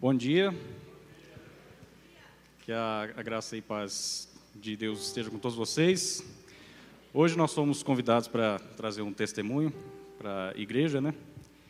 Bom 0.00 0.14
dia. 0.14 0.54
Que 2.64 2.72
a, 2.72 3.10
a, 3.14 3.22
graça 3.22 3.54
e 3.54 3.60
paz 3.60 4.30
de 4.54 4.74
Deus 4.74 5.08
esteja 5.08 5.28
com 5.28 5.38
todos 5.38 5.54
vocês. 5.54 6.24
Hoje 7.12 7.36
nós 7.36 7.50
somos 7.50 7.82
convidados 7.82 8.26
para 8.26 8.58
trazer 8.78 9.02
um 9.02 9.12
testemunho 9.12 9.70
para 10.16 10.54
a 10.56 10.58
igreja, 10.58 11.02
né? 11.02 11.12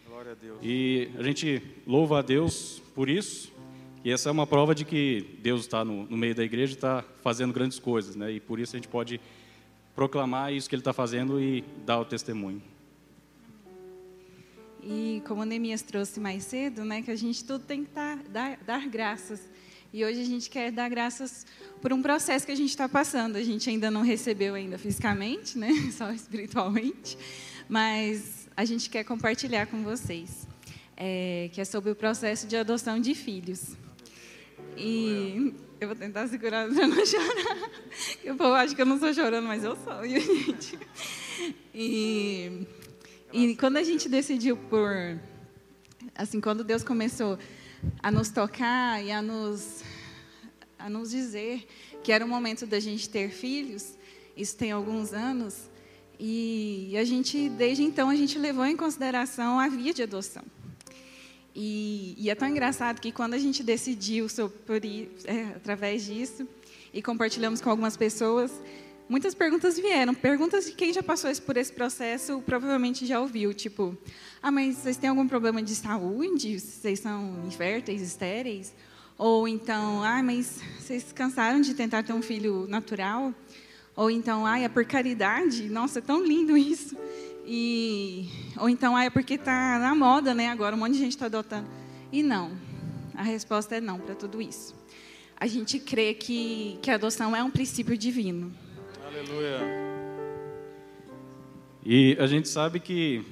Glória 0.07 0.31
a 0.31 0.35
Deus. 0.37 0.61
E 0.63 1.11
a 1.19 1.25
gente 1.25 1.61
louva 1.85 2.21
a 2.21 2.23
Deus 2.23 2.81
por 2.95 3.11
isso. 3.11 3.53
E 4.05 4.13
essa 4.13 4.29
é 4.29 4.33
uma 4.33 4.47
prova 4.47 4.77
de 4.77 4.85
que 4.85 5.37
Deus 5.43 5.63
está 5.63 5.85
no, 5.85 6.05
no 6.05 6.17
meio 6.17 6.37
da 6.37 6.45
igreja 6.45 6.75
e 6.75 6.77
está 6.77 7.05
fazendo 7.23 7.53
grandes 7.53 7.81
coisas, 7.81 8.15
né? 8.15 8.31
E 8.31 8.39
por 8.39 8.61
isso 8.61 8.77
a 8.77 8.79
gente 8.79 8.87
pode 8.87 9.21
proclamar 9.93 10.53
isso 10.53 10.69
que 10.69 10.77
Ele 10.77 10.83
está 10.83 10.93
fazendo 10.93 11.41
e 11.41 11.65
dar 11.85 11.99
o 11.99 12.05
testemunho. 12.05 12.63
E 14.83 15.23
como 15.27 15.45
Neemias 15.45 15.83
trouxe 15.83 16.19
mais 16.19 16.45
cedo, 16.45 16.85
né, 16.85 17.03
que 17.03 17.11
a 17.11 17.17
gente 17.17 17.45
tudo 17.45 17.65
tem 17.65 17.85
que 17.85 17.91
dar, 17.91 18.17
dar, 18.25 18.57
dar 18.65 18.89
graças. 18.89 19.41
E 19.93 20.05
hoje 20.05 20.21
a 20.21 20.25
gente 20.25 20.49
quer 20.49 20.71
dar 20.71 20.89
graças 20.89 21.45
por 21.83 21.93
um 21.93 22.01
processo 22.01 22.47
que 22.47 22.53
a 22.53 22.57
gente 22.57 22.71
está 22.71 22.89
passando. 22.89 23.37
A 23.37 23.43
gente 23.43 23.69
ainda 23.69 23.91
não 23.91 24.03
recebeu 24.03 24.55
ainda 24.55 24.79
fisicamente, 24.79 25.59
né, 25.59 25.71
só 25.93 26.11
espiritualmente, 26.13 27.19
mas 27.69 28.49
a 28.57 28.65
gente 28.65 28.89
quer 28.89 29.05
compartilhar 29.05 29.67
com 29.67 29.83
vocês, 29.83 30.47
é, 30.97 31.51
que 31.53 31.61
é 31.61 31.65
sobre 31.65 31.91
o 31.91 31.95
processo 31.95 32.47
de 32.47 32.57
adoção 32.57 32.99
de 33.01 33.15
filhos. 33.15 33.77
E 34.77 35.55
eu 35.81 35.89
vou 35.89 35.97
tentar 35.97 36.29
segurar 36.29 36.69
para 36.69 36.87
não 36.87 37.05
chorar. 37.05 37.71
O 38.25 38.37
povo 38.37 38.55
acha 38.55 38.75
que 38.75 38.81
eu 38.81 38.87
não 38.87 38.97
estou 38.97 39.13
chorando, 39.13 39.47
mas 39.47 39.65
eu 39.65 39.77
sou, 39.77 40.03
gente. 40.09 40.79
E 41.75 42.67
e 43.33 43.55
quando 43.57 43.77
a 43.77 43.83
gente 43.83 44.09
decidiu 44.09 44.57
por. 44.57 45.19
Assim, 46.15 46.41
quando 46.41 46.65
Deus 46.65 46.83
começou 46.83 47.39
a 48.03 48.11
nos 48.11 48.29
tocar 48.31 49.03
e 49.05 49.13
a 49.13 49.23
nos, 49.23 49.83
a 50.79 50.91
nos 50.91 51.11
dizer 51.11 51.67
que 52.03 52.13
era 52.13 52.25
o 52.25 52.29
momento 52.29 52.67
da 52.67 52.81
gente 52.81 53.09
ter 53.09 53.31
filhos, 53.31 53.97
isso 54.37 54.57
tem 54.57 54.73
alguns 54.73 55.13
anos, 55.13 55.71
e 56.19 56.95
a 56.99 57.05
gente, 57.05 57.49
desde 57.49 57.83
então, 57.83 58.11
a 58.11 58.17
gente 58.17 58.39
levou 58.39 58.67
em 58.67 58.77
consideração 58.77 59.59
a 59.59 59.69
via 59.69 59.95
de 59.95 60.03
adoção. 60.03 60.43
E, 61.55 62.15
e 62.19 62.31
é 62.31 62.35
tão 62.35 62.49
engraçado 62.49 63.01
que 63.01 63.11
quando 63.11 63.35
a 63.35 63.39
gente 63.39 63.63
decidiu 63.63 64.29
sobre, 64.29 65.11
é, 65.25 65.45
através 65.57 66.05
disso, 66.05 66.47
e 66.93 67.03
compartilhamos 67.03 67.61
com 67.61 67.71
algumas 67.71 67.97
pessoas, 67.97 68.53
muitas 69.11 69.35
perguntas 69.35 69.77
vieram. 69.77 70.15
Perguntas 70.15 70.67
de 70.67 70.73
quem 70.73 70.93
já 70.93 71.03
passou 71.03 71.31
por 71.43 71.57
esse 71.57 71.73
processo 71.73 72.41
provavelmente 72.47 73.05
já 73.05 73.21
ouviu. 73.21 73.53
Tipo, 73.53 73.99
ah, 74.41 74.53
mas 74.53 74.77
vocês 74.77 74.97
têm 74.97 75.11
algum 75.11 75.27
problema 75.27 75.61
de 75.61 75.75
saúde? 75.75 76.61
Vocês 76.61 77.01
são 77.01 77.45
inférteis, 77.47 78.01
estéreis? 78.01 78.73
Ou 79.19 79.49
então, 79.49 80.03
ah, 80.05 80.23
mas 80.23 80.63
vocês 80.79 81.13
cansaram 81.13 81.61
de 81.61 81.75
tentar 81.75 82.05
ter 82.05 82.13
um 82.13 82.23
filho 82.23 82.67
natural? 82.69 83.35
Ou 83.97 84.11
então, 84.11 84.47
ah, 84.47 84.59
é 84.59 84.69
por 84.69 84.85
caridade? 84.85 85.69
Nossa, 85.69 85.99
é 85.99 86.03
tão 86.03 86.25
lindo 86.25 86.57
isso. 86.57 86.97
E, 87.45 88.31
ou 88.57 88.69
então, 88.69 88.95
ah, 88.95 89.05
é 89.05 89.11
porque 89.11 89.35
está 89.35 89.79
na 89.81 89.93
moda, 89.93 90.33
né? 90.33 90.49
Agora 90.49 90.77
um 90.77 90.79
monte 90.79 90.93
de 90.93 90.99
gente 90.99 91.13
está 91.13 91.27
adotando. 91.27 91.69
E 92.13 92.23
não. 92.23 92.53
A 93.13 93.25
resposta 93.25 93.75
é 93.75 93.81
não 93.81 93.99
para 93.99 94.15
tudo 94.15 94.41
isso. 94.41 94.75
A 95.37 95.47
gente 95.47 95.81
crê 95.81 96.15
que, 96.15 96.79
que 96.81 96.91
a 96.91 96.95
adoção 96.95 97.35
é 97.35 97.43
um 97.43 97.51
princípio 97.51 97.99
divino. 97.99 98.55
Aleluia. 99.13 99.59
E 101.85 102.17
a 102.21 102.29
gente 102.29 102.49
sabe 102.49 102.79
que 102.79 103.25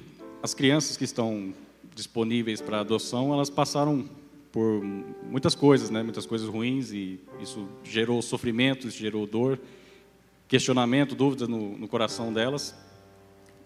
as 0.43 0.53
crianças 0.53 0.97
que 0.97 1.05
estão 1.05 1.53
disponíveis 1.95 2.59
para 2.59 2.81
adoção, 2.81 3.33
elas 3.33 3.49
passaram 3.49 4.03
por 4.51 4.83
muitas 5.23 5.55
coisas, 5.55 5.89
né? 5.89 6.03
Muitas 6.03 6.25
coisas 6.25 6.49
ruins 6.49 6.91
e 6.91 7.17
isso 7.39 7.65
gerou 7.81 8.21
sofrimento, 8.21 8.89
isso 8.89 8.97
gerou 8.97 9.25
dor, 9.25 9.57
questionamento, 10.49 11.15
dúvida 11.15 11.47
no, 11.47 11.77
no 11.77 11.87
coração 11.87 12.33
delas. 12.33 12.75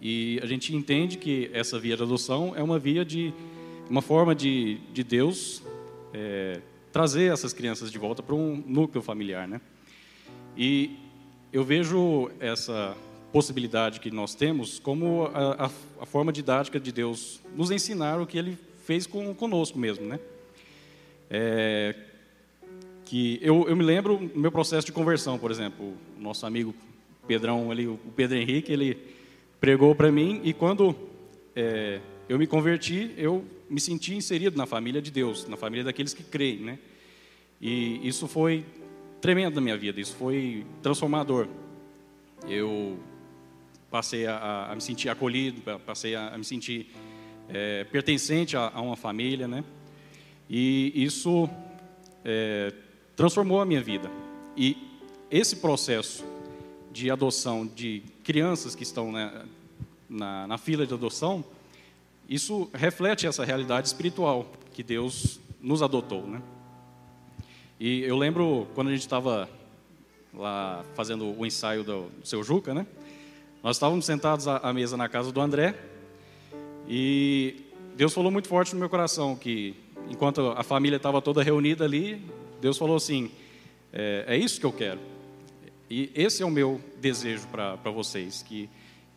E 0.00 0.38
a 0.40 0.46
gente 0.46 0.72
entende 0.72 1.18
que 1.18 1.50
essa 1.52 1.80
via 1.80 1.96
de 1.96 2.04
adoção 2.04 2.54
é 2.54 2.62
uma 2.62 2.78
via 2.78 3.04
de 3.04 3.34
uma 3.90 4.00
forma 4.00 4.36
de, 4.36 4.78
de 4.92 5.02
Deus 5.02 5.64
é, 6.12 6.60
trazer 6.92 7.32
essas 7.32 7.52
crianças 7.52 7.90
de 7.90 7.98
volta 7.98 8.22
para 8.22 8.36
um 8.36 8.62
núcleo 8.64 9.02
familiar, 9.02 9.48
né? 9.48 9.60
E 10.56 11.03
eu 11.54 11.62
vejo 11.62 12.32
essa 12.40 12.96
possibilidade 13.32 14.00
que 14.00 14.10
nós 14.10 14.34
temos 14.34 14.80
como 14.80 15.30
a, 15.32 15.66
a, 15.66 15.70
a, 16.00 16.04
forma 16.04 16.32
didática 16.32 16.80
de 16.80 16.90
Deus 16.90 17.40
nos 17.54 17.70
ensinar 17.70 18.20
o 18.20 18.26
que 18.26 18.36
Ele 18.36 18.58
fez 18.84 19.06
com, 19.06 19.32
conosco 19.32 19.78
mesmo, 19.78 20.04
né? 20.04 20.18
É, 21.30 21.94
que 23.04 23.38
eu, 23.40 23.68
eu 23.68 23.76
me 23.76 23.84
lembro 23.84 24.16
do 24.16 24.36
meu 24.36 24.50
processo 24.50 24.84
de 24.84 24.92
conversão, 24.92 25.38
por 25.38 25.52
exemplo, 25.52 25.94
o 26.18 26.20
nosso 26.20 26.44
amigo 26.44 26.74
Pedrão, 27.24 27.70
ali, 27.70 27.86
o 27.86 27.98
Pedro 28.16 28.36
Henrique, 28.36 28.72
ele 28.72 28.98
pregou 29.60 29.94
para 29.94 30.10
mim 30.10 30.40
e 30.42 30.52
quando 30.52 30.92
é, 31.54 32.00
eu 32.28 32.36
me 32.36 32.48
converti, 32.48 33.14
eu 33.16 33.44
me 33.70 33.80
senti 33.80 34.16
inserido 34.16 34.56
na 34.56 34.66
família 34.66 35.00
de 35.00 35.12
Deus, 35.12 35.46
na 35.46 35.56
família 35.56 35.84
daqueles 35.84 36.12
que 36.12 36.24
creem, 36.24 36.58
né? 36.58 36.78
E 37.60 38.00
isso 38.02 38.26
foi 38.26 38.64
tremendo 39.24 39.54
na 39.54 39.62
minha 39.62 39.78
vida, 39.78 39.98
isso 39.98 40.14
foi 40.16 40.66
transformador. 40.82 41.48
Eu 42.46 42.98
passei 43.90 44.26
a, 44.26 44.68
a 44.70 44.74
me 44.74 44.82
sentir 44.82 45.08
acolhido, 45.08 45.62
passei 45.78 46.14
a, 46.14 46.34
a 46.34 46.36
me 46.36 46.44
sentir 46.44 46.90
é, 47.48 47.84
pertencente 47.84 48.54
a, 48.54 48.70
a, 48.74 48.82
uma 48.82 48.96
família, 48.96 49.48
né? 49.48 49.64
E 50.46 50.92
isso 50.94 51.48
é, 52.22 52.70
transformou 53.16 53.62
a 53.62 53.64
minha 53.64 53.82
vida. 53.82 54.10
E 54.54 54.76
esse 55.30 55.56
processo 55.56 56.22
de 56.92 57.10
adoção 57.10 57.66
de 57.66 58.02
crianças 58.22 58.74
que 58.74 58.82
estão 58.82 59.10
né, 59.10 59.46
na, 60.06 60.46
na 60.46 60.58
fila 60.58 60.86
de 60.86 60.92
adoção, 60.92 61.42
isso 62.28 62.68
reflete 62.74 63.26
essa 63.26 63.42
realidade 63.42 63.86
espiritual 63.86 64.52
que 64.74 64.82
Deus 64.82 65.40
nos 65.62 65.82
adotou, 65.82 66.26
né? 66.26 66.42
E 67.78 68.02
eu 68.02 68.16
lembro 68.16 68.68
quando 68.74 68.88
a 68.88 68.90
gente 68.92 69.00
estava 69.00 69.48
lá 70.32 70.84
fazendo 70.94 71.36
o 71.38 71.44
ensaio 71.44 71.82
do, 71.82 72.02
do 72.08 72.26
seu 72.26 72.42
Juca, 72.42 72.72
né? 72.72 72.86
Nós 73.62 73.76
estávamos 73.76 74.04
sentados 74.04 74.46
à, 74.46 74.72
mesa 74.72 74.96
na 74.96 75.08
casa 75.08 75.32
do 75.32 75.40
André 75.40 75.74
e 76.88 77.56
Deus 77.96 78.12
falou 78.12 78.30
muito 78.30 78.46
forte 78.46 78.74
no 78.74 78.78
meu 78.78 78.88
coração 78.88 79.34
que 79.34 79.74
enquanto 80.08 80.52
a 80.56 80.62
família 80.62 80.96
estava 80.96 81.20
toda 81.20 81.42
reunida 81.42 81.84
ali, 81.84 82.22
Deus 82.60 82.78
falou 82.78 82.96
assim: 82.96 83.30
é, 83.92 84.24
é, 84.28 84.36
isso 84.36 84.60
que 84.60 84.66
eu 84.66 84.72
quero. 84.72 85.00
E 85.90 86.10
esse 86.14 86.42
é 86.42 86.46
o 86.46 86.50
meu 86.50 86.80
desejo 87.00 87.48
para 87.48 87.90
vocês, 87.90 88.42
que, 88.42 88.68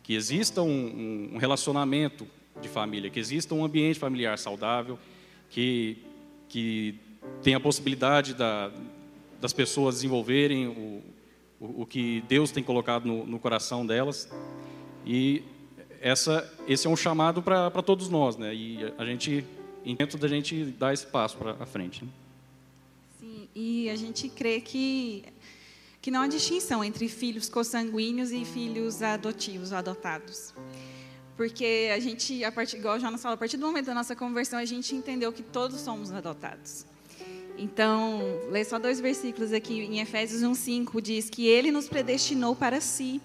que 0.02 0.14
exista 0.14 0.62
um, 0.62 1.30
um, 1.34 1.38
relacionamento 1.38 2.26
de 2.60 2.68
família, 2.68 3.08
que 3.08 3.20
exista 3.20 3.54
um 3.54 3.64
ambiente 3.64 3.98
familiar 3.98 4.38
saudável, 4.38 4.98
que, 5.48 5.98
que 6.48 6.98
tem 7.42 7.54
a 7.54 7.60
possibilidade 7.60 8.34
da, 8.34 8.70
das 9.40 9.52
pessoas 9.52 9.96
desenvolverem 9.96 10.66
o, 10.66 11.02
o, 11.60 11.82
o, 11.82 11.86
que 11.86 12.22
Deus 12.28 12.50
tem 12.50 12.62
colocado 12.62 13.06
no, 13.06 13.26
no 13.26 13.38
coração 13.38 13.86
delas. 13.86 14.28
E 15.06 15.42
essa, 16.00 16.50
esse 16.66 16.86
é 16.86 16.90
um 16.90 16.96
chamado 16.96 17.42
para 17.42 17.70
todos 17.82 18.08
nós, 18.08 18.36
né? 18.36 18.54
E 18.54 18.92
a 18.96 19.04
gente, 19.04 19.44
dentro 19.96 20.18
da 20.18 20.28
gente 20.28 20.64
dar 20.64 20.92
esse 20.92 21.06
passo 21.06 21.36
para 21.36 21.66
frente. 21.66 22.04
Né? 22.04 22.10
Sim, 23.20 23.48
e 23.54 23.90
a 23.90 23.96
gente 23.96 24.28
crê 24.28 24.60
que 24.60 25.24
que 26.00 26.12
não 26.12 26.22
há 26.22 26.28
distinção 26.28 26.82
entre 26.82 27.08
filhos 27.08 27.48
consanguíneos 27.48 28.30
e 28.30 28.44
filhos 28.44 29.02
adotivos, 29.02 29.72
adotados. 29.72 30.54
Porque 31.36 31.90
a 31.94 31.98
gente, 32.00 32.42
a 32.44 32.50
partir, 32.50 32.78
igual 32.78 32.98
já 32.98 33.10
na 33.10 33.18
sala, 33.18 33.34
a 33.34 33.36
partir 33.36 33.56
do 33.56 33.66
momento 33.66 33.86
da 33.86 33.94
nossa 33.94 34.16
conversão, 34.16 34.58
a 34.58 34.64
gente 34.64 34.94
entendeu 34.94 35.32
que 35.32 35.42
todos 35.42 35.80
somos 35.80 36.10
adotados. 36.10 36.86
Então, 37.56 38.20
lê 38.50 38.64
só 38.64 38.78
dois 38.78 39.00
versículos 39.00 39.52
aqui. 39.52 39.80
Em 39.80 40.00
Efésios 40.00 40.42
1,5 40.42 41.00
diz 41.00 41.28
que 41.28 41.46
Ele 41.46 41.72
nos 41.72 41.88
predestinou 41.88 42.54
para 42.54 42.80
si, 42.80 43.20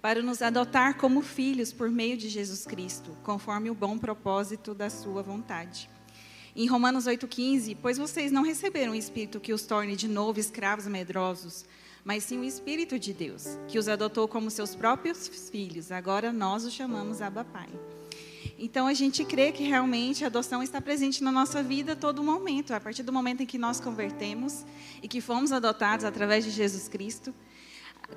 para 0.00 0.22
nos 0.22 0.40
adotar 0.40 0.96
como 0.96 1.20
filhos 1.20 1.72
por 1.72 1.90
meio 1.90 2.16
de 2.16 2.28
Jesus 2.28 2.64
Cristo, 2.64 3.14
conforme 3.22 3.68
o 3.68 3.74
bom 3.74 3.98
propósito 3.98 4.74
da 4.74 4.88
Sua 4.88 5.22
vontade. 5.22 5.90
Em 6.54 6.66
Romanos 6.66 7.04
8,15, 7.04 7.76
pois 7.82 7.98
vocês 7.98 8.32
não 8.32 8.42
receberam 8.42 8.92
um 8.92 8.94
espírito 8.94 9.38
que 9.38 9.52
os 9.52 9.66
torne 9.66 9.94
de 9.94 10.08
novo 10.08 10.40
escravos 10.40 10.86
medrosos, 10.86 11.66
mas 12.02 12.24
sim 12.24 12.38
o 12.38 12.44
Espírito 12.44 12.98
de 12.98 13.12
Deus, 13.12 13.58
que 13.68 13.78
os 13.78 13.88
adotou 13.88 14.26
como 14.26 14.50
seus 14.50 14.74
próprios 14.74 15.28
filhos. 15.50 15.92
Agora 15.92 16.32
nós 16.32 16.64
os 16.64 16.72
chamamos 16.72 17.20
Abba 17.20 17.44
Pai. 17.44 17.68
Então 18.58 18.86
a 18.86 18.94
gente 18.94 19.24
crê 19.24 19.52
que 19.52 19.64
realmente 19.64 20.24
a 20.24 20.28
adoção 20.28 20.62
está 20.62 20.80
presente 20.80 21.22
na 21.22 21.32
nossa 21.32 21.62
vida 21.62 21.92
a 21.92 21.96
todo 21.96 22.22
momento, 22.22 22.72
a 22.72 22.80
partir 22.80 23.02
do 23.02 23.12
momento 23.12 23.42
em 23.42 23.46
que 23.46 23.58
nós 23.58 23.80
convertemos 23.80 24.64
e 25.02 25.08
que 25.08 25.20
fomos 25.20 25.52
adotados 25.52 26.04
através 26.04 26.44
de 26.44 26.50
Jesus 26.50 26.88
Cristo. 26.88 27.34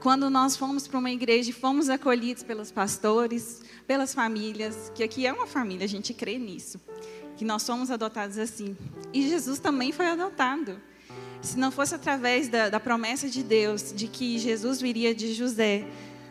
Quando 0.02 0.30
nós 0.30 0.56
fomos 0.56 0.88
para 0.88 1.00
uma 1.00 1.12
igreja 1.12 1.50
e 1.50 1.54
fomos 1.54 1.90
acolhidos 1.90 2.44
pelos 2.44 2.72
pastores, 2.72 3.62
pelas 3.88 4.14
famílias, 4.14 4.92
que 4.94 5.04
aqui 5.04 5.26
é 5.26 5.34
uma 5.34 5.48
família, 5.48 5.86
a 5.86 5.90
gente 5.90 6.14
crê 6.14 6.38
nisso. 6.38 6.80
que 7.36 7.46
nós 7.46 7.64
somos 7.64 7.90
adotados 7.90 8.38
assim. 8.38 8.76
E 9.14 9.28
Jesus 9.30 9.60
também 9.60 9.94
foi 9.94 10.08
adotado. 10.08 10.80
Se 11.42 11.58
não 11.58 11.72
fosse 11.72 11.96
através 11.96 12.50
da, 12.50 12.68
da 12.68 12.82
promessa 12.82 13.30
de 13.30 13.42
Deus 13.42 13.94
de 13.94 14.08
que 14.08 14.38
Jesus 14.38 14.82
viria 14.82 15.16
de 15.16 15.34
José, 15.34 15.88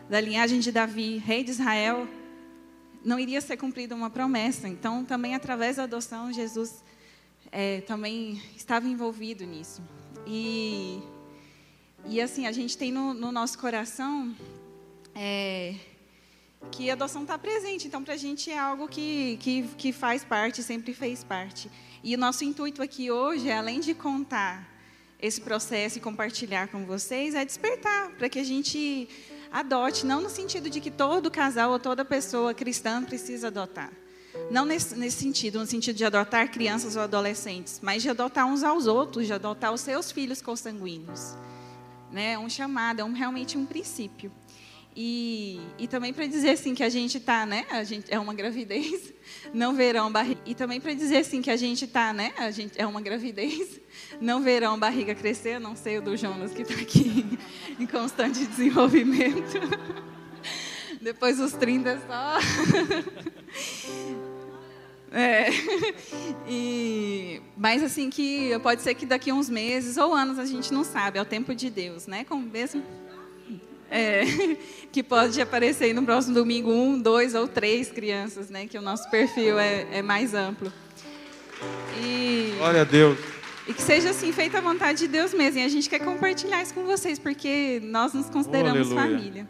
da 0.07 0.21
linhagem 0.21 0.59
de 0.59 0.71
Davi, 0.71 1.17
rei 1.17 1.43
de 1.43 1.49
Israel, 1.49 2.07
não 3.03 3.19
iria 3.19 3.41
ser 3.41 3.57
cumprida 3.57 3.95
uma 3.95 4.09
promessa. 4.09 4.67
Então, 4.67 5.05
também 5.05 5.35
através 5.35 5.77
da 5.77 5.83
adoção, 5.83 6.31
Jesus 6.31 6.83
é, 7.51 7.81
também 7.81 8.41
estava 8.55 8.87
envolvido 8.87 9.45
nisso. 9.45 9.81
E, 10.27 11.01
e 12.05 12.21
assim, 12.21 12.45
a 12.45 12.51
gente 12.51 12.77
tem 12.77 12.91
no, 12.91 13.13
no 13.13 13.31
nosso 13.31 13.57
coração 13.57 14.35
é, 15.15 15.75
que 16.71 16.89
a 16.89 16.93
adoção 16.93 17.23
está 17.23 17.37
presente. 17.37 17.87
Então, 17.87 18.03
para 18.03 18.13
a 18.13 18.17
gente 18.17 18.51
é 18.51 18.57
algo 18.57 18.87
que, 18.87 19.37
que, 19.41 19.63
que 19.77 19.91
faz 19.91 20.23
parte, 20.23 20.61
sempre 20.61 20.93
fez 20.93 21.23
parte. 21.23 21.69
E 22.03 22.15
o 22.15 22.17
nosso 22.17 22.43
intuito 22.43 22.81
aqui 22.81 23.11
hoje, 23.11 23.49
é, 23.49 23.57
além 23.57 23.79
de 23.79 23.93
contar 23.93 24.67
esse 25.21 25.41
processo 25.41 25.97
e 25.97 26.01
compartilhar 26.01 26.69
com 26.69 26.85
vocês, 26.85 27.35
é 27.35 27.43
despertar 27.43 28.11
para 28.11 28.29
que 28.29 28.39
a 28.39 28.43
gente 28.43 29.09
adote, 29.51 30.05
não 30.05 30.21
no 30.21 30.29
sentido 30.29 30.69
de 30.69 30.79
que 30.79 30.91
todo 30.91 31.31
casal 31.31 31.71
ou 31.71 31.79
toda 31.79 32.05
pessoa 32.05 32.53
cristã 32.53 33.03
precisa 33.03 33.47
adotar. 33.47 33.91
Não 34.51 34.65
nesse, 34.65 34.95
nesse, 34.95 35.17
sentido, 35.17 35.59
no 35.59 35.65
sentido 35.65 35.95
de 35.95 36.05
adotar 36.05 36.51
crianças 36.51 36.95
ou 36.95 37.01
adolescentes, 37.01 37.79
mas 37.81 38.01
de 38.01 38.09
adotar 38.09 38.45
uns 38.45 38.63
aos 38.63 38.87
outros, 38.87 39.25
de 39.25 39.33
adotar 39.33 39.73
os 39.73 39.81
seus 39.81 40.11
filhos 40.11 40.41
consanguíneos. 40.41 41.35
Né? 42.11 42.33
É 42.33 42.39
um 42.39 42.49
chamado, 42.49 43.01
é 43.01 43.03
um, 43.03 43.11
realmente 43.11 43.57
um 43.57 43.65
princípio. 43.65 44.31
E, 45.01 45.61
e 45.77 45.87
também 45.87 46.11
para 46.11 46.27
dizer 46.27 46.49
assim 46.49 46.75
que 46.75 46.83
a 46.83 46.89
gente 46.89 47.19
está, 47.19 47.45
né? 47.45 47.65
A 47.69 47.85
gente 47.85 48.13
é 48.13 48.19
uma 48.19 48.33
gravidez, 48.33 49.13
não 49.53 49.73
verão 49.73 50.11
barriga. 50.11 50.41
E 50.45 50.53
também 50.53 50.81
para 50.81 50.93
dizer 50.93 51.19
assim 51.19 51.41
que 51.41 51.49
a 51.49 51.55
gente 51.55 51.85
está, 51.85 52.11
né? 52.11 52.33
A 52.37 52.51
gente 52.51 52.73
é 52.75 52.85
uma 52.85 52.99
gravidez, 52.99 53.79
não 54.19 54.41
verão 54.41 54.77
barriga 54.77 55.15
crescer. 55.15 55.57
Não 55.57 55.73
sei 55.73 55.99
o 55.99 56.01
do 56.01 56.17
Jonas 56.17 56.51
que 56.51 56.63
está 56.63 56.73
aqui 56.73 57.25
em 57.79 57.87
constante 57.87 58.45
desenvolvimento. 58.45 59.57
Depois 60.99 61.37
dos 61.37 61.53
30 61.53 61.97
só. 62.05 62.37
É. 65.13 65.47
E, 66.45 67.41
mas 67.55 67.81
assim 67.81 68.09
que 68.09 68.51
pode 68.59 68.81
ser 68.81 68.95
que 68.95 69.05
daqui 69.05 69.29
a 69.29 69.33
uns 69.33 69.49
meses 69.49 69.95
ou 69.95 70.13
anos 70.13 70.37
a 70.37 70.45
gente 70.45 70.73
não 70.73 70.83
sabe, 70.83 71.17
é 71.17 71.21
o 71.21 71.25
tempo 71.25 71.55
de 71.55 71.69
Deus, 71.69 72.05
né? 72.05 72.25
Como 72.25 72.45
mesmo 72.45 72.83
é, 73.89 74.23
que 74.91 75.03
pode 75.03 75.41
aparecer 75.41 75.93
no 75.93 76.03
próximo 76.03 76.33
domingo 76.33 76.71
um, 76.71 76.99
dois 76.99 77.35
ou 77.35 77.47
três 77.47 77.91
crianças, 77.91 78.49
né? 78.49 78.67
Que 78.67 78.77
o 78.77 78.81
nosso 78.81 79.09
perfil 79.09 79.57
é, 79.59 79.87
é 79.91 80.01
mais 80.01 80.33
amplo. 80.33 80.71
E, 82.01 82.53
Glória 82.57 82.81
a 82.81 82.85
Deus. 82.85 83.17
E 83.67 83.73
que 83.73 83.81
seja 83.81 84.09
assim, 84.09 84.31
feita 84.31 84.57
a 84.57 84.61
vontade 84.61 84.99
de 84.99 85.07
Deus 85.07 85.33
mesmo. 85.33 85.59
E 85.59 85.63
a 85.63 85.67
gente 85.67 85.89
quer 85.89 85.99
compartilhar 85.99 86.61
isso 86.61 86.73
com 86.73 86.85
vocês, 86.85 87.19
porque 87.19 87.79
nós 87.83 88.13
nos 88.13 88.29
consideramos 88.29 88.91
oh, 88.91 88.95
família. 88.95 89.47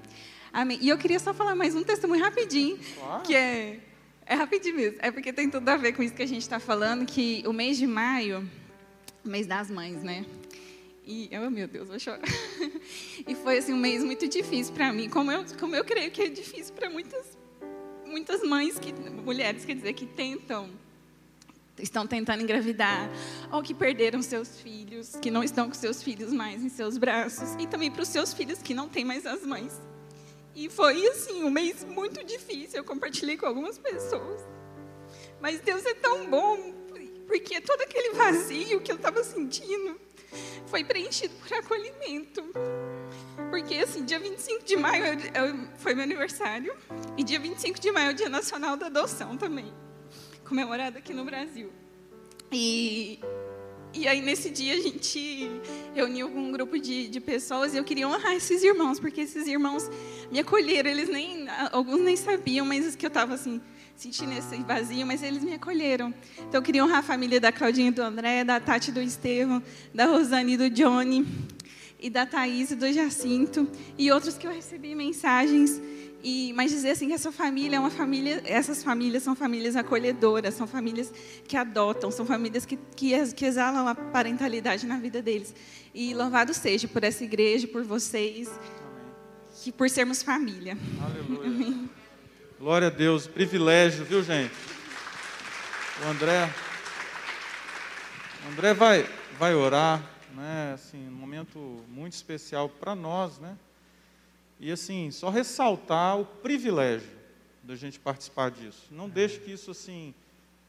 Amém. 0.52 0.78
E 0.82 0.90
eu 0.90 0.98
queria 0.98 1.20
só 1.20 1.34
falar 1.34 1.56
mais 1.56 1.76
um 1.76 1.84
testemunho 1.84 2.22
rapidinho, 2.24 2.78
claro. 3.00 3.24
que 3.24 3.36
é, 3.36 3.80
é 4.26 4.36
rapidinho 4.36 4.76
mesmo. 4.76 4.98
É 5.02 5.12
porque 5.12 5.32
tem 5.32 5.50
tudo 5.50 5.70
a 5.70 5.78
ver 5.78 5.94
com 5.94 6.04
isso 6.04 6.14
que 6.14 6.24
a 6.24 6.28
gente 6.28 6.42
está 6.42 6.60
falando, 6.60 7.06
que 7.06 7.44
o 7.46 7.54
mês 7.54 7.78
de 7.78 7.88
maio, 7.88 8.50
mês 9.24 9.48
das 9.48 9.70
mães, 9.70 10.04
né? 10.04 10.26
E, 11.12 11.28
oh 11.44 11.50
meu 11.50 11.68
Deus, 11.68 11.88
vou 11.88 11.98
chorar. 11.98 12.22
E 13.28 13.34
foi 13.34 13.58
assim 13.58 13.74
um 13.74 13.78
mês 13.78 14.04
muito 14.04 14.28
difícil 14.28 14.74
para 14.76 14.94
mim, 14.94 15.10
como 15.10 15.32
eu, 15.32 15.44
como 15.60 15.76
eu 15.76 15.84
creio 15.84 16.12
que 16.12 16.22
é 16.22 16.30
difícil 16.30 16.74
para 16.76 16.88
muitas, 16.88 17.36
muitas 18.06 18.44
mães, 18.44 18.78
que, 18.78 18.94
mulheres, 18.94 19.66
quer 19.66 19.74
dizer, 19.74 19.94
que 19.94 20.06
tentam, 20.06 20.70
estão 21.80 22.06
tentando 22.06 22.44
engravidar, 22.44 23.10
ou 23.52 23.64
que 23.64 23.74
perderam 23.74 24.22
seus 24.22 24.62
filhos, 24.62 25.16
que 25.20 25.32
não 25.32 25.44
estão 25.44 25.68
com 25.68 25.74
seus 25.74 26.04
filhos 26.04 26.32
mais 26.32 26.64
em 26.64 26.70
seus 26.70 26.96
braços, 26.96 27.56
e 27.60 27.66
também 27.66 27.90
para 27.90 28.04
os 28.04 28.10
seus 28.10 28.32
filhos 28.32 28.62
que 28.62 28.76
não 28.76 28.88
têm 28.88 29.04
mais 29.04 29.26
as 29.26 29.44
mães. 29.44 29.82
E 30.56 30.70
foi 30.70 31.08
assim 31.08 31.44
um 31.44 31.50
mês 31.50 31.84
muito 31.84 32.24
difícil. 32.24 32.78
Eu 32.78 32.84
compartilhei 32.84 33.36
com 33.36 33.48
algumas 33.48 33.80
pessoas. 33.80 34.42
Mas 35.42 35.60
Deus 35.60 35.86
é 35.86 35.94
tão 35.96 36.30
bom, 36.30 36.74
porque 37.26 37.60
todo 37.62 37.82
aquele 37.82 38.14
vazio 38.14 38.80
que 38.80 38.92
eu 38.92 38.96
estava 38.96 39.24
sentindo 39.24 40.00
foi 40.68 40.84
preenchido 40.84 41.34
por 41.36 41.54
acolhimento. 41.54 42.44
Porque, 43.50 43.76
assim, 43.76 44.06
dia 44.06 44.20
25 44.20 44.64
de 44.64 44.78
maio 44.78 45.04
foi 45.78 45.94
meu 45.94 46.04
aniversário. 46.04 46.76
E 47.18 47.24
dia 47.24 47.40
25 47.40 47.80
de 47.80 47.92
maio 47.92 48.10
é 48.10 48.12
o 48.12 48.16
Dia 48.16 48.30
Nacional 48.30 48.78
da 48.78 48.88
Adoção 48.88 49.38
também. 49.38 49.74
Comemorado 50.48 50.98
aqui 50.98 51.14
no 51.14 51.26
Brasil. 51.26 51.72
E, 52.52 53.20
e 53.94 54.08
aí, 54.08 54.22
nesse 54.22 54.50
dia, 54.50 54.76
a 54.76 54.80
gente 54.80 55.50
reuniu 55.94 56.28
um 56.28 56.52
grupo 56.52 56.78
de, 56.80 57.08
de 57.08 57.20
pessoas 57.20 57.74
e 57.74 57.78
eu 57.78 57.84
queria 57.84 58.08
honrar 58.08 58.34
esses 58.34 58.64
irmãos, 58.64 59.00
porque 59.00 59.22
esses 59.22 59.48
irmãos 59.48 59.90
me 60.32 60.40
acolheram. 60.40 60.90
Eles 60.90 61.10
nem, 61.10 61.48
alguns 61.72 62.02
nem 62.02 62.16
sabiam, 62.16 62.66
mas 62.66 62.96
que 62.96 63.06
eu 63.06 63.10
estava 63.10 63.34
assim 63.34 63.62
sentindo 64.00 64.32
esse 64.32 64.56
vazio, 64.64 65.06
mas 65.06 65.22
eles 65.22 65.44
me 65.44 65.54
acolheram. 65.54 66.14
Então 66.38 66.60
eu 66.60 66.62
queria 66.62 66.86
honrar 66.86 67.00
a 67.00 67.04
família 67.04 67.38
da 67.38 67.52
Claudinha 67.52 67.92
do 67.92 68.02
André, 68.02 68.46
da 68.46 68.58
Tati 68.58 68.94
do 68.94 69.02
Estevam, 69.02 69.62
da 69.94 70.06
Rosane 70.06 70.56
do 70.56 70.70
Johnny, 70.70 71.28
e 72.00 72.10
da 72.10 72.26
Thaís 72.26 72.72
e 72.72 72.76
do 72.76 72.90
Jacinto, 72.94 73.68
e 73.98 74.10
outros 74.10 74.38
que 74.38 74.48
eu 74.48 74.54
recebi 74.54 74.96
mensagens. 74.96 75.82
E, 76.24 76.54
mas 76.54 76.72
dizer 76.72 76.92
assim 76.92 77.08
que 77.08 77.14
essa 77.14 77.30
família 77.30 77.76
é 77.76 77.80
uma 77.80 77.90
família, 77.90 78.42
essas 78.46 78.82
famílias 78.82 79.22
são 79.22 79.36
famílias 79.36 79.76
acolhedoras, 79.76 80.54
são 80.54 80.66
famílias 80.66 81.12
que 81.46 81.58
adotam, 81.58 82.10
são 82.10 82.26
famílias 82.26 82.66
que, 82.66 82.80
que, 82.96 83.34
que 83.34 83.46
exalam 83.46 83.86
a 83.86 83.94
parentalidade 83.94 84.88
na 84.88 84.98
vida 84.98 85.22
deles. 85.22 85.54
E 85.94 86.14
louvado 86.14 86.54
seja 86.54 86.88
por 86.88 87.04
essa 87.04 87.26
igreja, 87.26 87.68
por 87.68 87.84
vocês, 87.84 88.50
que 89.62 89.74
por 89.74 89.90
sermos 89.90 90.24
família. 90.24 90.78
Aleluia. 91.02 91.90
Glória 92.60 92.88
a 92.88 92.92
Deus, 92.92 93.26
privilégio, 93.26 94.04
viu, 94.04 94.22
gente? 94.22 94.54
O 96.04 96.10
André, 96.10 96.54
o 98.44 98.52
André 98.52 98.74
vai, 98.74 99.04
vai 99.38 99.56
orar, 99.56 100.04
né? 100.36 100.74
Assim, 100.74 101.08
um 101.08 101.14
momento 101.14 101.58
muito 101.88 102.12
especial 102.12 102.68
para 102.68 102.94
nós, 102.94 103.40
né? 103.40 103.58
E 104.60 104.74
assim, 104.74 105.10
só 105.10 105.30
ressaltar 105.30 106.20
o 106.20 106.26
privilégio 106.26 107.10
da 107.64 107.78
gente 107.78 107.98
participar 107.98 108.52
disso. 108.52 108.88
Não 108.92 109.08
deixe 109.08 109.40
que 109.40 109.54
isso 109.54 109.72
assim, 109.72 110.14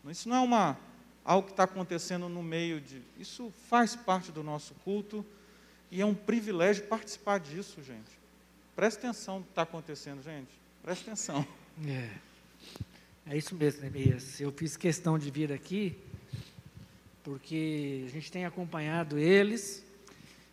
isso 0.06 0.28
não 0.28 0.36
é 0.36 0.40
uma 0.40 0.78
algo 1.24 1.48
que 1.48 1.54
está 1.54 1.64
acontecendo 1.64 2.28
no 2.28 2.40
meio 2.40 2.80
de, 2.80 3.02
isso 3.18 3.52
faz 3.68 3.96
parte 3.96 4.30
do 4.30 4.44
nosso 4.44 4.74
culto 4.84 5.26
e 5.90 6.00
é 6.00 6.06
um 6.06 6.14
privilégio 6.14 6.86
participar 6.86 7.40
disso, 7.40 7.82
gente. 7.82 8.16
Preste 8.76 8.98
atenção 8.98 9.38
no 9.38 9.44
que 9.44 9.50
está 9.50 9.62
acontecendo, 9.62 10.22
gente. 10.22 10.52
Preste 10.84 11.02
atenção. 11.02 11.44
É, 11.86 12.10
é 13.26 13.36
isso 13.36 13.54
mesmo, 13.54 13.80
Neemias. 13.82 14.40
Eu 14.40 14.52
fiz 14.52 14.76
questão 14.76 15.18
de 15.18 15.30
vir 15.30 15.52
aqui 15.52 15.96
porque 17.22 18.04
a 18.06 18.10
gente 18.10 18.32
tem 18.32 18.44
acompanhado 18.44 19.18
eles, 19.18 19.84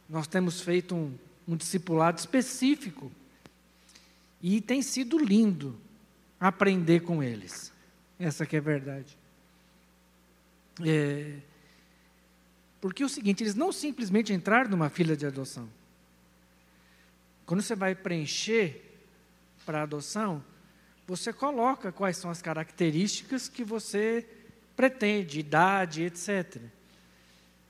nós 0.10 0.28
temos 0.28 0.62
feito 0.62 0.94
um, 0.96 1.18
um 1.48 1.56
discipulado 1.56 2.20
específico 2.20 3.12
e 4.42 4.62
tem 4.62 4.82
sido 4.82 5.18
lindo 5.18 5.80
aprender 6.40 7.02
com 7.02 7.24
eles. 7.24 7.72
Essa 8.20 8.46
que 8.46 8.56
é 8.56 8.60
a 8.60 8.62
verdade. 8.62 9.18
É, 10.86 11.38
porque 12.80 13.02
é 13.02 13.06
o 13.06 13.10
seguinte, 13.10 13.44
eles 13.44 13.56
não 13.56 13.72
simplesmente 13.72 14.32
entraram 14.32 14.70
numa 14.70 14.90
fila 14.90 15.16
de 15.16 15.26
adoção. 15.26 15.68
Quando 17.46 17.62
você 17.62 17.76
vai 17.76 17.96
preencher 17.96 18.84
para 19.66 19.84
adoção, 19.84 20.44
você 21.08 21.32
coloca 21.32 21.90
quais 21.90 22.18
são 22.18 22.30
as 22.30 22.42
características 22.42 23.48
que 23.48 23.64
você 23.64 24.28
pretende, 24.76 25.40
idade, 25.40 26.04
etc. 26.04 26.62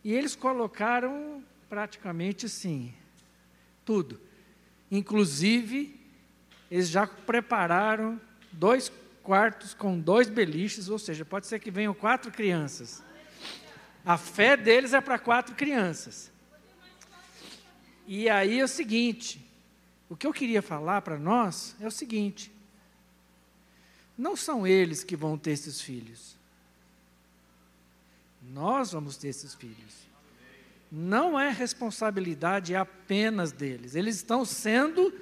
E 0.04 0.12
eles 0.12 0.36
colocaram 0.36 1.44
praticamente 1.70 2.48
assim, 2.48 2.92
tudo. 3.86 4.20
Inclusive, 4.90 6.00
eles 6.72 6.90
já 6.90 7.06
prepararam 7.06 8.20
dois 8.52 8.92
quartos 9.22 9.74
com 9.74 10.00
dois 10.00 10.28
beliches, 10.28 10.90
ou 10.90 10.98
seja, 10.98 11.24
pode 11.24 11.46
ser 11.46 11.60
que 11.60 11.70
venham 11.70 11.94
quatro 11.94 12.32
crianças. 12.32 13.04
A 14.04 14.18
fé 14.18 14.58
deles 14.58 14.94
é 14.94 15.02
para 15.02 15.20
quatro 15.20 15.54
crianças. 15.54 16.32
E 18.08 18.30
aí 18.30 18.60
é 18.60 18.64
o 18.64 18.68
seguinte: 18.68 19.46
o 20.10 20.16
que 20.16 20.26
eu 20.26 20.34
queria 20.34 20.62
falar 20.62 21.02
para 21.02 21.20
nós 21.20 21.76
é 21.80 21.86
o 21.86 21.92
seguinte: 21.92 22.57
não 24.18 24.36
são 24.36 24.66
eles 24.66 25.04
que 25.04 25.16
vão 25.16 25.38
ter 25.38 25.52
esses 25.52 25.82
filhos. 25.82 26.36
Nós 28.42 28.92
vamos 28.92 29.18
ter 29.18 29.28
esses 29.28 29.54
filhos. 29.54 30.08
Não 30.92 31.40
é 31.40 31.50
responsabilidade 31.50 32.76
apenas 32.76 33.52
deles. 33.52 33.94
Eles 33.94 34.16
estão 34.16 34.46
sendo 34.46 35.14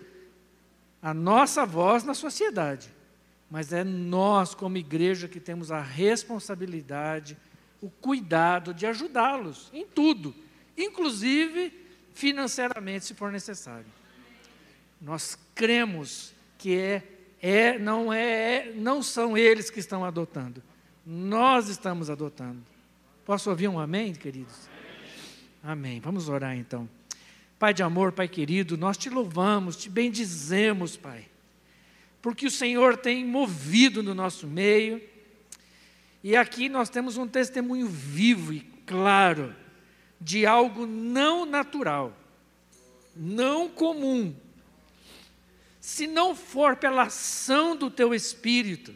a 1.01 1.13
nossa 1.13 1.65
voz 1.65 2.03
na 2.03 2.13
sociedade. 2.13 2.93
mas 3.49 3.71
é 3.71 3.83
nós, 3.83 4.55
como 4.55 4.75
igreja, 4.75 5.27
que 5.27 5.39
temos 5.39 5.71
a 5.71 5.79
responsabilidade, 5.79 7.37
o 7.79 7.89
cuidado 7.89 8.73
de 8.73 8.87
ajudá-los 8.87 9.69
em 9.71 9.85
tudo, 9.85 10.35
inclusive 10.75 11.71
financeiramente, 12.13 13.05
se 13.05 13.13
for 13.13 13.31
necessário. 13.31 13.85
Nós 14.99 15.37
cremos 15.53 16.33
que 16.57 16.75
é, 16.75 17.14
é, 17.47 17.77
não 17.77 18.11
é, 18.11 18.71
não 18.73 19.03
são 19.03 19.37
eles 19.37 19.69
que 19.69 19.79
estão 19.79 20.03
adotando, 20.03 20.63
nós 21.05 21.69
estamos 21.69 22.09
adotando. 22.09 22.63
Posso 23.23 23.51
ouvir 23.51 23.67
um 23.67 23.77
amém, 23.77 24.13
queridos? 24.13 24.67
Amém. 25.63 25.99
Vamos 25.99 26.27
orar 26.27 26.57
então. 26.57 26.89
Pai 27.59 27.71
de 27.71 27.83
amor, 27.83 28.13
Pai 28.13 28.27
querido, 28.27 28.75
nós 28.75 28.97
te 28.97 29.11
louvamos, 29.11 29.77
te 29.77 29.91
bendizemos, 29.91 30.97
Pai, 30.97 31.27
porque 32.19 32.47
o 32.47 32.51
Senhor 32.51 32.97
tem 32.97 33.23
movido 33.23 34.01
no 34.01 34.15
nosso 34.15 34.47
meio, 34.47 34.99
e 36.23 36.35
aqui 36.35 36.67
nós 36.67 36.89
temos 36.89 37.15
um 37.15 37.27
testemunho 37.27 37.87
vivo 37.87 38.53
e 38.53 38.61
claro 38.87 39.55
de 40.19 40.47
algo 40.47 40.87
não 40.87 41.45
natural, 41.45 42.11
não 43.15 43.69
comum. 43.69 44.35
Se 45.85 46.07
não 46.07 46.33
for 46.33 46.77
pela 46.77 47.03
ação 47.03 47.77
do 47.77 47.91
teu 47.91 48.11
espírito, 48.11 48.91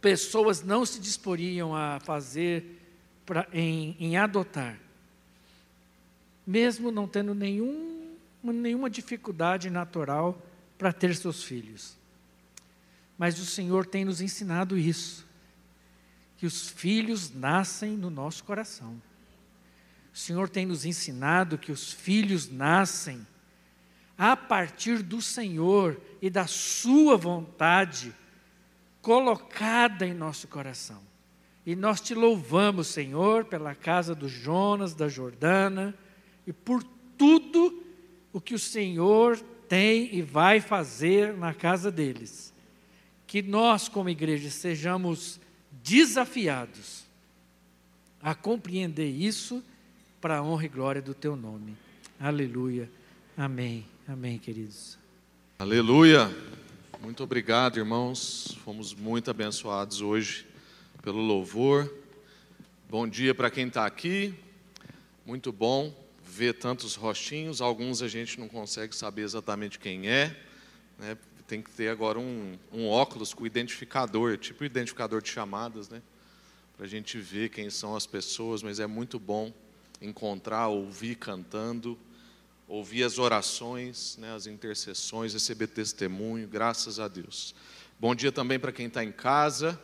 pessoas 0.00 0.60
não 0.60 0.84
se 0.84 0.98
disporiam 0.98 1.72
a 1.72 2.00
fazer 2.00 2.82
pra, 3.24 3.46
em, 3.52 3.94
em 4.00 4.16
adotar, 4.16 4.76
mesmo 6.44 6.90
não 6.90 7.06
tendo 7.06 7.32
nenhum, 7.32 8.16
nenhuma 8.42 8.90
dificuldade 8.90 9.70
natural 9.70 10.44
para 10.76 10.92
ter 10.92 11.14
seus 11.14 11.44
filhos. 11.44 11.96
Mas 13.16 13.38
o 13.38 13.46
Senhor 13.46 13.86
tem 13.86 14.04
nos 14.04 14.20
ensinado 14.20 14.76
isso, 14.76 15.24
que 16.38 16.44
os 16.44 16.68
filhos 16.68 17.32
nascem 17.32 17.96
no 17.96 18.10
nosso 18.10 18.42
coração. 18.42 19.00
O 20.12 20.18
Senhor 20.18 20.48
tem 20.48 20.66
nos 20.66 20.84
ensinado 20.84 21.56
que 21.56 21.70
os 21.70 21.92
filhos 21.92 22.50
nascem 22.50 23.24
a 24.20 24.36
partir 24.36 25.02
do 25.02 25.22
Senhor 25.22 25.98
e 26.20 26.28
da 26.28 26.46
Sua 26.46 27.16
vontade 27.16 28.14
colocada 29.00 30.06
em 30.06 30.12
nosso 30.12 30.46
coração. 30.46 31.00
E 31.64 31.74
nós 31.74 32.02
te 32.02 32.14
louvamos, 32.14 32.88
Senhor, 32.88 33.46
pela 33.46 33.74
casa 33.74 34.14
do 34.14 34.28
Jonas, 34.28 34.92
da 34.92 35.08
Jordana, 35.08 35.94
e 36.46 36.52
por 36.52 36.84
tudo 37.16 37.82
o 38.30 38.42
que 38.42 38.54
o 38.54 38.58
Senhor 38.58 39.40
tem 39.66 40.14
e 40.14 40.20
vai 40.20 40.60
fazer 40.60 41.32
na 41.32 41.54
casa 41.54 41.90
deles. 41.90 42.52
Que 43.26 43.40
nós, 43.40 43.88
como 43.88 44.10
igreja, 44.10 44.50
sejamos 44.50 45.40
desafiados 45.82 47.06
a 48.20 48.34
compreender 48.34 49.08
isso 49.08 49.64
para 50.20 50.36
a 50.36 50.42
honra 50.42 50.66
e 50.66 50.68
glória 50.68 51.00
do 51.00 51.14
teu 51.14 51.34
nome. 51.34 51.74
Aleluia. 52.20 52.90
Amém. 53.34 53.86
Amém, 54.12 54.38
queridos. 54.38 54.98
Aleluia. 55.56 56.28
Muito 57.00 57.22
obrigado, 57.22 57.78
irmãos. 57.78 58.58
Fomos 58.64 58.92
muito 58.92 59.30
abençoados 59.30 60.00
hoje 60.00 60.48
pelo 61.00 61.20
louvor. 61.20 61.88
Bom 62.88 63.06
dia 63.06 63.32
para 63.32 63.48
quem 63.48 63.68
está 63.68 63.86
aqui. 63.86 64.34
Muito 65.24 65.52
bom 65.52 65.94
ver 66.24 66.54
tantos 66.54 66.96
rostinhos. 66.96 67.60
Alguns 67.60 68.02
a 68.02 68.08
gente 68.08 68.40
não 68.40 68.48
consegue 68.48 68.96
saber 68.96 69.22
exatamente 69.22 69.78
quem 69.78 70.08
é. 70.08 70.36
Né? 70.98 71.16
Tem 71.46 71.62
que 71.62 71.70
ter 71.70 71.88
agora 71.88 72.18
um, 72.18 72.58
um 72.72 72.88
óculos 72.88 73.32
com 73.32 73.46
identificador, 73.46 74.36
tipo 74.38 74.64
identificador 74.64 75.22
de 75.22 75.28
chamadas, 75.28 75.88
né? 75.88 76.02
Para 76.76 76.84
a 76.84 76.88
gente 76.88 77.16
ver 77.16 77.50
quem 77.50 77.70
são 77.70 77.94
as 77.94 78.08
pessoas. 78.08 78.60
Mas 78.60 78.80
é 78.80 78.88
muito 78.88 79.20
bom 79.20 79.52
encontrar, 80.02 80.66
ouvir 80.66 81.14
cantando 81.14 81.96
ouvir 82.70 83.02
as 83.02 83.18
orações, 83.18 84.16
né, 84.16 84.32
as 84.32 84.46
intercessões, 84.46 85.32
receber 85.32 85.66
testemunho, 85.66 86.46
graças 86.46 87.00
a 87.00 87.08
Deus. 87.08 87.52
Bom 87.98 88.14
dia 88.14 88.30
também 88.30 88.60
para 88.60 88.70
quem 88.70 88.86
está 88.86 89.02
em 89.02 89.10
casa, 89.10 89.78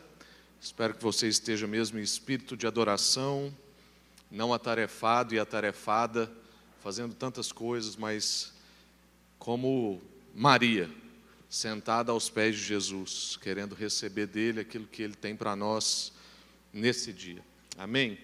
espero 0.61 0.93
que 0.93 1.03
você 1.03 1.27
esteja 1.27 1.67
mesmo 1.67 1.99
em 1.99 2.01
espírito 2.01 2.55
de 2.55 2.65
adoração, 2.65 3.53
não 4.31 4.53
atarefado 4.53 5.35
e 5.35 5.39
atarefada, 5.39 6.31
fazendo 6.81 7.13
tantas 7.13 7.51
coisas, 7.51 7.97
mas 7.97 8.53
como 9.37 10.01
Maria, 10.33 10.89
sentada 11.49 12.13
aos 12.13 12.29
pés 12.29 12.55
de 12.55 12.63
Jesus, 12.63 13.37
querendo 13.41 13.75
receber 13.75 14.27
dele 14.27 14.61
aquilo 14.61 14.87
que 14.87 15.03
ele 15.03 15.15
tem 15.15 15.35
para 15.35 15.57
nós 15.57 16.13
nesse 16.71 17.11
dia. 17.11 17.43
Amém? 17.77 18.17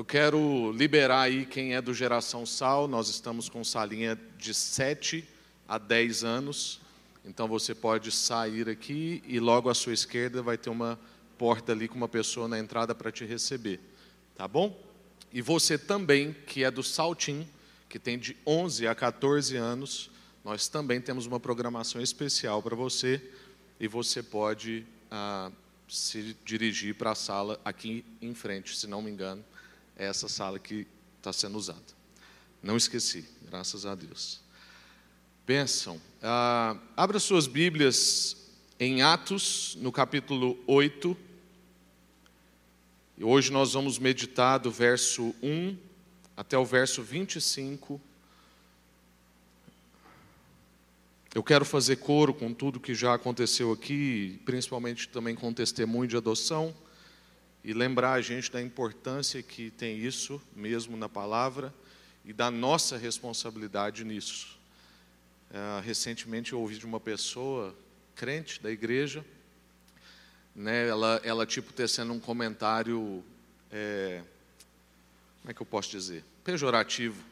Eu 0.00 0.04
quero 0.06 0.72
liberar 0.72 1.24
aí 1.24 1.44
quem 1.44 1.74
é 1.74 1.82
do 1.82 1.92
Geração 1.92 2.46
Sal. 2.46 2.88
Nós 2.88 3.10
estamos 3.10 3.50
com 3.50 3.62
salinha 3.62 4.18
de 4.38 4.54
7 4.54 5.28
a 5.68 5.76
10 5.76 6.24
anos. 6.24 6.80
Então 7.22 7.46
você 7.46 7.74
pode 7.74 8.10
sair 8.10 8.66
aqui 8.66 9.22
e 9.26 9.38
logo 9.38 9.68
à 9.68 9.74
sua 9.74 9.92
esquerda 9.92 10.40
vai 10.40 10.56
ter 10.56 10.70
uma 10.70 10.98
porta 11.36 11.72
ali 11.72 11.86
com 11.86 11.96
uma 11.96 12.08
pessoa 12.08 12.48
na 12.48 12.58
entrada 12.58 12.94
para 12.94 13.12
te 13.12 13.26
receber. 13.26 13.78
Tá 14.34 14.48
bom? 14.48 14.74
E 15.30 15.42
você 15.42 15.76
também, 15.76 16.34
que 16.46 16.64
é 16.64 16.70
do 16.70 16.82
Saltim, 16.82 17.46
que 17.86 17.98
tem 17.98 18.18
de 18.18 18.34
11 18.46 18.86
a 18.86 18.94
14 18.94 19.54
anos, 19.58 20.10
nós 20.42 20.66
também 20.66 20.98
temos 20.98 21.26
uma 21.26 21.38
programação 21.38 22.00
especial 22.00 22.62
para 22.62 22.74
você 22.74 23.22
e 23.78 23.86
você 23.86 24.22
pode 24.22 24.82
ah, 25.10 25.52
se 25.86 26.34
dirigir 26.42 26.94
para 26.94 27.10
a 27.10 27.14
sala 27.14 27.60
aqui 27.62 28.02
em 28.22 28.32
frente, 28.32 28.74
se 28.74 28.86
não 28.86 29.02
me 29.02 29.10
engano 29.10 29.44
é 30.00 30.06
essa 30.06 30.28
sala 30.28 30.58
que 30.58 30.86
está 31.18 31.30
sendo 31.30 31.58
usada. 31.58 31.78
Não 32.62 32.74
esqueci, 32.74 33.22
graças 33.42 33.84
a 33.84 33.94
Deus. 33.94 34.40
Pensam, 35.44 36.00
ah, 36.22 36.74
abra 36.96 37.20
suas 37.20 37.46
Bíblias 37.46 38.34
em 38.78 39.02
Atos, 39.02 39.76
no 39.78 39.92
capítulo 39.92 40.58
8. 40.66 41.14
E 43.18 43.24
hoje 43.24 43.52
nós 43.52 43.74
vamos 43.74 43.98
meditar 43.98 44.56
do 44.56 44.70
verso 44.70 45.34
1 45.42 45.76
até 46.34 46.56
o 46.56 46.64
verso 46.64 47.02
25. 47.02 48.00
Eu 51.34 51.42
quero 51.42 51.66
fazer 51.66 51.96
coro 51.96 52.32
com 52.32 52.54
tudo 52.54 52.80
que 52.80 52.94
já 52.94 53.12
aconteceu 53.12 53.70
aqui, 53.70 54.40
principalmente 54.46 55.10
também 55.10 55.34
com 55.34 55.52
testemunho 55.52 56.08
de 56.08 56.16
adoção 56.16 56.74
e 57.62 57.72
lembrar 57.72 58.12
a 58.12 58.20
gente 58.20 58.50
da 58.50 58.60
importância 58.60 59.42
que 59.42 59.70
tem 59.70 59.98
isso 59.98 60.40
mesmo 60.54 60.96
na 60.96 61.08
palavra 61.08 61.74
e 62.24 62.32
da 62.32 62.50
nossa 62.50 62.96
responsabilidade 62.96 64.04
nisso. 64.04 64.58
É, 65.52 65.80
recentemente 65.84 66.52
eu 66.52 66.60
ouvi 66.60 66.78
de 66.78 66.86
uma 66.86 67.00
pessoa 67.00 67.74
crente 68.14 68.62
da 68.62 68.70
igreja, 68.70 69.24
né, 70.54 70.88
ela, 70.88 71.20
ela 71.24 71.46
tipo 71.46 71.72
tecendo 71.72 72.12
um 72.12 72.20
comentário, 72.20 73.24
é, 73.70 74.22
como 75.40 75.50
é 75.50 75.54
que 75.54 75.60
eu 75.60 75.66
posso 75.66 75.90
dizer, 75.90 76.24
pejorativo 76.44 77.24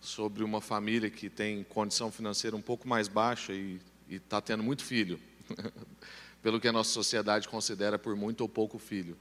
sobre 0.00 0.42
uma 0.42 0.60
família 0.60 1.10
que 1.10 1.28
tem 1.28 1.62
condição 1.64 2.10
financeira 2.10 2.56
um 2.56 2.62
pouco 2.62 2.88
mais 2.88 3.08
baixa 3.08 3.52
e 3.52 3.80
está 4.08 4.40
tendo 4.40 4.62
muito 4.62 4.84
filho, 4.84 5.20
pelo 6.42 6.60
que 6.60 6.68
a 6.68 6.72
nossa 6.72 6.90
sociedade 6.90 7.48
considera 7.48 7.98
por 7.98 8.16
muito 8.16 8.40
ou 8.40 8.48
pouco 8.48 8.78
filho. 8.78 9.16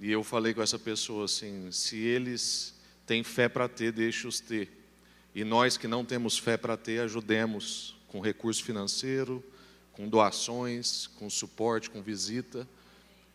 E 0.00 0.10
eu 0.10 0.24
falei 0.24 0.54
com 0.54 0.62
essa 0.62 0.78
pessoa 0.78 1.26
assim: 1.26 1.70
se 1.70 1.98
eles 1.98 2.74
têm 3.06 3.22
fé 3.22 3.48
para 3.48 3.68
ter, 3.68 3.92
deixe-os 3.92 4.40
ter. 4.40 4.70
E 5.34 5.44
nós 5.44 5.76
que 5.76 5.86
não 5.86 6.04
temos 6.04 6.38
fé 6.38 6.56
para 6.56 6.76
ter, 6.76 7.00
ajudemos 7.00 7.96
com 8.08 8.18
recurso 8.18 8.64
financeiro, 8.64 9.44
com 9.92 10.08
doações, 10.08 11.06
com 11.06 11.28
suporte, 11.28 11.90
com 11.90 12.02
visita, 12.02 12.66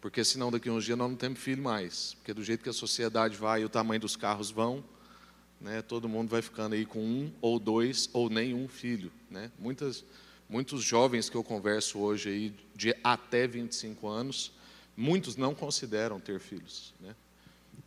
porque 0.02 0.24
senão 0.24 0.52
daqui 0.52 0.68
a 0.68 0.72
uns 0.72 0.84
dias 0.84 0.98
nós 0.98 1.10
não 1.10 1.16
temos 1.16 1.40
filho 1.40 1.62
mais. 1.62 2.16
Porque 2.16 2.34
do 2.34 2.44
jeito 2.44 2.64
que 2.64 2.70
a 2.70 2.74
sociedade 2.74 3.38
vai 3.38 3.62
e 3.62 3.66
o 3.66 3.70
tamanho 3.70 4.02
dos 4.02 4.16
carros 4.16 4.50
vão, 4.50 4.84
né, 5.62 5.82
todo 5.84 6.10
mundo 6.10 6.30
vai 6.30 6.42
ficando 6.42 6.74
aí 6.74 6.86
com 6.86 7.00
um 7.00 7.32
ou 7.42 7.60
dois 7.60 8.10
ou 8.12 8.30
nenhum 8.30 8.68
filho. 8.68 9.12
Né? 9.30 9.52
Muitas, 9.58 10.04
muitos 10.50 10.84
jovens 10.84 11.30
que 11.30 11.38
eu 11.38 11.44
converso 11.44 12.00
hoje 12.00 12.30
aí 12.30 12.54
de 12.76 12.96
até 13.04 13.48
25 13.48 14.08
anos 14.08 14.52
muitos 14.96 15.36
não 15.36 15.54
consideram 15.54 16.20
ter 16.20 16.40
filhos. 16.40 16.94
Né? 17.00 17.16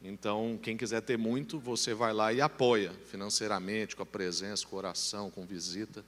Então, 0.03 0.59
quem 0.62 0.77
quiser 0.77 1.00
ter 1.00 1.17
muito, 1.17 1.59
você 1.59 1.95
vai 1.95 2.12
lá 2.12 2.33
e 2.33 2.41
apoia 2.41 2.93
financeiramente, 3.11 3.97
com 3.97 4.03
a 4.03 4.07
presença, 4.07 4.67
com 4.67 4.77
oração, 4.77 5.31
com 5.31 5.45
visita, 5.47 6.05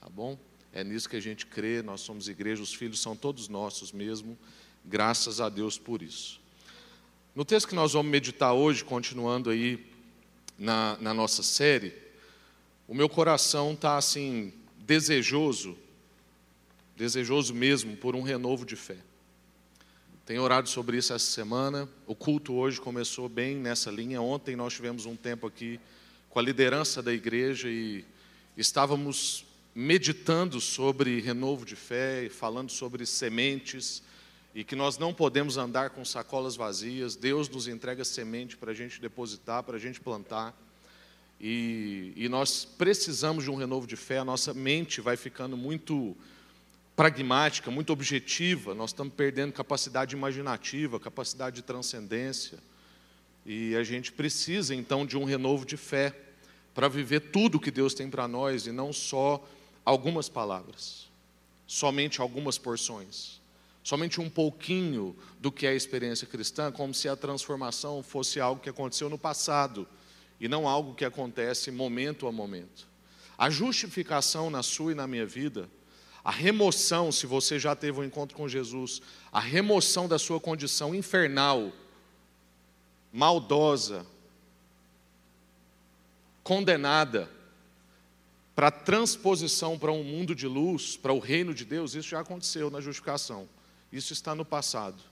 tá 0.00 0.08
bom? 0.08 0.38
É 0.72 0.82
nisso 0.82 1.08
que 1.08 1.16
a 1.16 1.20
gente 1.20 1.46
crê, 1.46 1.82
nós 1.82 2.00
somos 2.00 2.28
igreja, 2.28 2.62
os 2.62 2.74
filhos 2.74 3.00
são 3.00 3.14
todos 3.14 3.48
nossos 3.48 3.92
mesmo, 3.92 4.36
graças 4.84 5.40
a 5.40 5.48
Deus 5.48 5.78
por 5.78 6.02
isso. 6.02 6.40
No 7.34 7.44
texto 7.44 7.68
que 7.68 7.74
nós 7.74 7.92
vamos 7.92 8.10
meditar 8.10 8.52
hoje, 8.52 8.84
continuando 8.84 9.50
aí 9.50 9.84
na, 10.58 10.96
na 11.00 11.14
nossa 11.14 11.42
série, 11.42 11.94
o 12.86 12.94
meu 12.94 13.08
coração 13.08 13.72
está 13.72 13.96
assim, 13.96 14.52
desejoso 14.78 15.76
desejoso 16.96 17.54
mesmo 17.54 17.96
por 17.96 18.14
um 18.14 18.22
renovo 18.22 18.64
de 18.64 18.76
fé. 18.76 18.96
Tenho 20.26 20.40
orado 20.40 20.70
sobre 20.70 20.96
isso 20.96 21.12
essa 21.12 21.32
semana. 21.32 21.86
O 22.06 22.14
culto 22.14 22.54
hoje 22.54 22.80
começou 22.80 23.28
bem 23.28 23.56
nessa 23.56 23.90
linha. 23.90 24.22
Ontem 24.22 24.56
nós 24.56 24.72
tivemos 24.72 25.04
um 25.04 25.14
tempo 25.14 25.46
aqui 25.46 25.78
com 26.30 26.38
a 26.38 26.42
liderança 26.42 27.02
da 27.02 27.12
igreja 27.12 27.68
e 27.68 28.02
estávamos 28.56 29.44
meditando 29.74 30.62
sobre 30.62 31.20
renovo 31.20 31.66
de 31.66 31.76
fé, 31.76 32.30
falando 32.30 32.70
sobre 32.70 33.04
sementes 33.04 34.02
e 34.54 34.64
que 34.64 34.74
nós 34.74 34.96
não 34.96 35.12
podemos 35.12 35.58
andar 35.58 35.90
com 35.90 36.02
sacolas 36.06 36.56
vazias. 36.56 37.16
Deus 37.16 37.46
nos 37.46 37.68
entrega 37.68 38.02
semente 38.02 38.56
para 38.56 38.70
a 38.70 38.74
gente 38.74 39.02
depositar, 39.02 39.62
para 39.62 39.76
a 39.76 39.80
gente 39.80 40.00
plantar. 40.00 40.58
E, 41.38 42.14
e 42.16 42.30
nós 42.30 42.64
precisamos 42.64 43.44
de 43.44 43.50
um 43.50 43.56
renovo 43.56 43.86
de 43.86 43.96
fé. 43.96 44.20
A 44.20 44.24
nossa 44.24 44.54
mente 44.54 45.02
vai 45.02 45.18
ficando 45.18 45.54
muito 45.54 46.16
pragmática, 46.96 47.70
muito 47.70 47.92
objetiva, 47.92 48.74
nós 48.74 48.90
estamos 48.90 49.14
perdendo 49.14 49.52
capacidade 49.52 50.14
imaginativa, 50.14 51.00
capacidade 51.00 51.56
de 51.56 51.62
transcendência. 51.62 52.58
E 53.44 53.74
a 53.76 53.82
gente 53.82 54.12
precisa 54.12 54.74
então 54.74 55.04
de 55.04 55.18
um 55.18 55.24
renovo 55.24 55.66
de 55.66 55.76
fé 55.76 56.14
para 56.72 56.88
viver 56.88 57.20
tudo 57.20 57.60
que 57.60 57.70
Deus 57.70 57.94
tem 57.94 58.08
para 58.08 58.26
nós 58.26 58.66
e 58.66 58.72
não 58.72 58.92
só 58.92 59.44
algumas 59.84 60.28
palavras, 60.28 61.08
somente 61.66 62.20
algumas 62.20 62.58
porções, 62.58 63.40
somente 63.82 64.20
um 64.20 64.30
pouquinho 64.30 65.14
do 65.38 65.52
que 65.52 65.66
é 65.66 65.70
a 65.70 65.74
experiência 65.74 66.26
cristã, 66.26 66.72
como 66.72 66.94
se 66.94 67.08
a 67.08 67.16
transformação 67.16 68.02
fosse 68.02 68.40
algo 68.40 68.62
que 68.62 68.70
aconteceu 68.70 69.10
no 69.10 69.18
passado 69.18 69.86
e 70.40 70.48
não 70.48 70.66
algo 70.66 70.94
que 70.94 71.04
acontece 71.04 71.70
momento 71.70 72.26
a 72.26 72.32
momento. 72.32 72.88
A 73.36 73.50
justificação 73.50 74.48
na 74.48 74.62
sua 74.62 74.92
e 74.92 74.94
na 74.94 75.06
minha 75.06 75.26
vida 75.26 75.68
a 76.24 76.30
remoção, 76.30 77.12
se 77.12 77.26
você 77.26 77.58
já 77.58 77.76
teve 77.76 78.00
um 78.00 78.04
encontro 78.04 78.34
com 78.34 78.48
Jesus, 78.48 79.02
a 79.30 79.38
remoção 79.38 80.08
da 80.08 80.18
sua 80.18 80.40
condição 80.40 80.94
infernal, 80.94 81.70
maldosa, 83.12 84.06
condenada, 86.42 87.30
para 88.54 88.70
transposição 88.70 89.78
para 89.78 89.92
um 89.92 90.02
mundo 90.02 90.34
de 90.34 90.46
luz, 90.46 90.96
para 90.96 91.12
o 91.12 91.18
reino 91.18 91.52
de 91.52 91.64
Deus, 91.64 91.94
isso 91.94 92.08
já 92.08 92.20
aconteceu 92.20 92.70
na 92.70 92.80
justificação. 92.80 93.48
Isso 93.92 94.12
está 94.12 94.34
no 94.34 94.44
passado. 94.44 95.02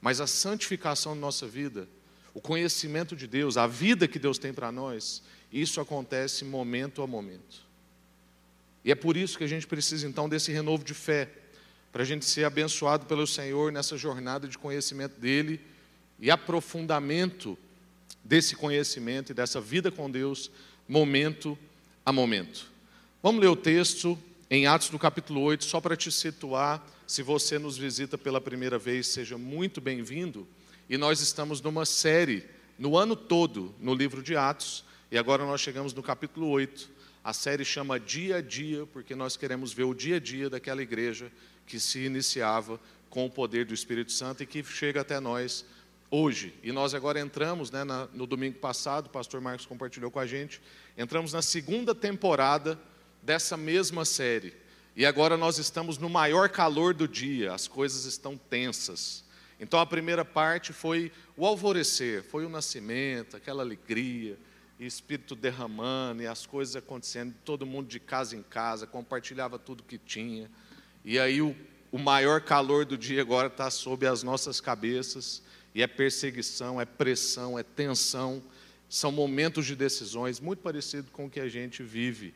Mas 0.00 0.20
a 0.20 0.26
santificação 0.26 1.14
da 1.14 1.20
nossa 1.20 1.48
vida, 1.48 1.88
o 2.32 2.40
conhecimento 2.40 3.16
de 3.16 3.26
Deus, 3.26 3.56
a 3.56 3.66
vida 3.66 4.06
que 4.06 4.18
Deus 4.18 4.38
tem 4.38 4.52
para 4.52 4.70
nós, 4.70 5.22
isso 5.50 5.80
acontece 5.80 6.44
momento 6.44 7.02
a 7.02 7.06
momento. 7.06 7.64
E 8.84 8.90
é 8.90 8.94
por 8.94 9.16
isso 9.16 9.38
que 9.38 9.44
a 9.44 9.48
gente 9.48 9.66
precisa 9.66 10.06
então 10.06 10.28
desse 10.28 10.52
renovo 10.52 10.84
de 10.84 10.92
fé, 10.92 11.30
para 11.90 12.02
a 12.02 12.06
gente 12.06 12.24
ser 12.24 12.44
abençoado 12.44 13.06
pelo 13.06 13.26
Senhor 13.26 13.72
nessa 13.72 13.96
jornada 13.96 14.46
de 14.46 14.58
conhecimento 14.58 15.18
dEle 15.18 15.60
e 16.18 16.30
aprofundamento 16.30 17.56
desse 18.22 18.56
conhecimento 18.56 19.30
e 19.30 19.34
dessa 19.34 19.60
vida 19.60 19.90
com 19.90 20.10
Deus, 20.10 20.50
momento 20.88 21.56
a 22.04 22.12
momento. 22.12 22.66
Vamos 23.22 23.40
ler 23.40 23.48
o 23.48 23.56
texto 23.56 24.18
em 24.50 24.66
Atos 24.66 24.90
do 24.90 24.98
capítulo 24.98 25.40
8, 25.42 25.64
só 25.64 25.80
para 25.80 25.96
te 25.96 26.10
situar. 26.10 26.84
Se 27.06 27.22
você 27.22 27.58
nos 27.58 27.78
visita 27.78 28.18
pela 28.18 28.40
primeira 28.40 28.78
vez, 28.78 29.06
seja 29.06 29.38
muito 29.38 29.80
bem-vindo. 29.80 30.46
E 30.88 30.98
nós 30.98 31.20
estamos 31.20 31.60
numa 31.60 31.86
série, 31.86 32.44
no 32.78 32.96
ano 32.96 33.16
todo, 33.16 33.74
no 33.80 33.94
livro 33.94 34.22
de 34.22 34.36
Atos, 34.36 34.84
e 35.10 35.16
agora 35.16 35.44
nós 35.44 35.60
chegamos 35.60 35.94
no 35.94 36.02
capítulo 36.02 36.48
8. 36.48 36.90
A 37.24 37.32
série 37.32 37.64
chama 37.64 37.98
Dia 37.98 38.36
a 38.36 38.40
Dia, 38.42 38.84
porque 38.92 39.14
nós 39.14 39.34
queremos 39.34 39.72
ver 39.72 39.84
o 39.84 39.94
dia 39.94 40.16
a 40.16 40.20
dia 40.20 40.50
daquela 40.50 40.82
igreja 40.82 41.32
que 41.66 41.80
se 41.80 42.00
iniciava 42.00 42.78
com 43.08 43.24
o 43.24 43.30
poder 43.30 43.64
do 43.64 43.72
Espírito 43.72 44.12
Santo 44.12 44.42
e 44.42 44.46
que 44.46 44.62
chega 44.62 45.00
até 45.00 45.18
nós 45.18 45.64
hoje. 46.10 46.52
E 46.62 46.70
nós 46.70 46.92
agora 46.92 47.18
entramos, 47.18 47.70
né, 47.70 47.82
na, 47.82 48.06
no 48.12 48.26
domingo 48.26 48.58
passado, 48.58 49.06
o 49.06 49.08
pastor 49.08 49.40
Marcos 49.40 49.64
compartilhou 49.64 50.10
com 50.10 50.18
a 50.20 50.26
gente, 50.26 50.60
entramos 50.98 51.32
na 51.32 51.40
segunda 51.40 51.94
temporada 51.94 52.78
dessa 53.22 53.56
mesma 53.56 54.04
série. 54.04 54.54
E 54.94 55.06
agora 55.06 55.38
nós 55.38 55.56
estamos 55.56 55.96
no 55.96 56.10
maior 56.10 56.50
calor 56.50 56.92
do 56.92 57.08
dia, 57.08 57.54
as 57.54 57.66
coisas 57.66 58.04
estão 58.04 58.36
tensas. 58.36 59.24
Então 59.58 59.80
a 59.80 59.86
primeira 59.86 60.26
parte 60.26 60.74
foi 60.74 61.10
o 61.38 61.46
alvorecer, 61.46 62.22
foi 62.22 62.44
o 62.44 62.50
nascimento, 62.50 63.34
aquela 63.34 63.62
alegria 63.62 64.36
Espírito 64.86 65.34
derramando, 65.34 66.22
e 66.22 66.26
as 66.26 66.46
coisas 66.46 66.76
acontecendo, 66.76 67.34
todo 67.44 67.66
mundo 67.66 67.88
de 67.88 68.00
casa 68.00 68.36
em 68.36 68.42
casa, 68.42 68.86
compartilhava 68.86 69.58
tudo 69.58 69.82
que 69.82 69.98
tinha. 69.98 70.50
E 71.04 71.18
aí 71.18 71.40
o, 71.40 71.54
o 71.90 71.98
maior 71.98 72.40
calor 72.40 72.84
do 72.84 72.96
dia 72.96 73.20
agora 73.20 73.48
está 73.48 73.70
sob 73.70 74.06
as 74.06 74.22
nossas 74.22 74.60
cabeças, 74.60 75.42
e 75.74 75.82
é 75.82 75.86
perseguição, 75.86 76.80
é 76.80 76.84
pressão, 76.84 77.58
é 77.58 77.62
tensão, 77.62 78.42
são 78.88 79.10
momentos 79.10 79.66
de 79.66 79.74
decisões, 79.74 80.38
muito 80.38 80.60
parecido 80.60 81.10
com 81.10 81.26
o 81.26 81.30
que 81.30 81.40
a 81.40 81.48
gente 81.48 81.82
vive 81.82 82.32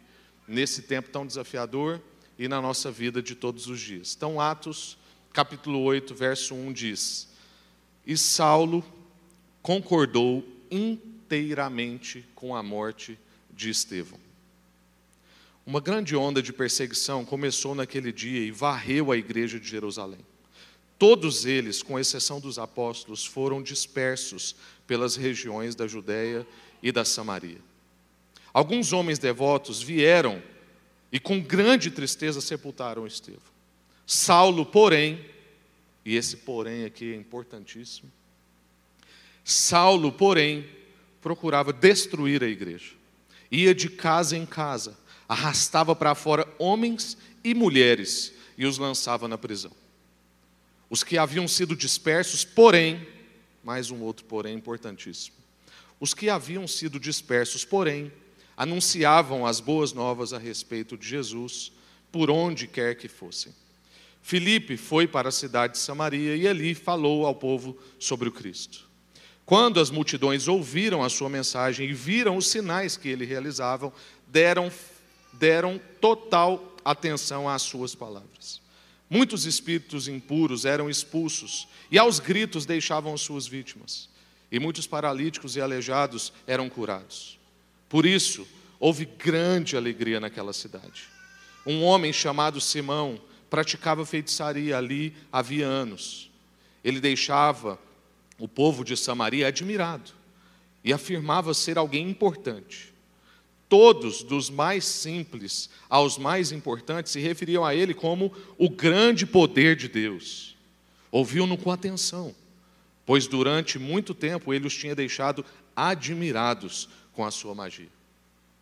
nesse 0.46 0.82
tempo 0.82 1.10
tão 1.10 1.26
desafiador 1.26 2.00
e 2.38 2.48
na 2.48 2.60
nossa 2.60 2.90
vida 2.90 3.22
de 3.22 3.34
todos 3.34 3.66
os 3.66 3.80
dias. 3.80 4.14
Então, 4.16 4.40
Atos, 4.40 4.98
capítulo 5.32 5.80
8, 5.82 6.14
verso 6.14 6.54
1 6.54 6.72
diz: 6.72 7.28
E 8.06 8.16
Saulo 8.16 8.84
concordou 9.62 10.44
inteiramente 11.28 12.24
com 12.34 12.56
a 12.56 12.62
morte 12.62 13.18
de 13.52 13.68
Estevão. 13.68 14.18
Uma 15.66 15.78
grande 15.78 16.16
onda 16.16 16.40
de 16.40 16.54
perseguição 16.54 17.22
começou 17.22 17.74
naquele 17.74 18.10
dia 18.10 18.40
e 18.40 18.50
varreu 18.50 19.12
a 19.12 19.16
igreja 19.18 19.60
de 19.60 19.68
Jerusalém. 19.68 20.24
Todos 20.98 21.44
eles, 21.44 21.82
com 21.82 21.98
exceção 21.98 22.40
dos 22.40 22.58
apóstolos, 22.58 23.26
foram 23.26 23.62
dispersos 23.62 24.56
pelas 24.86 25.16
regiões 25.16 25.74
da 25.74 25.86
Judéia 25.86 26.46
e 26.82 26.90
da 26.90 27.04
Samaria. 27.04 27.60
Alguns 28.52 28.94
homens 28.94 29.18
devotos 29.18 29.82
vieram 29.82 30.42
e 31.12 31.20
com 31.20 31.38
grande 31.38 31.90
tristeza 31.90 32.40
sepultaram 32.40 33.06
Estevão. 33.06 33.42
Saulo, 34.06 34.64
porém, 34.64 35.22
e 36.04 36.16
esse 36.16 36.38
porém 36.38 36.86
aqui 36.86 37.12
é 37.12 37.16
importantíssimo, 37.16 38.10
Saulo, 39.48 40.12
porém, 40.12 40.68
procurava 41.20 41.72
destruir 41.72 42.42
a 42.42 42.48
igreja. 42.48 42.92
Ia 43.50 43.74
de 43.74 43.88
casa 43.88 44.36
em 44.36 44.46
casa, 44.46 44.96
arrastava 45.28 45.94
para 45.94 46.14
fora 46.14 46.46
homens 46.58 47.16
e 47.42 47.54
mulheres 47.54 48.32
e 48.56 48.66
os 48.66 48.78
lançava 48.78 49.28
na 49.28 49.38
prisão. 49.38 49.72
Os 50.90 51.02
que 51.02 51.18
haviam 51.18 51.46
sido 51.46 51.76
dispersos, 51.76 52.44
porém, 52.44 53.06
mais 53.62 53.90
um 53.90 54.00
outro 54.00 54.24
porém 54.24 54.54
importantíssimo. 54.54 55.36
Os 56.00 56.14
que 56.14 56.30
haviam 56.30 56.66
sido 56.66 56.98
dispersos, 56.98 57.64
porém, 57.64 58.10
anunciavam 58.56 59.46
as 59.46 59.60
boas 59.60 59.92
novas 59.92 60.32
a 60.32 60.38
respeito 60.38 60.96
de 60.96 61.06
Jesus 61.06 61.72
por 62.10 62.30
onde 62.30 62.66
quer 62.66 62.96
que 62.96 63.08
fossem. 63.08 63.52
Filipe 64.22 64.76
foi 64.76 65.06
para 65.06 65.28
a 65.28 65.32
cidade 65.32 65.74
de 65.74 65.78
Samaria 65.78 66.36
e 66.36 66.48
ali 66.48 66.74
falou 66.74 67.26
ao 67.26 67.34
povo 67.34 67.78
sobre 67.98 68.28
o 68.28 68.32
Cristo. 68.32 68.87
Quando 69.48 69.80
as 69.80 69.90
multidões 69.90 70.46
ouviram 70.46 71.02
a 71.02 71.08
sua 71.08 71.30
mensagem 71.30 71.88
e 71.88 71.94
viram 71.94 72.36
os 72.36 72.48
sinais 72.48 72.98
que 72.98 73.08
ele 73.08 73.24
realizava, 73.24 73.90
deram, 74.26 74.70
deram 75.32 75.80
total 76.02 76.76
atenção 76.84 77.48
às 77.48 77.62
suas 77.62 77.94
palavras. 77.94 78.60
Muitos 79.08 79.46
espíritos 79.46 80.06
impuros 80.06 80.66
eram 80.66 80.90
expulsos 80.90 81.66
e 81.90 81.98
aos 81.98 82.20
gritos 82.20 82.66
deixavam 82.66 83.16
suas 83.16 83.46
vítimas. 83.46 84.10
E 84.52 84.60
muitos 84.60 84.86
paralíticos 84.86 85.56
e 85.56 85.62
aleijados 85.62 86.30
eram 86.46 86.68
curados. 86.68 87.38
Por 87.88 88.04
isso, 88.04 88.46
houve 88.78 89.06
grande 89.06 89.78
alegria 89.78 90.20
naquela 90.20 90.52
cidade. 90.52 91.04
Um 91.64 91.82
homem 91.84 92.12
chamado 92.12 92.60
Simão 92.60 93.18
praticava 93.48 94.04
feitiçaria 94.04 94.76
ali 94.76 95.16
havia 95.32 95.66
anos. 95.66 96.30
Ele 96.84 97.00
deixava 97.00 97.78
o 98.38 98.46
povo 98.46 98.84
de 98.84 98.96
Samaria 98.96 99.48
admirado 99.48 100.12
e 100.84 100.92
afirmava 100.92 101.52
ser 101.52 101.76
alguém 101.76 102.08
importante. 102.08 102.92
Todos, 103.68 104.22
dos 104.22 104.48
mais 104.48 104.84
simples 104.84 105.68
aos 105.90 106.16
mais 106.16 106.52
importantes, 106.52 107.12
se 107.12 107.20
referiam 107.20 107.64
a 107.64 107.74
ele 107.74 107.92
como 107.92 108.32
o 108.56 108.70
grande 108.70 109.26
poder 109.26 109.76
de 109.76 109.88
Deus. 109.88 110.56
Ouviam-no 111.10 111.58
com 111.58 111.70
atenção, 111.70 112.34
pois 113.04 113.26
durante 113.26 113.78
muito 113.78 114.14
tempo 114.14 114.54
ele 114.54 114.66
os 114.66 114.74
tinha 114.74 114.94
deixado 114.94 115.44
admirados 115.76 116.88
com 117.12 117.24
a 117.24 117.30
sua 117.30 117.54
magia. 117.54 117.88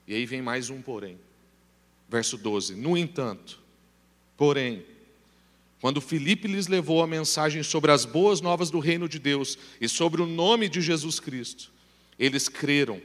E 0.09 0.15
aí 0.15 0.27
vem 0.27 0.43
mais 0.43 0.71
um 0.71 0.81
porém. 0.81 1.19
Verso 2.09 2.37
12: 2.37 2.75
No 2.75 2.97
entanto, 2.97 3.61
porém, 4.37 4.85
quando 5.81 6.01
Filipe 6.01 6.49
lhes 6.49 6.69
levou 6.69 7.03
a 7.03 7.07
mensagem 7.07 7.63
sobre 7.63 7.93
as 7.93 8.05
boas 8.05 8.41
novas 8.41 8.71
do 8.71 8.79
reino 8.79 9.09
de 9.09 9.19
Deus 9.19 9.59
e 9.81 9.89
sobre 9.89 10.23
o 10.23 10.27
nome 10.27 10.69
de 10.69 10.81
Jesus 10.81 11.21
Cristo, 11.21 11.71
eles 12.19 12.49
creram 12.49 13.01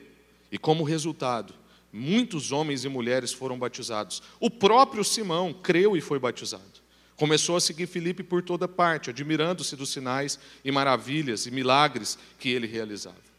e, 0.51 0.57
como 0.57 0.83
resultado, 0.83 1.53
muitos 1.91 2.51
homens 2.51 2.85
e 2.85 2.89
mulheres 2.89 3.33
foram 3.33 3.59
batizados. 3.59 4.23
O 4.39 4.49
próprio 4.49 5.03
Simão 5.03 5.53
creu 5.53 5.97
e 5.97 6.01
foi 6.01 6.17
batizado. 6.17 6.81
Começou 7.17 7.55
a 7.55 7.61
seguir 7.61 7.87
Filipe 7.87 8.23
por 8.23 8.41
toda 8.41 8.67
parte, 8.67 9.09
admirando-se 9.09 9.75
dos 9.75 9.89
sinais 9.89 10.39
e 10.63 10.71
maravilhas 10.71 11.45
e 11.45 11.51
milagres 11.51 12.17
que 12.39 12.49
ele 12.49 12.65
realizava. 12.65 13.31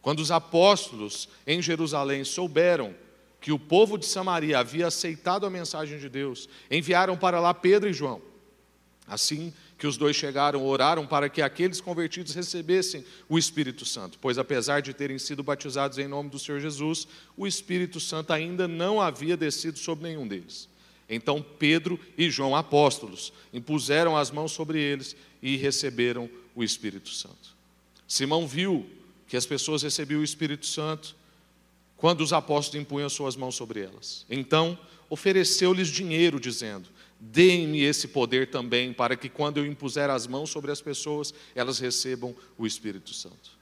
Quando 0.00 0.20
os 0.20 0.30
apóstolos 0.30 1.28
em 1.46 1.60
Jerusalém 1.60 2.24
souberam 2.24 2.94
que 3.40 3.52
o 3.52 3.58
povo 3.58 3.98
de 3.98 4.06
Samaria 4.06 4.58
havia 4.58 4.86
aceitado 4.86 5.44
a 5.44 5.50
mensagem 5.50 5.98
de 5.98 6.08
Deus, 6.08 6.48
enviaram 6.70 7.16
para 7.16 7.40
lá 7.40 7.52
Pedro 7.52 7.90
e 7.90 7.92
João. 7.92 8.31
Assim 9.06 9.52
que 9.76 9.86
os 9.86 9.96
dois 9.96 10.14
chegaram, 10.14 10.64
oraram 10.64 11.06
para 11.06 11.28
que 11.28 11.42
aqueles 11.42 11.80
convertidos 11.80 12.34
recebessem 12.34 13.04
o 13.28 13.36
Espírito 13.36 13.84
Santo, 13.84 14.18
pois 14.20 14.38
apesar 14.38 14.80
de 14.80 14.94
terem 14.94 15.18
sido 15.18 15.42
batizados 15.42 15.98
em 15.98 16.06
nome 16.06 16.30
do 16.30 16.38
Senhor 16.38 16.60
Jesus, 16.60 17.06
o 17.36 17.46
Espírito 17.46 17.98
Santo 17.98 18.32
ainda 18.32 18.68
não 18.68 19.00
havia 19.00 19.36
descido 19.36 19.78
sobre 19.78 20.08
nenhum 20.08 20.26
deles. 20.26 20.68
Então 21.08 21.44
Pedro 21.58 21.98
e 22.16 22.30
João, 22.30 22.54
apóstolos, 22.54 23.32
impuseram 23.52 24.16
as 24.16 24.30
mãos 24.30 24.52
sobre 24.52 24.80
eles 24.80 25.16
e 25.42 25.56
receberam 25.56 26.30
o 26.54 26.62
Espírito 26.62 27.10
Santo. 27.10 27.56
Simão 28.06 28.46
viu 28.46 28.88
que 29.26 29.36
as 29.36 29.46
pessoas 29.46 29.82
recebiam 29.82 30.20
o 30.20 30.24
Espírito 30.24 30.66
Santo 30.66 31.16
quando 31.96 32.20
os 32.20 32.32
apóstolos 32.32 32.82
impunham 32.82 33.08
suas 33.08 33.36
mãos 33.36 33.54
sobre 33.54 33.80
elas. 33.80 34.24
Então 34.30 34.78
ofereceu-lhes 35.10 35.88
dinheiro, 35.88 36.38
dizendo: 36.40 36.88
Deem-me 37.24 37.80
esse 37.82 38.08
poder 38.08 38.50
também, 38.50 38.92
para 38.92 39.14
que 39.14 39.28
quando 39.28 39.58
eu 39.58 39.64
impuser 39.64 40.10
as 40.10 40.26
mãos 40.26 40.50
sobre 40.50 40.72
as 40.72 40.80
pessoas, 40.82 41.32
elas 41.54 41.78
recebam 41.78 42.34
o 42.58 42.66
Espírito 42.66 43.14
Santo. 43.14 43.56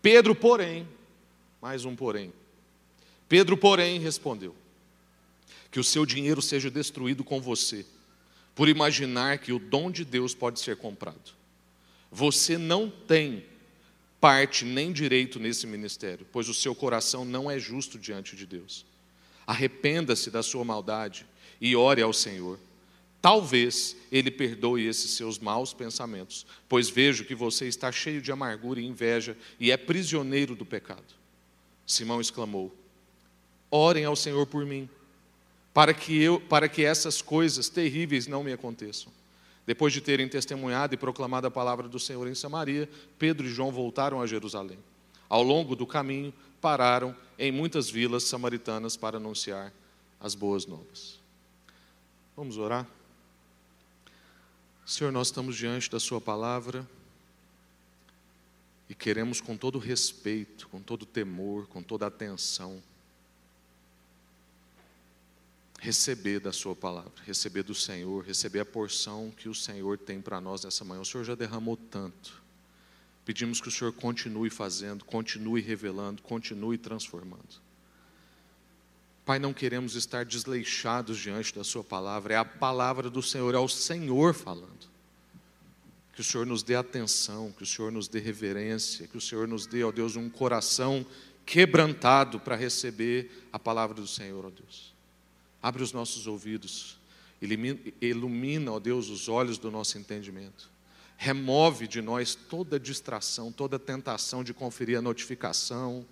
Pedro, 0.00 0.36
porém, 0.36 0.86
mais 1.60 1.84
um 1.84 1.96
porém. 1.96 2.32
Pedro, 3.28 3.56
porém, 3.56 3.98
respondeu: 3.98 4.54
Que 5.68 5.80
o 5.80 5.84
seu 5.84 6.06
dinheiro 6.06 6.40
seja 6.40 6.70
destruído 6.70 7.24
com 7.24 7.40
você, 7.40 7.84
por 8.54 8.68
imaginar 8.68 9.38
que 9.38 9.52
o 9.52 9.58
dom 9.58 9.90
de 9.90 10.04
Deus 10.04 10.32
pode 10.32 10.60
ser 10.60 10.76
comprado. 10.76 11.32
Você 12.08 12.56
não 12.56 12.88
tem 12.88 13.44
parte 14.20 14.64
nem 14.64 14.92
direito 14.92 15.40
nesse 15.40 15.66
ministério, 15.66 16.24
pois 16.30 16.48
o 16.48 16.54
seu 16.54 16.72
coração 16.72 17.24
não 17.24 17.50
é 17.50 17.58
justo 17.58 17.98
diante 17.98 18.36
de 18.36 18.46
Deus. 18.46 18.86
Arrependa-se 19.44 20.30
da 20.30 20.40
sua 20.40 20.64
maldade 20.64 21.26
e 21.60 21.74
ore 21.74 22.00
ao 22.00 22.12
Senhor 22.12 22.60
Talvez 23.22 23.96
ele 24.10 24.32
perdoe 24.32 24.84
esses 24.84 25.12
seus 25.12 25.38
maus 25.38 25.72
pensamentos, 25.72 26.44
pois 26.68 26.90
vejo 26.90 27.24
que 27.24 27.36
você 27.36 27.68
está 27.68 27.92
cheio 27.92 28.20
de 28.20 28.32
amargura 28.32 28.80
e 28.80 28.84
inveja 28.84 29.36
e 29.60 29.70
é 29.70 29.76
prisioneiro 29.76 30.56
do 30.56 30.66
pecado. 30.66 31.14
Simão 31.86 32.20
exclamou: 32.20 32.74
Orem 33.70 34.04
ao 34.04 34.16
Senhor 34.16 34.44
por 34.46 34.66
mim, 34.66 34.90
para 35.72 35.94
que 35.94 36.20
eu, 36.20 36.40
para 36.40 36.68
que 36.68 36.84
essas 36.84 37.22
coisas 37.22 37.68
terríveis 37.68 38.26
não 38.26 38.42
me 38.42 38.52
aconteçam. 38.52 39.12
Depois 39.64 39.92
de 39.92 40.00
terem 40.00 40.28
testemunhado 40.28 40.92
e 40.92 40.98
proclamado 40.98 41.46
a 41.46 41.50
palavra 41.50 41.88
do 41.88 42.00
Senhor 42.00 42.26
em 42.26 42.34
Samaria, 42.34 42.90
Pedro 43.20 43.46
e 43.46 43.50
João 43.50 43.70
voltaram 43.70 44.20
a 44.20 44.26
Jerusalém. 44.26 44.80
Ao 45.28 45.44
longo 45.44 45.76
do 45.76 45.86
caminho, 45.86 46.34
pararam 46.60 47.14
em 47.38 47.52
muitas 47.52 47.88
vilas 47.88 48.24
samaritanas 48.24 48.96
para 48.96 49.18
anunciar 49.18 49.72
as 50.18 50.34
boas 50.34 50.66
novas. 50.66 51.20
Vamos 52.36 52.58
orar? 52.58 52.84
Senhor, 54.84 55.12
nós 55.12 55.28
estamos 55.28 55.56
diante 55.56 55.90
da 55.90 56.00
Sua 56.00 56.20
palavra 56.20 56.88
e 58.88 58.94
queremos, 58.94 59.40
com 59.40 59.56
todo 59.56 59.78
respeito, 59.78 60.68
com 60.68 60.82
todo 60.82 61.06
temor, 61.06 61.66
com 61.68 61.82
toda 61.82 62.06
atenção, 62.06 62.82
receber 65.80 66.40
da 66.40 66.52
Sua 66.52 66.74
palavra, 66.74 67.12
receber 67.24 67.62
do 67.62 67.74
Senhor, 67.74 68.24
receber 68.24 68.60
a 68.60 68.66
porção 68.66 69.30
que 69.30 69.48
o 69.48 69.54
Senhor 69.54 69.96
tem 69.98 70.20
para 70.20 70.40
nós 70.40 70.64
nessa 70.64 70.84
manhã. 70.84 71.00
O 71.00 71.06
Senhor 71.06 71.24
já 71.24 71.34
derramou 71.34 71.76
tanto. 71.76 72.42
Pedimos 73.24 73.60
que 73.60 73.68
o 73.68 73.72
Senhor 73.72 73.92
continue 73.92 74.50
fazendo, 74.50 75.04
continue 75.04 75.60
revelando, 75.60 76.20
continue 76.22 76.76
transformando. 76.76 77.62
Pai, 79.24 79.38
não 79.38 79.52
queremos 79.52 79.94
estar 79.94 80.24
desleixados 80.24 81.16
diante 81.18 81.54
da 81.54 81.62
Sua 81.62 81.84
palavra, 81.84 82.34
é 82.34 82.36
a 82.36 82.44
palavra 82.44 83.08
do 83.08 83.22
Senhor, 83.22 83.54
é 83.54 83.58
o 83.58 83.68
Senhor 83.68 84.34
falando. 84.34 84.90
Que 86.12 86.20
o 86.20 86.24
Senhor 86.24 86.44
nos 86.44 86.62
dê 86.62 86.74
atenção, 86.74 87.52
que 87.52 87.62
o 87.62 87.66
Senhor 87.66 87.92
nos 87.92 88.08
dê 88.08 88.18
reverência, 88.18 89.06
que 89.06 89.16
o 89.16 89.20
Senhor 89.20 89.46
nos 89.46 89.64
dê, 89.64 89.84
ó 89.84 89.92
Deus, 89.92 90.16
um 90.16 90.28
coração 90.28 91.06
quebrantado 91.46 92.40
para 92.40 92.56
receber 92.56 93.46
a 93.52 93.58
palavra 93.58 93.94
do 93.94 94.06
Senhor, 94.06 94.44
ó 94.44 94.50
Deus. 94.50 94.92
Abre 95.62 95.82
os 95.82 95.92
nossos 95.92 96.26
ouvidos, 96.26 96.98
ilumina, 98.00 98.72
ó 98.72 98.80
Deus, 98.80 99.08
os 99.08 99.28
olhos 99.28 99.56
do 99.56 99.70
nosso 99.70 99.96
entendimento. 99.96 100.70
Remove 101.16 101.86
de 101.86 102.02
nós 102.02 102.34
toda 102.34 102.78
distração, 102.78 103.52
toda 103.52 103.78
tentação 103.78 104.42
de 104.42 104.52
conferir 104.52 104.98
a 104.98 105.02
notificação, 105.02 106.04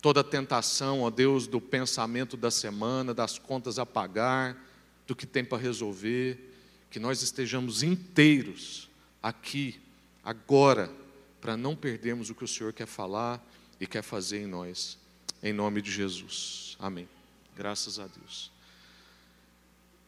toda 0.00 0.24
tentação, 0.24 1.02
ó 1.02 1.10
Deus, 1.10 1.46
do 1.46 1.60
pensamento 1.60 2.36
da 2.36 2.50
semana, 2.50 3.12
das 3.12 3.38
contas 3.38 3.78
a 3.78 3.84
pagar, 3.84 4.56
do 5.06 5.14
que 5.14 5.26
tem 5.26 5.44
para 5.44 5.58
resolver, 5.58 6.52
que 6.90 6.98
nós 6.98 7.22
estejamos 7.22 7.82
inteiros 7.82 8.88
aqui, 9.22 9.80
agora, 10.24 10.90
para 11.40 11.56
não 11.56 11.76
perdermos 11.76 12.30
o 12.30 12.34
que 12.34 12.44
o 12.44 12.48
Senhor 12.48 12.72
quer 12.72 12.86
falar 12.86 13.44
e 13.80 13.86
quer 13.86 14.02
fazer 14.02 14.42
em 14.42 14.46
nós, 14.46 14.98
em 15.42 15.52
nome 15.52 15.82
de 15.82 15.90
Jesus. 15.90 16.76
Amém. 16.78 17.08
Graças 17.56 17.98
a 17.98 18.06
Deus. 18.06 18.50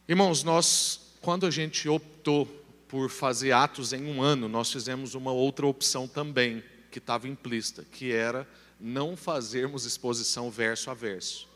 Irmãos, 0.07 0.43
nós, 0.43 0.99
quando 1.21 1.45
a 1.45 1.51
gente 1.51 1.87
optou 1.87 2.45
por 2.87 3.09
fazer 3.09 3.51
atos 3.51 3.93
em 3.93 4.05
um 4.05 4.21
ano, 4.21 4.47
nós 4.47 4.71
fizemos 4.71 5.15
uma 5.15 5.31
outra 5.31 5.65
opção 5.65 6.07
também, 6.07 6.63
que 6.91 6.99
estava 6.99 7.27
implícita, 7.27 7.83
que 7.91 8.11
era 8.11 8.47
não 8.83 9.15
fazermos 9.15 9.85
exposição 9.85 10.51
verso 10.51 10.91
a 10.91 10.93
verso. 10.93 11.47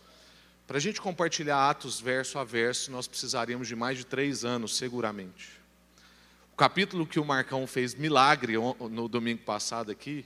Para 0.66 0.78
a 0.78 0.80
gente 0.80 1.02
compartilhar 1.02 1.70
Atos 1.70 2.00
verso 2.00 2.40
a 2.40 2.44
verso, 2.46 2.90
nós 2.90 3.06
precisaríamos 3.06 3.68
de 3.68 3.76
mais 3.76 3.98
de 3.98 4.06
três 4.06 4.46
anos, 4.46 4.78
seguramente. 4.78 5.60
O 6.54 6.56
capítulo 6.56 7.06
que 7.06 7.20
o 7.20 7.26
Marcão 7.26 7.68
fez 7.68 7.94
milagre 7.94 8.54
no 8.90 9.10
domingo 9.10 9.42
passado 9.44 9.92
aqui, 9.92 10.26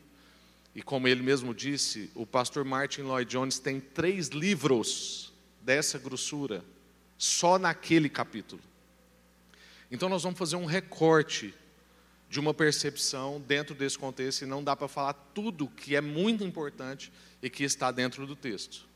e 0.76 0.82
como 0.84 1.08
ele 1.08 1.24
mesmo 1.24 1.56
disse, 1.56 2.12
o 2.14 2.26
pastor 2.26 2.64
Martin 2.64 3.02
Lloyd 3.02 3.30
Jones 3.30 3.58
tem 3.58 3.80
três 3.80 4.28
livros 4.28 5.34
dessa 5.60 5.98
grossura, 5.98 6.64
só 7.18 7.58
naquele 7.58 8.10
capítulo. 8.10 8.62
Então 9.90 10.08
nós 10.08 10.22
vamos 10.22 10.38
fazer 10.38 10.56
um 10.56 10.66
recorte 10.66 11.54
de 12.32 12.40
uma 12.40 12.54
percepção 12.54 13.44
dentro 13.46 13.76
desse 13.76 14.00
contexto 14.00 14.44
e 14.44 14.46
não 14.46 14.64
dá 14.64 14.74
para 14.74 14.88
falar 14.88 15.12
tudo 15.12 15.68
que 15.68 15.98
é 15.98 16.00
muito 16.00 16.46
importante 16.46 17.12
e 17.44 17.50
que 17.50 17.62
está 17.62 17.92
dentro 17.92 18.26
do 18.26 18.38
texto. 18.38 18.88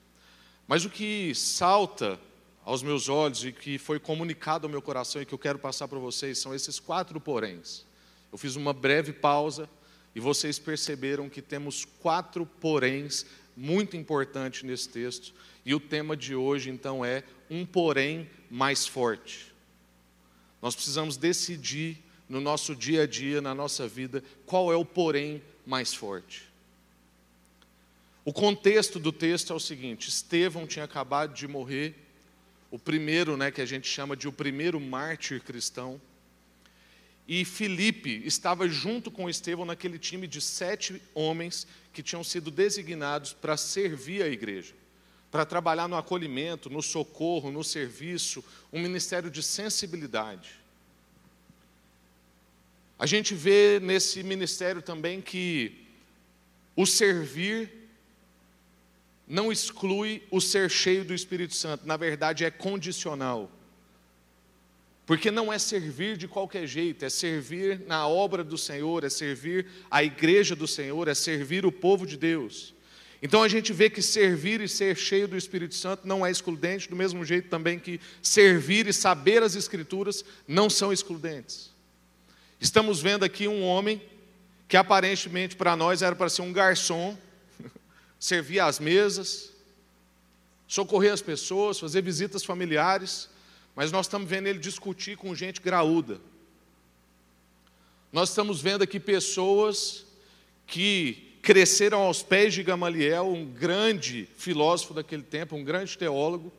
Mas 0.65 0.85
o 0.85 0.89
que 0.89 1.35
salta 1.35 2.17
aos 2.63 2.81
meus 2.81 3.09
olhos 3.09 3.43
e 3.43 3.51
que 3.51 3.77
foi 3.77 3.99
comunicado 3.99 4.65
ao 4.65 4.71
meu 4.71 4.81
coração 4.81 5.21
e 5.21 5.25
que 5.25 5.33
eu 5.33 5.37
quero 5.37 5.59
passar 5.59 5.85
para 5.89 5.99
vocês 5.99 6.39
são 6.39 6.55
esses 6.55 6.79
quatro 6.79 7.19
poréns. 7.19 7.85
Eu 8.31 8.37
fiz 8.37 8.55
uma 8.55 8.71
breve 8.71 9.11
pausa 9.11 9.69
e 10.15 10.21
vocês 10.21 10.57
perceberam 10.57 11.27
que 11.27 11.41
temos 11.41 11.83
quatro 11.83 12.45
poréns 12.45 13.25
muito 13.53 13.97
importantes 13.97 14.63
nesse 14.63 14.87
texto. 14.87 15.33
E 15.65 15.75
o 15.75 15.79
tema 15.79 16.15
de 16.15 16.33
hoje, 16.33 16.69
então, 16.69 17.03
é 17.03 17.21
um 17.49 17.65
porém 17.65 18.29
mais 18.49 18.87
forte. 18.87 19.53
Nós 20.61 20.73
precisamos 20.73 21.17
decidir 21.17 22.04
no 22.27 22.41
nosso 22.41 22.75
dia 22.75 23.03
a 23.03 23.07
dia, 23.07 23.41
na 23.41 23.53
nossa 23.53 23.87
vida, 23.87 24.23
qual 24.45 24.71
é 24.71 24.75
o 24.75 24.85
porém 24.85 25.41
mais 25.65 25.93
forte. 25.93 26.43
O 28.23 28.33
contexto 28.33 28.99
do 28.99 29.11
texto 29.11 29.53
é 29.53 29.55
o 29.55 29.59
seguinte: 29.59 30.09
Estevão 30.09 30.65
tinha 30.65 30.85
acabado 30.85 31.33
de 31.33 31.47
morrer, 31.47 31.93
o 32.71 32.79
primeiro, 32.79 33.37
né, 33.37 33.51
que 33.51 33.61
a 33.61 33.65
gente 33.65 33.87
chama 33.87 34.15
de 34.15 34.27
o 34.27 34.31
primeiro 34.31 34.79
mártir 34.79 35.41
cristão. 35.41 36.01
E 37.27 37.43
Filipe 37.43 38.21
estava 38.25 38.67
junto 38.67 39.09
com 39.09 39.29
Estevão 39.29 39.65
naquele 39.65 39.97
time 39.97 40.27
de 40.27 40.41
sete 40.41 41.01
homens 41.13 41.67
que 41.91 42.03
tinham 42.03 42.23
sido 42.23 42.51
designados 42.51 43.33
para 43.33 43.57
servir 43.57 44.21
a 44.21 44.27
igreja, 44.27 44.73
para 45.31 45.45
trabalhar 45.45 45.87
no 45.87 45.95
acolhimento, 45.95 46.69
no 46.69 46.83
socorro, 46.83 47.51
no 47.51 47.63
serviço, 47.63 48.43
um 48.71 48.79
ministério 48.79 49.31
de 49.31 49.41
sensibilidade. 49.41 50.64
A 52.97 53.05
gente 53.05 53.35
vê 53.35 53.79
nesse 53.81 54.23
ministério 54.23 54.81
também 54.81 55.21
que 55.21 55.85
o 56.75 56.85
servir 56.85 57.71
não 59.27 59.51
exclui 59.51 60.23
o 60.31 60.39
ser 60.39 60.69
cheio 60.69 61.03
do 61.03 61.13
Espírito 61.13 61.55
Santo, 61.55 61.85
na 61.85 61.97
verdade 61.97 62.45
é 62.45 62.51
condicional. 62.51 63.51
Porque 65.05 65.29
não 65.29 65.53
é 65.53 65.59
servir 65.59 66.17
de 66.17 66.27
qualquer 66.27 66.65
jeito, 66.65 67.05
é 67.05 67.09
servir 67.09 67.81
na 67.85 68.07
obra 68.07 68.43
do 68.43 68.57
Senhor, 68.57 69.03
é 69.03 69.09
servir 69.09 69.67
a 69.89 70.03
igreja 70.03 70.55
do 70.55 70.67
Senhor, 70.67 71.07
é 71.07 71.13
servir 71.13 71.65
o 71.65 71.71
povo 71.71 72.07
de 72.07 72.17
Deus. 72.17 72.73
Então 73.21 73.43
a 73.43 73.47
gente 73.47 73.71
vê 73.71 73.89
que 73.89 74.01
servir 74.01 74.61
e 74.61 74.67
ser 74.67 74.95
cheio 74.95 75.27
do 75.27 75.37
Espírito 75.37 75.75
Santo 75.75 76.07
não 76.07 76.25
é 76.25 76.31
excludente, 76.31 76.89
do 76.89 76.95
mesmo 76.95 77.23
jeito 77.25 77.49
também 77.49 77.77
que 77.77 77.99
servir 78.21 78.87
e 78.87 78.93
saber 78.93 79.43
as 79.43 79.55
Escrituras 79.55 80.23
não 80.47 80.69
são 80.69 80.91
excludentes. 80.91 81.74
Estamos 82.59 83.01
vendo 83.01 83.25
aqui 83.25 83.47
um 83.47 83.63
homem 83.63 84.01
que 84.67 84.77
aparentemente 84.77 85.55
para 85.55 85.75
nós 85.75 86.01
era 86.01 86.15
para 86.15 86.29
ser 86.29 86.41
um 86.41 86.53
garçom, 86.53 87.17
servir 88.19 88.59
às 88.59 88.79
mesas, 88.79 89.51
socorrer 90.67 91.13
as 91.13 91.21
pessoas, 91.21 91.79
fazer 91.79 92.01
visitas 92.01 92.43
familiares, 92.43 93.29
mas 93.75 93.91
nós 93.91 94.05
estamos 94.05 94.29
vendo 94.29 94.47
ele 94.47 94.59
discutir 94.59 95.17
com 95.17 95.35
gente 95.35 95.61
graúda. 95.61 96.19
Nós 98.11 98.29
estamos 98.29 98.61
vendo 98.61 98.83
aqui 98.83 98.99
pessoas 98.99 100.05
que 100.65 101.37
cresceram 101.41 101.99
aos 101.99 102.23
pés 102.23 102.53
de 102.53 102.63
Gamaliel, 102.63 103.27
um 103.27 103.45
grande 103.45 104.27
filósofo 104.37 104.93
daquele 104.93 105.21
tempo, 105.21 105.55
um 105.55 105.63
grande 105.63 105.95
teólogo, 105.97 106.51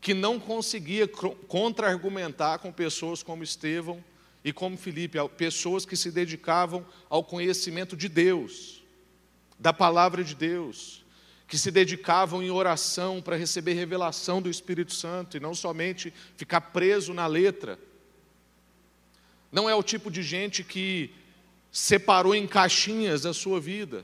que 0.00 0.14
não 0.14 0.40
conseguia 0.40 1.06
contra-argumentar 1.06 2.58
com 2.58 2.72
pessoas 2.72 3.22
como 3.22 3.44
Estevão 3.44 4.02
e 4.48 4.52
como 4.52 4.78
Filipe, 4.78 5.18
pessoas 5.36 5.84
que 5.84 5.94
se 5.94 6.10
dedicavam 6.10 6.86
ao 7.10 7.22
conhecimento 7.22 7.94
de 7.94 8.08
Deus, 8.08 8.82
da 9.58 9.74
palavra 9.74 10.24
de 10.24 10.34
Deus, 10.34 11.04
que 11.46 11.58
se 11.58 11.70
dedicavam 11.70 12.42
em 12.42 12.50
oração 12.50 13.20
para 13.20 13.36
receber 13.36 13.74
revelação 13.74 14.40
do 14.40 14.48
Espírito 14.48 14.94
Santo 14.94 15.36
e 15.36 15.40
não 15.40 15.54
somente 15.54 16.14
ficar 16.34 16.62
preso 16.62 17.12
na 17.12 17.26
letra. 17.26 17.78
Não 19.52 19.68
é 19.68 19.74
o 19.74 19.82
tipo 19.82 20.10
de 20.10 20.22
gente 20.22 20.64
que 20.64 21.10
separou 21.70 22.34
em 22.34 22.46
caixinhas 22.46 23.26
a 23.26 23.34
sua 23.34 23.60
vida. 23.60 24.02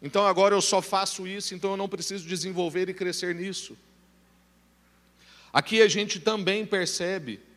Então 0.00 0.24
agora 0.24 0.54
eu 0.54 0.62
só 0.62 0.80
faço 0.80 1.26
isso, 1.26 1.56
então 1.56 1.72
eu 1.72 1.76
não 1.76 1.88
preciso 1.88 2.24
desenvolver 2.24 2.88
e 2.88 2.94
crescer 2.94 3.34
nisso. 3.34 3.76
Aqui 5.52 5.82
a 5.82 5.88
gente 5.88 6.20
também 6.20 6.64
percebe 6.64 7.49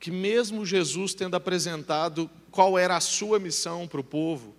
que, 0.00 0.10
mesmo 0.10 0.64
Jesus 0.64 1.12
tendo 1.12 1.36
apresentado 1.36 2.28
qual 2.50 2.78
era 2.78 2.96
a 2.96 3.00
sua 3.00 3.38
missão 3.38 3.86
para 3.86 4.00
o 4.00 4.04
povo, 4.04 4.56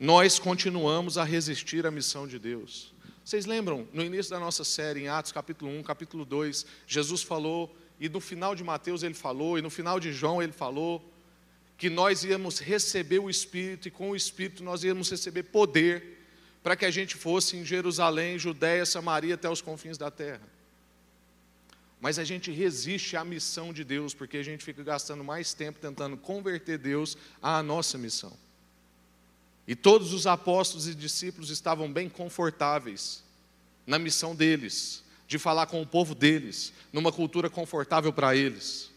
nós 0.00 0.40
continuamos 0.40 1.16
a 1.16 1.22
resistir 1.22 1.86
à 1.86 1.90
missão 1.90 2.26
de 2.26 2.40
Deus. 2.40 2.92
Vocês 3.24 3.46
lembram, 3.46 3.86
no 3.92 4.02
início 4.02 4.32
da 4.32 4.40
nossa 4.40 4.64
série, 4.64 5.02
em 5.02 5.08
Atos 5.08 5.30
capítulo 5.30 5.70
1, 5.70 5.84
capítulo 5.84 6.24
2, 6.24 6.66
Jesus 6.88 7.22
falou, 7.22 7.72
e 8.00 8.08
no 8.08 8.18
final 8.18 8.56
de 8.56 8.64
Mateus 8.64 9.04
ele 9.04 9.14
falou, 9.14 9.56
e 9.56 9.62
no 9.62 9.70
final 9.70 10.00
de 10.00 10.12
João 10.12 10.42
ele 10.42 10.50
falou, 10.50 11.00
que 11.78 11.88
nós 11.88 12.24
íamos 12.24 12.58
receber 12.58 13.20
o 13.20 13.30
Espírito, 13.30 13.86
e 13.86 13.92
com 13.92 14.10
o 14.10 14.16
Espírito 14.16 14.64
nós 14.64 14.82
íamos 14.82 15.08
receber 15.08 15.44
poder, 15.44 16.18
para 16.64 16.74
que 16.74 16.84
a 16.84 16.90
gente 16.90 17.14
fosse 17.14 17.56
em 17.56 17.64
Jerusalém, 17.64 18.40
Judéia, 18.40 18.84
Samaria, 18.84 19.36
até 19.36 19.48
os 19.48 19.60
confins 19.60 19.96
da 19.96 20.10
terra. 20.10 20.51
Mas 22.02 22.18
a 22.18 22.24
gente 22.24 22.50
resiste 22.50 23.16
à 23.16 23.24
missão 23.24 23.72
de 23.72 23.84
Deus, 23.84 24.12
porque 24.12 24.36
a 24.36 24.42
gente 24.42 24.64
fica 24.64 24.82
gastando 24.82 25.22
mais 25.22 25.54
tempo 25.54 25.78
tentando 25.78 26.16
converter 26.16 26.76
Deus 26.76 27.16
à 27.40 27.62
nossa 27.62 27.96
missão. 27.96 28.36
E 29.68 29.76
todos 29.76 30.12
os 30.12 30.26
apóstolos 30.26 30.88
e 30.88 30.96
discípulos 30.96 31.48
estavam 31.48 31.92
bem 31.92 32.08
confortáveis 32.08 33.22
na 33.86 34.00
missão 34.00 34.34
deles, 34.34 35.04
de 35.28 35.38
falar 35.38 35.66
com 35.66 35.80
o 35.80 35.86
povo 35.86 36.12
deles, 36.12 36.72
numa 36.92 37.12
cultura 37.12 37.48
confortável 37.48 38.12
para 38.12 38.34
eles, 38.34 38.90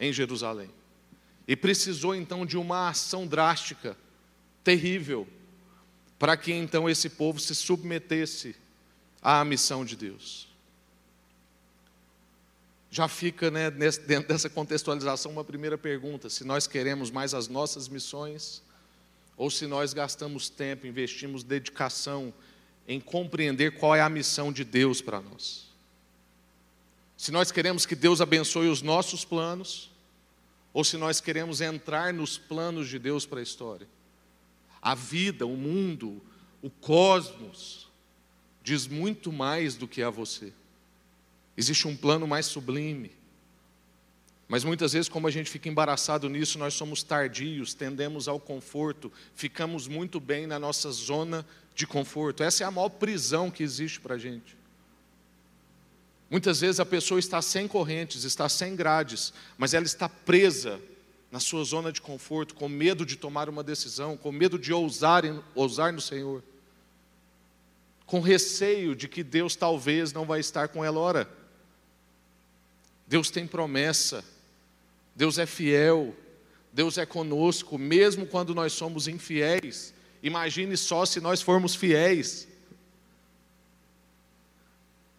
em 0.00 0.10
Jerusalém. 0.10 0.70
E 1.46 1.54
precisou 1.54 2.14
então 2.14 2.46
de 2.46 2.56
uma 2.56 2.88
ação 2.88 3.26
drástica, 3.26 3.94
terrível, 4.64 5.28
para 6.18 6.34
que 6.34 6.50
então 6.50 6.88
esse 6.88 7.10
povo 7.10 7.38
se 7.38 7.54
submetesse 7.54 8.56
à 9.20 9.44
missão 9.44 9.84
de 9.84 9.96
Deus. 9.96 10.55
Já 12.96 13.08
fica 13.08 13.50
né, 13.50 13.70
dentro 13.70 14.26
dessa 14.26 14.48
contextualização 14.48 15.30
uma 15.30 15.44
primeira 15.44 15.76
pergunta: 15.76 16.30
se 16.30 16.44
nós 16.44 16.66
queremos 16.66 17.10
mais 17.10 17.34
as 17.34 17.46
nossas 17.46 17.90
missões 17.90 18.62
ou 19.36 19.50
se 19.50 19.66
nós 19.66 19.92
gastamos 19.92 20.48
tempo, 20.48 20.86
investimos 20.86 21.42
dedicação 21.42 22.32
em 22.88 22.98
compreender 22.98 23.72
qual 23.72 23.94
é 23.94 24.00
a 24.00 24.08
missão 24.08 24.50
de 24.50 24.64
Deus 24.64 25.02
para 25.02 25.20
nós. 25.20 25.66
Se 27.18 27.30
nós 27.30 27.52
queremos 27.52 27.84
que 27.84 27.94
Deus 27.94 28.22
abençoe 28.22 28.66
os 28.70 28.80
nossos 28.80 29.26
planos, 29.26 29.90
ou 30.72 30.82
se 30.82 30.96
nós 30.96 31.20
queremos 31.20 31.60
entrar 31.60 32.14
nos 32.14 32.38
planos 32.38 32.88
de 32.88 32.98
Deus 32.98 33.26
para 33.26 33.40
a 33.40 33.42
história. 33.42 33.86
A 34.80 34.94
vida, 34.94 35.44
o 35.44 35.54
mundo, 35.54 36.22
o 36.62 36.70
cosmos, 36.70 37.90
diz 38.62 38.86
muito 38.86 39.30
mais 39.30 39.76
do 39.76 39.86
que 39.86 40.02
a 40.02 40.08
você. 40.08 40.50
Existe 41.56 41.88
um 41.88 41.96
plano 41.96 42.26
mais 42.26 42.46
sublime. 42.46 43.10
Mas 44.48 44.62
muitas 44.62 44.92
vezes, 44.92 45.08
como 45.08 45.26
a 45.26 45.30
gente 45.30 45.50
fica 45.50 45.68
embaraçado 45.68 46.28
nisso, 46.28 46.58
nós 46.58 46.74
somos 46.74 47.02
tardios, 47.02 47.74
tendemos 47.74 48.28
ao 48.28 48.38
conforto, 48.38 49.12
ficamos 49.34 49.88
muito 49.88 50.20
bem 50.20 50.46
na 50.46 50.58
nossa 50.58 50.90
zona 50.92 51.44
de 51.74 51.86
conforto. 51.86 52.42
Essa 52.42 52.62
é 52.62 52.66
a 52.66 52.70
maior 52.70 52.90
prisão 52.90 53.50
que 53.50 53.62
existe 53.62 54.00
para 54.00 54.14
a 54.14 54.18
gente. 54.18 54.56
Muitas 56.30 56.60
vezes 56.60 56.80
a 56.80 56.86
pessoa 56.86 57.18
está 57.18 57.40
sem 57.42 57.66
correntes, 57.66 58.24
está 58.24 58.48
sem 58.48 58.76
grades, 58.76 59.32
mas 59.58 59.74
ela 59.74 59.84
está 59.84 60.08
presa 60.08 60.80
na 61.30 61.40
sua 61.40 61.64
zona 61.64 61.92
de 61.92 62.00
conforto, 62.00 62.54
com 62.54 62.68
medo 62.68 63.04
de 63.04 63.16
tomar 63.16 63.48
uma 63.48 63.62
decisão, 63.62 64.16
com 64.16 64.30
medo 64.30 64.58
de 64.58 64.72
ousar, 64.72 65.22
ousar 65.54 65.92
no 65.92 66.00
Senhor, 66.00 66.42
com 68.06 68.20
receio 68.20 68.94
de 68.94 69.08
que 69.08 69.24
Deus 69.24 69.56
talvez 69.56 70.12
não 70.12 70.24
vai 70.24 70.38
estar 70.38 70.68
com 70.68 70.84
ela. 70.84 70.98
Ora, 70.98 71.28
Deus 73.06 73.30
tem 73.30 73.46
promessa, 73.46 74.24
Deus 75.14 75.38
é 75.38 75.46
fiel, 75.46 76.14
Deus 76.72 76.98
é 76.98 77.06
conosco, 77.06 77.78
mesmo 77.78 78.26
quando 78.26 78.54
nós 78.54 78.72
somos 78.72 79.08
infiéis. 79.08 79.94
Imagine 80.22 80.76
só 80.76 81.06
se 81.06 81.20
nós 81.20 81.40
formos 81.40 81.74
fiéis. 81.74 82.48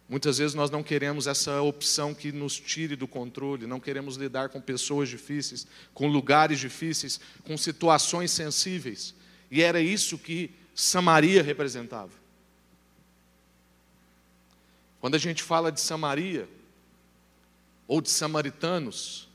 Muitas 0.08 0.38
vezes 0.38 0.54
nós 0.54 0.70
não 0.70 0.82
queremos 0.82 1.26
essa 1.26 1.60
opção 1.60 2.14
que 2.14 2.32
nos 2.32 2.58
tire 2.58 2.96
do 2.96 3.06
controle, 3.06 3.66
não 3.66 3.78
queremos 3.78 4.16
lidar 4.16 4.48
com 4.48 4.60
pessoas 4.60 5.08
difíceis, 5.08 5.66
com 5.92 6.08
lugares 6.08 6.58
difíceis, 6.58 7.20
com 7.44 7.56
situações 7.58 8.30
sensíveis. 8.30 9.14
E 9.50 9.62
era 9.62 9.80
isso 9.80 10.16
que 10.16 10.50
Samaria 10.74 11.42
representava. 11.42 12.12
Quando 15.00 15.14
a 15.14 15.18
gente 15.18 15.42
fala 15.42 15.70
de 15.70 15.80
Samaria, 15.80 16.48
ou 17.88 18.02
de 18.02 18.10
samaritanos, 18.10 19.28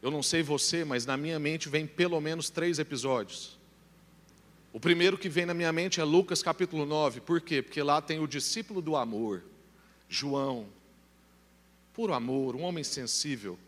eu 0.00 0.10
não 0.10 0.22
sei 0.22 0.42
você, 0.42 0.84
mas 0.84 1.04
na 1.04 1.16
minha 1.16 1.38
mente 1.38 1.68
vem 1.68 1.86
pelo 1.86 2.20
menos 2.20 2.48
três 2.48 2.78
episódios. 2.78 3.58
O 4.72 4.78
primeiro 4.78 5.18
que 5.18 5.28
vem 5.28 5.44
na 5.44 5.52
minha 5.52 5.72
mente 5.72 6.00
é 6.00 6.04
Lucas 6.04 6.40
capítulo 6.40 6.86
9. 6.86 7.20
Por 7.20 7.40
quê? 7.40 7.60
Porque 7.60 7.82
lá 7.82 8.00
tem 8.00 8.20
o 8.20 8.28
discípulo 8.28 8.80
do 8.80 8.94
amor, 8.94 9.42
João. 10.08 10.66
Puro 11.92 12.14
amor, 12.14 12.54
um 12.54 12.62
homem 12.62 12.84
sensível. 12.84 13.58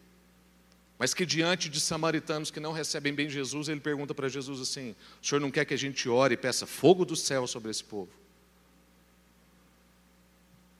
Mas 0.96 1.12
que 1.12 1.26
diante 1.26 1.68
de 1.68 1.80
samaritanos 1.80 2.50
que 2.50 2.60
não 2.60 2.72
recebem 2.72 3.12
bem 3.12 3.28
Jesus, 3.28 3.68
ele 3.68 3.80
pergunta 3.80 4.14
para 4.14 4.28
Jesus 4.28 4.60
assim: 4.60 4.94
O 5.20 5.26
senhor 5.26 5.40
não 5.40 5.50
quer 5.50 5.64
que 5.64 5.74
a 5.74 5.78
gente 5.78 6.08
ore 6.08 6.34
e 6.34 6.36
peça 6.36 6.66
fogo 6.66 7.04
do 7.04 7.16
céu 7.16 7.46
sobre 7.46 7.70
esse 7.70 7.82
povo? 7.82 8.12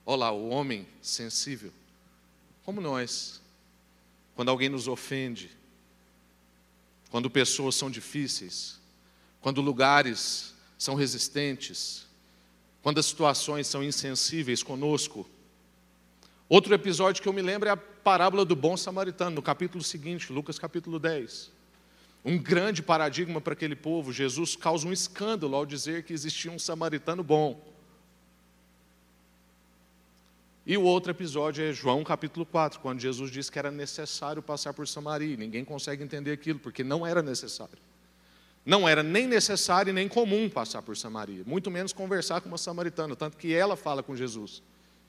Olha 0.06 0.18
lá, 0.18 0.30
o 0.30 0.50
homem 0.50 0.86
sensível, 1.02 1.72
como 2.70 2.80
nós 2.80 3.42
quando 4.36 4.48
alguém 4.48 4.68
nos 4.68 4.86
ofende, 4.86 5.50
quando 7.10 7.28
pessoas 7.28 7.74
são 7.74 7.90
difíceis, 7.90 8.78
quando 9.40 9.60
lugares 9.60 10.54
são 10.78 10.94
resistentes, 10.94 12.06
quando 12.80 12.98
as 12.98 13.06
situações 13.06 13.66
são 13.66 13.82
insensíveis 13.82 14.62
conosco. 14.62 15.28
Outro 16.48 16.72
episódio 16.72 17.20
que 17.20 17.28
eu 17.28 17.32
me 17.32 17.42
lembro 17.42 17.68
é 17.68 17.72
a 17.72 17.76
parábola 17.76 18.44
do 18.44 18.54
bom 18.54 18.76
samaritano, 18.76 19.34
no 19.34 19.42
capítulo 19.42 19.82
seguinte, 19.82 20.32
Lucas 20.32 20.56
capítulo 20.56 21.00
10. 21.00 21.50
Um 22.24 22.38
grande 22.38 22.84
paradigma 22.84 23.40
para 23.40 23.54
aquele 23.54 23.74
povo. 23.74 24.12
Jesus 24.12 24.54
causa 24.54 24.86
um 24.86 24.92
escândalo 24.92 25.56
ao 25.56 25.66
dizer 25.66 26.04
que 26.04 26.12
existia 26.12 26.52
um 26.52 26.58
samaritano 26.58 27.24
bom. 27.24 27.69
E 30.70 30.76
o 30.76 30.84
outro 30.84 31.10
episódio 31.10 31.64
é 31.64 31.72
João 31.72 32.04
capítulo 32.04 32.46
4, 32.46 32.78
quando 32.78 33.00
Jesus 33.00 33.28
disse 33.28 33.50
que 33.50 33.58
era 33.58 33.72
necessário 33.72 34.40
passar 34.40 34.72
por 34.72 34.86
Samaria. 34.86 35.36
Ninguém 35.36 35.64
consegue 35.64 36.04
entender 36.04 36.30
aquilo, 36.30 36.60
porque 36.60 36.84
não 36.84 37.04
era 37.04 37.20
necessário. 37.20 37.76
Não 38.64 38.88
era 38.88 39.02
nem 39.02 39.26
necessário 39.26 39.90
e 39.90 39.92
nem 39.92 40.08
comum 40.08 40.48
passar 40.48 40.80
por 40.80 40.96
Samaria, 40.96 41.42
muito 41.44 41.72
menos 41.72 41.92
conversar 41.92 42.40
com 42.40 42.46
uma 42.46 42.56
samaritana, 42.56 43.16
tanto 43.16 43.36
que 43.36 43.52
ela 43.52 43.74
fala 43.74 44.00
com 44.00 44.14
Jesus: 44.14 44.62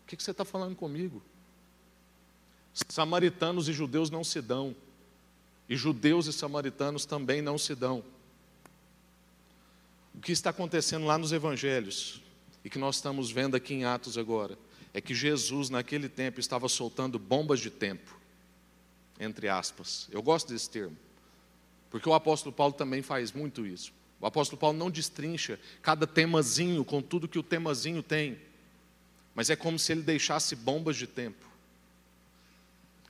O 0.04 0.08
que 0.08 0.16
você 0.24 0.32
está 0.32 0.44
falando 0.44 0.76
comigo? 0.76 1.22
Samaritanos 2.74 3.70
e 3.70 3.74
judeus 3.74 4.10
não 4.10 4.24
se 4.24 4.42
dão, 4.42 4.76
e 5.70 5.78
judeus 5.78 6.26
e 6.26 6.34
samaritanos 6.34 7.06
também 7.06 7.40
não 7.40 7.60
se 7.60 7.76
dão. 7.76 8.04
O 10.16 10.22
que 10.22 10.32
está 10.32 10.50
acontecendo 10.50 11.06
lá 11.06 11.20
nos 11.20 11.32
evangelhos 11.32 12.20
e 12.66 12.70
que 12.70 12.80
nós 12.80 12.96
estamos 12.96 13.30
vendo 13.30 13.56
aqui 13.56 13.76
em 13.76 13.86
Atos 13.86 14.18
agora 14.18 14.58
é 14.94 15.00
que 15.00 15.14
Jesus, 15.14 15.70
naquele 15.70 16.10
tempo, 16.10 16.40
estava 16.40 16.68
soltando 16.68 17.18
bombas 17.18 17.60
de 17.60 17.70
tempo, 17.70 18.18
entre 19.20 19.48
aspas. 19.48 20.08
Eu 20.12 20.22
gosto 20.22 20.52
desse 20.52 20.70
termo, 20.70 20.98
porque 21.90 22.08
o 22.08 22.14
apóstolo 22.14 22.54
Paulo 22.54 22.74
também 22.74 23.02
faz 23.02 23.32
muito 23.32 23.66
isso. 23.66 23.94
O 24.20 24.26
apóstolo 24.26 24.60
Paulo 24.60 24.78
não 24.78 24.92
destrincha 24.92 25.60
cada 25.82 26.06
temazinho 26.06 26.86
com 26.86 27.02
tudo 27.02 27.28
que 27.28 27.40
o 27.40 27.44
temazinho 27.44 28.04
tem, 28.04 28.38
mas 29.34 29.50
é 29.50 29.56
como 29.56 29.80
se 29.80 29.92
ele 29.92 30.02
deixasse 30.02 30.56
bombas 30.56 30.96
de 30.96 31.08
tempo. 31.08 31.50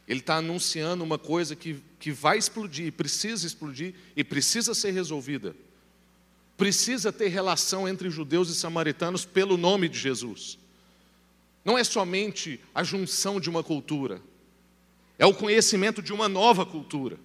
Ele 0.07 0.19
está 0.19 0.37
anunciando 0.37 1.03
uma 1.03 1.17
coisa 1.17 1.55
que, 1.55 1.81
que 1.99 2.11
vai 2.11 2.37
explodir, 2.37 2.93
precisa 2.93 3.45
explodir 3.47 3.95
e 4.15 4.23
precisa 4.23 4.73
ser 4.73 4.91
resolvida. 4.91 5.55
Precisa 6.57 7.11
ter 7.11 7.27
relação 7.29 7.87
entre 7.87 8.09
judeus 8.09 8.49
e 8.49 8.55
samaritanos 8.55 9.25
pelo 9.25 9.57
nome 9.57 9.89
de 9.89 9.97
Jesus. 9.97 10.59
Não 11.63 11.77
é 11.77 11.83
somente 11.83 12.59
a 12.73 12.83
junção 12.83 13.39
de 13.39 13.49
uma 13.49 13.63
cultura, 13.63 14.21
é 15.17 15.25
o 15.25 15.33
conhecimento 15.33 16.01
de 16.01 16.11
uma 16.11 16.27
nova 16.27 16.65
cultura. 16.65 17.17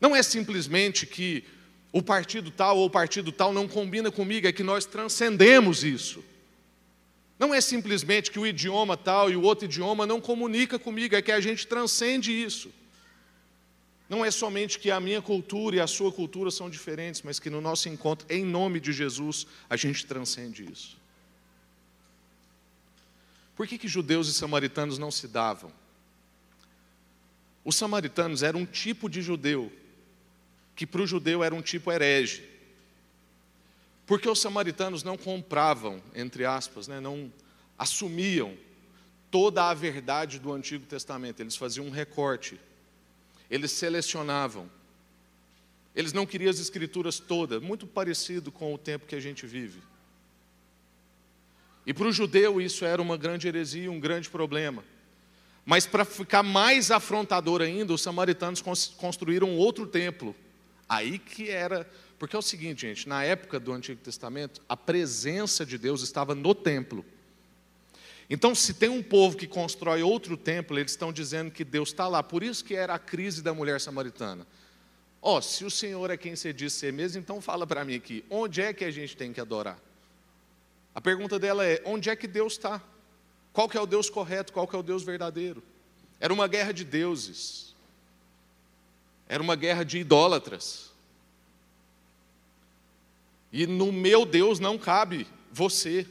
Não 0.00 0.14
é 0.14 0.22
simplesmente 0.22 1.06
que 1.06 1.44
o 1.92 2.02
partido 2.02 2.50
tal 2.50 2.78
ou 2.78 2.86
o 2.86 2.90
partido 2.90 3.32
tal 3.32 3.52
não 3.52 3.66
combina 3.66 4.10
comigo, 4.10 4.46
é 4.46 4.52
que 4.52 4.62
nós 4.62 4.84
transcendemos 4.84 5.82
isso. 5.82 6.22
Não 7.38 7.54
é 7.54 7.60
simplesmente 7.60 8.30
que 8.30 8.38
o 8.38 8.46
idioma 8.46 8.96
tal 8.96 9.30
e 9.30 9.36
o 9.36 9.42
outro 9.42 9.64
idioma 9.64 10.06
não 10.06 10.20
comunica 10.20 10.78
comigo, 10.78 11.16
é 11.16 11.22
que 11.22 11.32
a 11.32 11.40
gente 11.40 11.66
transcende 11.66 12.30
isso. 12.30 12.70
Não 14.08 14.24
é 14.24 14.30
somente 14.30 14.78
que 14.78 14.90
a 14.90 14.98
minha 14.98 15.20
cultura 15.20 15.76
e 15.76 15.80
a 15.80 15.86
sua 15.86 16.10
cultura 16.10 16.50
são 16.50 16.70
diferentes, 16.70 17.22
mas 17.22 17.38
que 17.38 17.50
no 17.50 17.60
nosso 17.60 17.88
encontro, 17.88 18.26
em 18.30 18.44
nome 18.44 18.80
de 18.80 18.92
Jesus, 18.92 19.46
a 19.68 19.76
gente 19.76 20.06
transcende 20.06 20.64
isso. 20.70 20.96
Por 23.58 23.66
que, 23.66 23.76
que 23.76 23.88
judeus 23.88 24.28
e 24.28 24.34
samaritanos 24.34 24.98
não 24.98 25.10
se 25.10 25.26
davam? 25.26 25.72
Os 27.64 27.74
samaritanos 27.74 28.44
eram 28.44 28.60
um 28.60 28.64
tipo 28.64 29.10
de 29.10 29.20
judeu, 29.20 29.72
que 30.76 30.86
para 30.86 31.02
o 31.02 31.06
judeu 31.08 31.42
era 31.42 31.52
um 31.52 31.60
tipo 31.60 31.90
herege. 31.90 32.48
Porque 34.06 34.28
os 34.28 34.40
samaritanos 34.40 35.02
não 35.02 35.18
compravam, 35.18 36.00
entre 36.14 36.44
aspas, 36.44 36.86
né, 36.86 37.00
não 37.00 37.32
assumiam 37.76 38.56
toda 39.28 39.68
a 39.68 39.74
verdade 39.74 40.38
do 40.38 40.52
Antigo 40.52 40.86
Testamento, 40.86 41.40
eles 41.40 41.56
faziam 41.56 41.84
um 41.84 41.90
recorte, 41.90 42.60
eles 43.50 43.72
selecionavam. 43.72 44.70
Eles 45.96 46.12
não 46.12 46.24
queriam 46.24 46.48
as 46.48 46.60
escrituras 46.60 47.18
todas, 47.18 47.60
muito 47.60 47.88
parecido 47.88 48.52
com 48.52 48.72
o 48.72 48.78
tempo 48.78 49.04
que 49.04 49.16
a 49.16 49.20
gente 49.20 49.48
vive. 49.48 49.80
E 51.86 51.94
para 51.94 52.06
o 52.06 52.12
judeu 52.12 52.60
isso 52.60 52.84
era 52.84 53.00
uma 53.00 53.16
grande 53.16 53.48
heresia, 53.48 53.90
um 53.90 54.00
grande 54.00 54.28
problema. 54.28 54.84
Mas 55.64 55.86
para 55.86 56.04
ficar 56.04 56.42
mais 56.42 56.90
afrontador 56.90 57.60
ainda, 57.60 57.92
os 57.92 58.00
samaritanos 58.00 58.62
construíram 58.96 59.54
outro 59.56 59.86
templo. 59.86 60.34
Aí 60.88 61.18
que 61.18 61.50
era. 61.50 61.86
Porque 62.18 62.34
é 62.34 62.38
o 62.38 62.42
seguinte, 62.42 62.82
gente: 62.82 63.08
na 63.08 63.22
época 63.22 63.60
do 63.60 63.72
Antigo 63.72 64.00
Testamento, 64.00 64.62
a 64.68 64.76
presença 64.76 65.66
de 65.66 65.76
Deus 65.76 66.02
estava 66.02 66.34
no 66.34 66.54
templo. 66.54 67.04
Então, 68.30 68.54
se 68.54 68.74
tem 68.74 68.88
um 68.88 69.02
povo 69.02 69.36
que 69.36 69.46
constrói 69.46 70.02
outro 70.02 70.36
templo, 70.36 70.78
eles 70.78 70.92
estão 70.92 71.12
dizendo 71.12 71.50
que 71.50 71.64
Deus 71.64 71.90
está 71.90 72.06
lá. 72.08 72.22
Por 72.22 72.42
isso 72.42 72.64
que 72.64 72.74
era 72.74 72.94
a 72.94 72.98
crise 72.98 73.42
da 73.42 73.54
mulher 73.54 73.80
samaritana. 73.80 74.46
Ó, 75.20 75.38
oh, 75.38 75.42
se 75.42 75.64
o 75.64 75.70
Senhor 75.70 76.10
é 76.10 76.16
quem 76.16 76.36
você 76.36 76.52
diz 76.52 76.72
ser 76.72 76.92
mesmo, 76.92 77.20
então 77.20 77.40
fala 77.40 77.66
para 77.66 77.84
mim 77.84 77.94
aqui, 77.94 78.24
onde 78.30 78.60
é 78.60 78.72
que 78.72 78.84
a 78.84 78.90
gente 78.90 79.16
tem 79.16 79.32
que 79.32 79.40
adorar? 79.40 79.78
A 80.98 81.00
pergunta 81.00 81.38
dela 81.38 81.64
é: 81.64 81.80
onde 81.84 82.10
é 82.10 82.16
que 82.16 82.26
Deus 82.26 82.54
está? 82.54 82.82
Qual 83.52 83.68
que 83.68 83.78
é 83.78 83.80
o 83.80 83.86
Deus 83.86 84.10
correto? 84.10 84.52
Qual 84.52 84.66
que 84.66 84.74
é 84.74 84.78
o 84.80 84.82
Deus 84.82 85.04
verdadeiro? 85.04 85.62
Era 86.18 86.34
uma 86.34 86.48
guerra 86.48 86.72
de 86.72 86.84
deuses. 86.84 87.72
Era 89.28 89.40
uma 89.40 89.54
guerra 89.54 89.84
de 89.84 89.98
idólatras. 89.98 90.90
E 93.52 93.64
no 93.64 93.92
meu 93.92 94.26
Deus 94.26 94.58
não 94.58 94.76
cabe 94.76 95.24
você. 95.52 96.04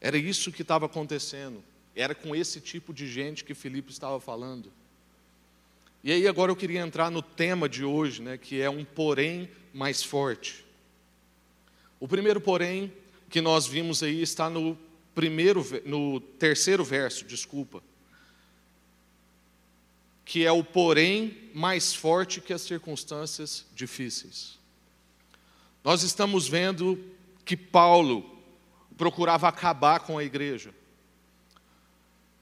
Era 0.00 0.16
isso 0.16 0.52
que 0.52 0.62
estava 0.62 0.86
acontecendo. 0.86 1.60
Era 1.96 2.14
com 2.14 2.36
esse 2.36 2.60
tipo 2.60 2.94
de 2.94 3.08
gente 3.08 3.42
que 3.42 3.52
Filipe 3.52 3.90
estava 3.90 4.20
falando. 4.20 4.72
E 6.04 6.10
aí 6.10 6.26
agora 6.26 6.50
eu 6.50 6.56
queria 6.56 6.80
entrar 6.80 7.10
no 7.10 7.22
tema 7.22 7.68
de 7.68 7.84
hoje, 7.84 8.22
né, 8.22 8.36
que 8.36 8.60
é 8.60 8.68
um 8.68 8.84
porém 8.84 9.48
mais 9.72 10.02
forte. 10.02 10.64
O 12.00 12.08
primeiro 12.08 12.40
porém 12.40 12.92
que 13.30 13.40
nós 13.40 13.66
vimos 13.66 14.02
aí 14.02 14.20
está 14.20 14.50
no 14.50 14.76
primeiro 15.14 15.64
no 15.84 16.20
terceiro 16.20 16.84
verso, 16.84 17.24
desculpa. 17.24 17.82
Que 20.24 20.44
é 20.44 20.50
o 20.50 20.64
porém 20.64 21.50
mais 21.54 21.94
forte 21.94 22.40
que 22.40 22.52
as 22.52 22.62
circunstâncias 22.62 23.64
difíceis. 23.72 24.58
Nós 25.84 26.02
estamos 26.02 26.48
vendo 26.48 26.98
que 27.44 27.56
Paulo 27.56 28.28
procurava 28.96 29.48
acabar 29.48 30.00
com 30.00 30.18
a 30.18 30.24
igreja. 30.24 30.74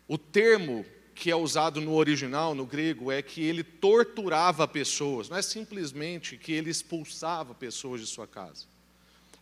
O 0.09 0.17
termo 0.17 0.85
que 1.21 1.31
é 1.31 1.37
usado 1.37 1.83
no 1.83 1.93
original, 1.93 2.55
no 2.55 2.65
grego, 2.65 3.13
é 3.13 3.21
que 3.21 3.43
ele 3.43 3.63
torturava 3.63 4.67
pessoas, 4.67 5.29
não 5.29 5.37
é 5.37 5.43
simplesmente 5.43 6.39
que 6.39 6.51
ele 6.51 6.71
expulsava 6.71 7.55
pessoas 7.55 8.01
de 8.01 8.07
sua 8.07 8.27
casa. 8.27 8.65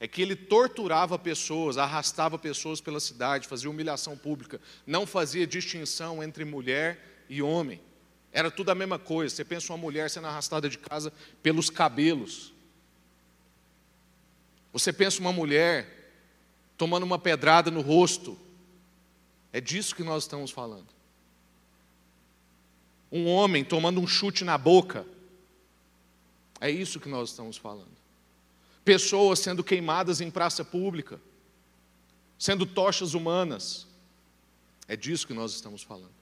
É 0.00 0.08
que 0.08 0.20
ele 0.20 0.34
torturava 0.34 1.16
pessoas, 1.16 1.78
arrastava 1.78 2.36
pessoas 2.36 2.80
pela 2.80 2.98
cidade, 2.98 3.46
fazia 3.46 3.70
humilhação 3.70 4.16
pública, 4.16 4.60
não 4.84 5.06
fazia 5.06 5.46
distinção 5.46 6.20
entre 6.20 6.44
mulher 6.44 7.24
e 7.28 7.40
homem. 7.40 7.80
Era 8.32 8.50
tudo 8.50 8.70
a 8.70 8.74
mesma 8.74 8.98
coisa. 8.98 9.36
Você 9.36 9.44
pensa 9.44 9.72
uma 9.72 9.78
mulher 9.78 10.10
sendo 10.10 10.26
arrastada 10.26 10.68
de 10.68 10.78
casa 10.78 11.12
pelos 11.44 11.70
cabelos. 11.70 12.52
Você 14.72 14.92
pensa 14.92 15.20
uma 15.20 15.32
mulher 15.32 16.12
tomando 16.76 17.04
uma 17.04 17.20
pedrada 17.20 17.70
no 17.70 17.82
rosto. 17.82 18.36
É 19.52 19.60
disso 19.60 19.94
que 19.94 20.02
nós 20.02 20.24
estamos 20.24 20.50
falando 20.50 20.97
um 23.10 23.26
homem 23.26 23.64
tomando 23.64 24.00
um 24.00 24.06
chute 24.06 24.44
na 24.44 24.58
boca. 24.58 25.06
É 26.60 26.70
isso 26.70 27.00
que 27.00 27.08
nós 27.08 27.30
estamos 27.30 27.56
falando. 27.56 27.96
Pessoas 28.84 29.38
sendo 29.38 29.64
queimadas 29.64 30.20
em 30.20 30.30
praça 30.30 30.64
pública, 30.64 31.20
sendo 32.38 32.66
tochas 32.66 33.14
humanas. 33.14 33.86
É 34.86 34.96
disso 34.96 35.26
que 35.26 35.34
nós 35.34 35.52
estamos 35.52 35.82
falando. 35.82 36.16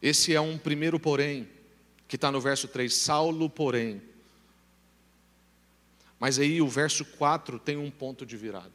Esse 0.00 0.34
é 0.34 0.40
um 0.40 0.56
primeiro 0.56 0.98
porém, 0.98 1.48
que 2.06 2.16
está 2.16 2.30
no 2.30 2.40
verso 2.40 2.68
3, 2.68 2.94
Saulo, 2.94 3.50
porém. 3.50 4.00
Mas 6.18 6.38
aí 6.38 6.60
o 6.62 6.68
verso 6.68 7.04
4 7.04 7.58
tem 7.58 7.76
um 7.76 7.90
ponto 7.90 8.24
de 8.24 8.36
virada. 8.36 8.72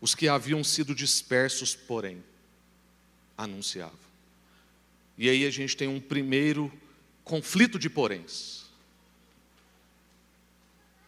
Os 0.00 0.14
que 0.14 0.28
haviam 0.28 0.62
sido 0.62 0.94
dispersos, 0.94 1.74
porém 1.74 2.22
anunciava. 3.36 3.92
E 5.16 5.28
aí 5.28 5.46
a 5.46 5.50
gente 5.50 5.76
tem 5.76 5.88
um 5.88 6.00
primeiro 6.00 6.72
conflito 7.22 7.78
de 7.78 7.88
poréns. 7.88 8.64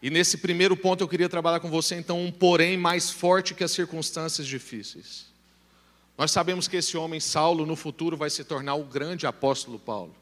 E 0.01 0.11
nesse 0.11 0.39
primeiro 0.39 0.77
ponto 0.77 1.03
eu 1.03 1.09
queria 1.09 1.29
trabalhar 1.29 1.61
com 1.61 1.71
você 1.71 1.97
então 1.97 2.25
um 2.25 2.31
porém 2.31 2.77
mais 2.77 3.11
forte 3.11 3.55
que 3.55 3.65
as 3.65 3.73
circunstâncias 3.73 4.47
difíceis. 4.47 5.27
Nós 6.17 6.31
sabemos 6.31 6.67
que 6.69 6.77
esse 6.77 6.97
homem 6.97 7.21
Saulo 7.21 7.67
no 7.67 7.77
futuro 7.77 8.17
vai 8.17 8.31
se 8.31 8.45
tornar 8.45 8.75
o 8.75 8.85
grande 8.85 9.27
apóstolo 9.27 9.79
Paulo. 9.79 10.15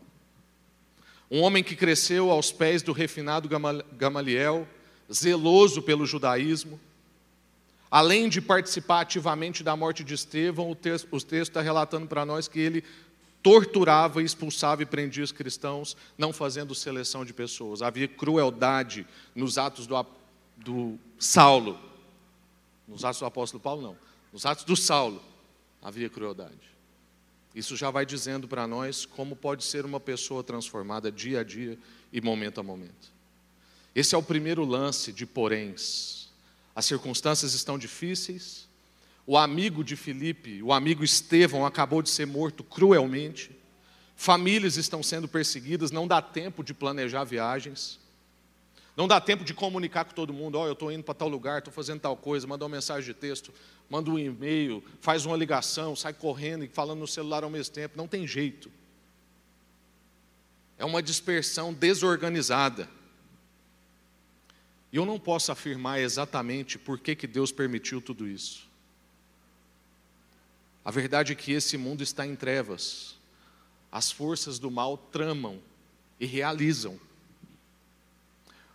Um 1.31 1.41
homem 1.41 1.63
que 1.63 1.77
cresceu 1.77 2.31
aos 2.31 2.51
pés 2.51 2.83
do 2.83 2.93
refinado 2.93 3.49
Gamaliel, 3.93 4.69
zeloso 5.13 5.83
pelo 5.83 6.07
judaísmo, 6.07 6.81
Além 7.95 8.29
de 8.29 8.41
participar 8.41 9.03
ativamente 9.03 9.63
da 9.63 9.77
morte 9.77 10.03
de 10.03 10.15
Estevão, 10.15 10.69
o 10.69 10.75
texto, 10.75 11.17
está 11.33 11.61
relatando 11.61 12.09
para 12.09 12.27
nós 12.27 12.49
que 12.49 12.59
ele 12.59 12.83
torturava, 13.41 14.21
expulsava 14.21 14.83
e 14.83 14.87
prendia 14.87 15.23
os 15.23 15.31
cristãos, 15.31 15.97
não 16.19 16.33
fazendo 16.33 16.75
seleção 16.75 17.25
de 17.25 17.33
pessoas. 17.33 17.83
Havia 17.83 18.09
crueldade 18.09 19.07
nos 19.33 19.59
atos 19.59 19.87
do, 19.87 20.05
do 20.57 20.99
Saulo. 21.21 21.79
Nos 22.89 23.05
atos 23.05 23.21
do 23.21 23.27
apóstolo 23.27 23.63
Paulo, 23.63 23.81
não. 23.81 23.97
Nos 24.33 24.45
atos 24.45 24.65
do 24.65 24.75
Saulo, 24.75 25.23
havia 25.81 26.11
crueldade. 26.11 26.75
Isso 27.55 27.77
já 27.77 27.93
vai 27.93 28.05
dizendo 28.05 28.49
para 28.49 28.67
nós 28.67 29.07
como 29.07 29.37
pode 29.37 29.63
ser 29.63 29.85
uma 29.85 30.01
pessoa 30.01 30.43
transformada 30.43 31.13
dia 31.13 31.43
a 31.43 31.45
dia 31.45 31.79
e 32.13 32.21
momento 32.21 32.59
a 32.59 32.63
momento. 32.65 33.13
Esse 33.95 34.17
é 34.17 34.19
o 34.19 34.23
primeiro 34.23 34.65
lance 34.65 35.13
de 35.13 35.25
poréns 35.25 36.24
as 36.75 36.87
circunstâncias 36.87 37.55
estão 37.55 37.79
difíceis. 37.79 38.69
O 39.27 39.39
amigo 39.39 39.83
de 39.83 39.97
Filipe, 39.97 40.63
o 40.63 40.73
amigo 40.73 41.05
Estevão, 41.05 41.65
acabou 41.65 42.03
de 42.03 42.11
ser 42.11 42.27
morto 42.27 42.63
cruelmente. 42.63 43.51
famílias 44.17 44.77
estão 44.77 45.03
sendo 45.03 45.27
perseguidas, 45.27 45.91
não 45.91 46.07
dá 46.07 46.23
tempo 46.23 46.63
de 46.63 46.73
planejar 46.73 47.25
viagens, 47.25 47.99
não 48.97 49.09
dá 49.09 49.21
tempo 49.21 49.43
de 49.45 49.53
comunicar 49.53 50.05
com 50.05 50.15
todo 50.15 50.33
mundo, 50.33 50.57
ó, 50.57 50.63
oh, 50.63 50.67
eu 50.67 50.73
estou 50.73 50.93
indo 50.93 51.03
para 51.03 51.15
tal 51.15 51.29
lugar, 51.29 51.59
estou 51.59 51.73
fazendo 51.75 52.01
tal 52.01 52.17
coisa, 52.17 52.47
manda 52.47 52.65
uma 52.65 52.77
mensagem 52.77 53.05
de 53.05 53.15
texto, 53.15 53.53
manda 53.91 54.09
um 54.09 54.19
e-mail, 54.19 54.85
faz 55.01 55.27
uma 55.27 55.37
ligação, 55.37 55.97
sai 55.97 56.13
correndo 56.13 56.65
e 56.65 56.69
falando 56.69 57.01
no 57.01 57.09
celular 57.09 57.43
ao 57.43 57.51
mesmo 57.51 57.75
tempo, 57.75 57.97
não 57.97 58.07
tem 58.07 58.25
jeito. 58.25 58.71
É 60.79 60.85
uma 60.85 61.03
dispersão 61.03 61.73
desorganizada. 61.73 62.89
Eu 64.95 65.05
não 65.05 65.19
posso 65.19 65.51
afirmar 65.51 65.99
exatamente 65.99 66.79
por 66.79 67.01
que, 67.01 67.17
que 67.17 67.27
Deus 67.27 67.51
permitiu 67.51 68.01
tudo 68.01 68.29
isso. 68.29 68.69
A 70.85 70.91
verdade 70.93 71.33
é 71.33 71.35
que 71.35 71.51
esse 71.51 71.77
mundo 71.77 72.01
está 72.01 72.25
em 72.25 72.37
trevas. 72.37 73.17
As 73.91 74.13
forças 74.13 74.57
do 74.57 74.71
mal 74.71 74.97
tramam 74.97 75.61
e 76.21 76.27
realizam. 76.27 76.97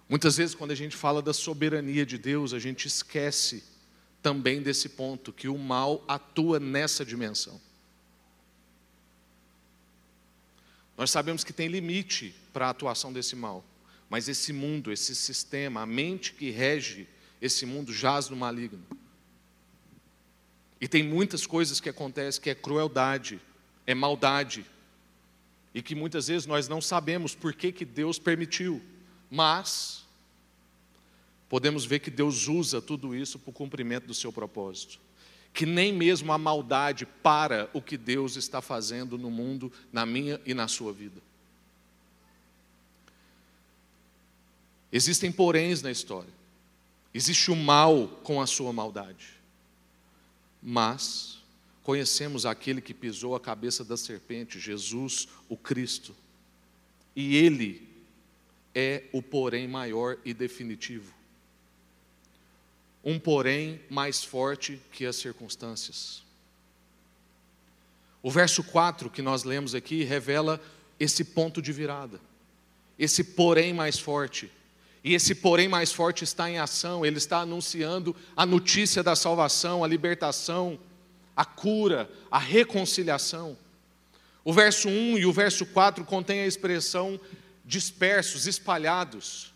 Muitas 0.10 0.36
vezes, 0.36 0.54
quando 0.54 0.72
a 0.72 0.76
gente 0.76 0.98
fala 0.98 1.22
da 1.22 1.32
soberania 1.32 2.06
de 2.06 2.18
Deus, 2.18 2.54
a 2.54 2.60
gente 2.60 2.86
esquece 2.86 3.64
também 4.22 4.62
desse 4.62 4.90
ponto, 4.90 5.32
que 5.32 5.48
o 5.48 5.58
mal 5.58 6.04
atua 6.06 6.60
nessa 6.60 7.06
dimensão. 7.06 7.62
Nós 10.98 11.12
sabemos 11.12 11.46
que 11.46 11.54
tem 11.54 11.70
limite 11.70 12.36
para 12.52 12.68
a 12.68 12.72
atuação 12.72 13.14
desse 13.14 13.38
mal. 13.38 13.64
Mas 14.10 14.28
esse 14.28 14.52
mundo, 14.52 14.92
esse 14.92 15.16
sistema, 15.16 15.82
a 15.82 15.86
mente 15.86 16.34
que 16.34 16.50
rege 16.50 17.08
esse 17.42 17.66
mundo 17.66 17.94
jaz 17.94 18.30
no 18.30 18.36
maligno. 18.36 18.84
E 20.82 20.88
tem 20.88 21.04
muitas 21.04 21.46
coisas 21.46 21.80
que 21.80 21.90
acontecem 21.90 22.42
que 22.42 22.50
é 22.50 22.56
crueldade, 22.56 23.40
é 23.86 23.94
maldade, 23.94 24.66
e 25.74 25.82
que 25.82 25.94
muitas 25.94 26.28
vezes 26.28 26.48
nós 26.48 26.68
não 26.68 26.82
sabemos 26.82 27.36
por 27.36 27.54
que, 27.54 27.72
que 27.72 27.86
Deus 27.86 28.18
permitiu, 28.18 28.82
mas 29.30 30.06
podemos 31.48 31.86
ver 31.86 32.00
que 32.00 32.10
Deus 32.10 32.48
usa 32.48 32.82
tudo 32.82 33.16
isso 33.16 33.38
para 33.38 33.50
o 33.52 33.54
cumprimento 33.54 34.08
do 34.08 34.14
seu 34.14 34.32
propósito. 34.32 35.00
Que 35.54 35.66
nem 35.66 35.92
mesmo 35.92 36.32
a 36.32 36.38
maldade 36.38 37.06
para 37.06 37.70
o 37.74 37.82
que 37.82 37.98
Deus 37.98 38.36
está 38.36 38.62
fazendo 38.62 39.18
no 39.18 39.32
mundo, 39.32 39.72
na 39.92 40.06
minha 40.06 40.40
e 40.46 40.54
na 40.54 40.68
sua 40.68 40.94
vida. 40.94 41.22
Existem 44.92 45.32
poréns 45.32 45.82
na 45.82 45.92
história. 45.92 46.34
Existe 47.14 47.52
o 47.52 47.56
mal 47.56 48.08
com 48.24 48.42
a 48.42 48.48
sua 48.48 48.74
maldade. 48.74 49.34
Mas 50.62 51.40
conhecemos 51.84 52.46
aquele 52.46 52.82
que 52.82 52.94
pisou 52.94 53.36
a 53.36 53.40
cabeça 53.40 53.84
da 53.84 53.98
serpente, 53.98 54.60
Jesus, 54.60 55.28
o 55.48 55.56
Cristo. 55.56 56.16
E 57.16 57.36
ele 57.36 57.88
é 58.74 59.04
o 59.12 59.22
porém 59.22 59.68
maior 59.68 60.18
e 60.24 60.34
definitivo. 60.34 61.14
Um 63.04 63.18
porém 63.18 63.80
mais 63.90 64.24
forte 64.24 64.82
que 64.92 65.06
as 65.06 65.16
circunstâncias. 65.16 66.24
O 68.22 68.30
verso 68.30 68.64
4 68.64 69.10
que 69.10 69.22
nós 69.22 69.44
lemos 69.44 69.74
aqui 69.74 70.04
revela 70.04 70.62
esse 71.00 71.24
ponto 71.24 71.62
de 71.62 71.72
virada. 71.72 72.20
Esse 72.98 73.24
porém 73.24 73.74
mais 73.74 73.98
forte 73.98 74.52
e 75.04 75.14
esse 75.14 75.34
porém 75.36 75.68
mais 75.68 75.92
forte 75.92 76.24
está 76.24 76.50
em 76.50 76.58
ação, 76.58 77.06
ele 77.06 77.18
está 77.18 77.40
anunciando 77.40 78.16
a 78.36 78.46
notícia 78.46 79.02
da 79.02 79.16
salvação, 79.16 79.84
a 79.84 79.88
libertação, 79.88 80.78
a 81.36 81.46
cura, 81.46 82.10
a 82.30 82.38
reconciliação. 82.38 83.58
O 84.44 84.52
verso 84.52 84.90
1 84.90 85.18
e 85.20 85.26
o 85.26 85.32
verso 85.32 85.66
4 85.66 86.04
contém 86.04 86.42
a 86.42 86.48
expressão 86.48 87.20
dispersos, 87.64 88.46
espalhados. 88.46 89.54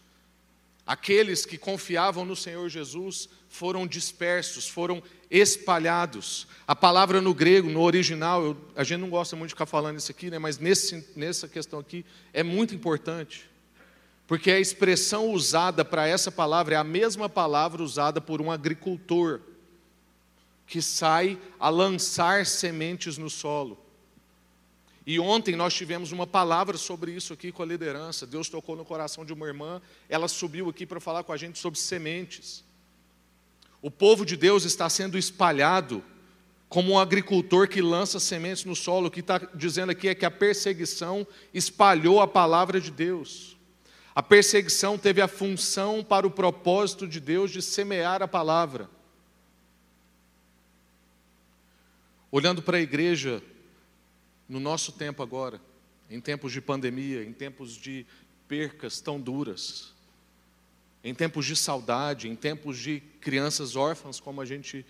Aqueles 0.85 1.45
que 1.45 1.57
confiavam 1.57 2.25
no 2.25 2.35
Senhor 2.35 2.69
Jesus 2.69 3.27
foram 3.49 3.87
dispersos, 3.87 4.67
foram 4.67 5.01
espalhados. 5.29 6.47
A 6.67 6.75
palavra 6.75 7.19
no 7.21 7.33
grego, 7.33 7.69
no 7.69 7.81
original, 7.81 8.43
eu, 8.43 8.57
a 8.75 8.83
gente 8.83 8.99
não 8.99 9.09
gosta 9.09 9.35
muito 9.35 9.49
de 9.49 9.55
ficar 9.55 9.65
falando 9.65 9.97
isso 9.97 10.11
aqui, 10.11 10.29
né, 10.29 10.37
mas 10.37 10.57
nesse, 10.57 11.05
nessa 11.15 11.47
questão 11.47 11.79
aqui 11.79 12.05
é 12.31 12.43
muito 12.43 12.75
importante. 12.75 13.49
Porque 14.27 14.51
a 14.51 14.59
expressão 14.59 15.31
usada 15.31 15.83
para 15.83 16.07
essa 16.07 16.31
palavra 16.31 16.75
é 16.75 16.77
a 16.77 16.83
mesma 16.83 17.27
palavra 17.27 17.83
usada 17.83 18.21
por 18.21 18.41
um 18.41 18.51
agricultor 18.51 19.41
que 20.65 20.81
sai 20.81 21.37
a 21.59 21.69
lançar 21.69 22.45
sementes 22.45 23.17
no 23.17 23.29
solo. 23.29 23.77
E 25.05 25.19
ontem 25.19 25.55
nós 25.55 25.73
tivemos 25.73 26.13
uma 26.13 26.25
palavra 26.25 26.77
sobre 26.77 27.11
isso 27.11 27.33
aqui 27.33 27.51
com 27.51 27.61
a 27.61 27.65
liderança. 27.65 28.25
Deus 28.25 28.47
tocou 28.47 28.75
no 28.75 28.85
coração 28.85 29.25
de 29.25 29.33
uma 29.33 29.45
irmã, 29.45 29.81
ela 30.07 30.29
subiu 30.29 30.69
aqui 30.69 30.85
para 30.85 31.01
falar 31.01 31.23
com 31.23 31.33
a 31.33 31.37
gente 31.37 31.59
sobre 31.59 31.77
sementes. 31.77 32.63
O 33.81 33.91
povo 33.91 34.25
de 34.25 34.37
Deus 34.37 34.63
está 34.63 34.89
sendo 34.89 35.17
espalhado 35.17 36.01
como 36.69 36.93
um 36.93 36.97
agricultor 36.97 37.67
que 37.67 37.81
lança 37.81 38.17
sementes 38.17 38.63
no 38.63 38.75
solo. 38.75 39.07
O 39.07 39.11
que 39.11 39.19
está 39.19 39.37
dizendo 39.53 39.91
aqui 39.91 40.07
é 40.07 40.15
que 40.15 40.25
a 40.25 40.31
perseguição 40.31 41.27
espalhou 41.53 42.21
a 42.21 42.27
palavra 42.27 42.79
de 42.79 42.89
Deus. 42.89 43.52
A 44.15 44.21
perseguição 44.21 44.97
teve 44.97 45.21
a 45.21 45.27
função 45.27 46.03
para 46.03 46.27
o 46.27 46.31
propósito 46.31 47.07
de 47.07 47.19
Deus 47.19 47.49
de 47.49 47.61
semear 47.61 48.21
a 48.21 48.27
palavra. 48.27 48.87
Olhando 52.31 52.61
para 52.61 52.77
a 52.77 52.81
igreja 52.81 53.41
no 54.47 54.59
nosso 54.59 54.91
tempo 54.91 55.23
agora, 55.23 55.59
em 56.09 56.21
tempos 56.21 56.51
de 56.51 56.61
pandemia, 56.61 57.23
em 57.23 57.33
tempos 57.33 57.73
de 57.73 58.05
percas 58.47 59.01
tão 59.01 59.19
duras, 59.19 59.93
em 61.03 61.13
tempos 61.13 61.45
de 61.45 61.55
saudade, 61.55 62.29
em 62.29 62.35
tempos 62.35 62.77
de 62.77 63.01
crianças 63.19 63.75
órfãs, 63.75 64.19
como 64.19 64.41
a 64.41 64.45
gente 64.45 64.85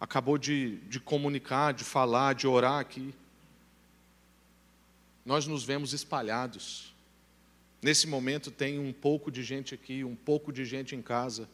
acabou 0.00 0.38
de, 0.38 0.76
de 0.88 1.00
comunicar, 1.00 1.74
de 1.74 1.82
falar, 1.82 2.34
de 2.34 2.46
orar 2.46 2.78
aqui, 2.78 3.12
nós 5.24 5.48
nos 5.48 5.64
vemos 5.64 5.92
espalhados 5.92 6.94
Nesse 7.80 8.06
momento 8.06 8.50
tem 8.50 8.78
um 8.78 8.92
pouco 8.92 9.30
de 9.30 9.42
gente 9.42 9.74
aqui, 9.74 10.02
um 10.02 10.16
pouco 10.16 10.52
de 10.52 10.64
gente 10.64 10.96
em 10.96 11.02
casa. 11.02 11.48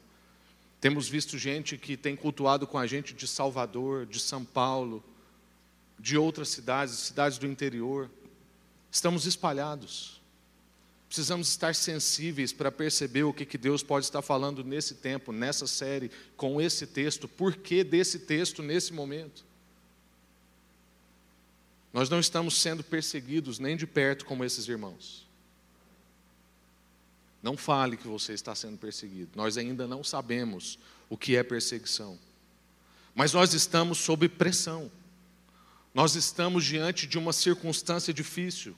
Temos 0.80 1.08
visto 1.08 1.38
gente 1.38 1.76
que 1.76 1.96
tem 1.96 2.16
cultuado 2.16 2.66
com 2.66 2.78
a 2.78 2.86
gente 2.86 3.14
de 3.14 3.26
Salvador, 3.26 4.06
de 4.06 4.18
São 4.20 4.44
Paulo, 4.44 5.04
de 5.98 6.16
outras 6.16 6.48
cidades, 6.48 6.94
cidades 6.94 7.38
do 7.38 7.46
interior. 7.46 8.10
Estamos 8.90 9.26
espalhados. 9.26 10.20
Precisamos 11.08 11.48
estar 11.48 11.74
sensíveis 11.74 12.52
para 12.52 12.72
perceber 12.72 13.22
o 13.22 13.32
que, 13.32 13.46
que 13.46 13.56
Deus 13.56 13.82
pode 13.82 14.06
estar 14.06 14.20
falando 14.20 14.64
nesse 14.64 14.94
tempo, 14.96 15.30
nessa 15.30 15.66
série, 15.66 16.10
com 16.36 16.60
esse 16.60 16.86
texto, 16.86 17.28
por 17.28 17.54
que 17.56 17.84
desse 17.84 18.20
texto 18.20 18.62
nesse 18.62 18.92
momento. 18.92 19.44
Nós 21.92 22.10
não 22.10 22.18
estamos 22.18 22.60
sendo 22.60 22.82
perseguidos 22.82 23.60
nem 23.60 23.76
de 23.76 23.86
perto 23.86 24.24
como 24.24 24.44
esses 24.44 24.66
irmãos. 24.66 25.23
Não 27.44 27.58
fale 27.58 27.98
que 27.98 28.08
você 28.08 28.32
está 28.32 28.54
sendo 28.54 28.78
perseguido. 28.78 29.32
Nós 29.36 29.58
ainda 29.58 29.86
não 29.86 30.02
sabemos 30.02 30.78
o 31.10 31.16
que 31.18 31.36
é 31.36 31.42
perseguição. 31.42 32.18
Mas 33.14 33.34
nós 33.34 33.52
estamos 33.52 33.98
sob 33.98 34.30
pressão. 34.30 34.90
Nós 35.92 36.14
estamos 36.14 36.64
diante 36.64 37.06
de 37.06 37.18
uma 37.18 37.34
circunstância 37.34 38.14
difícil. 38.14 38.74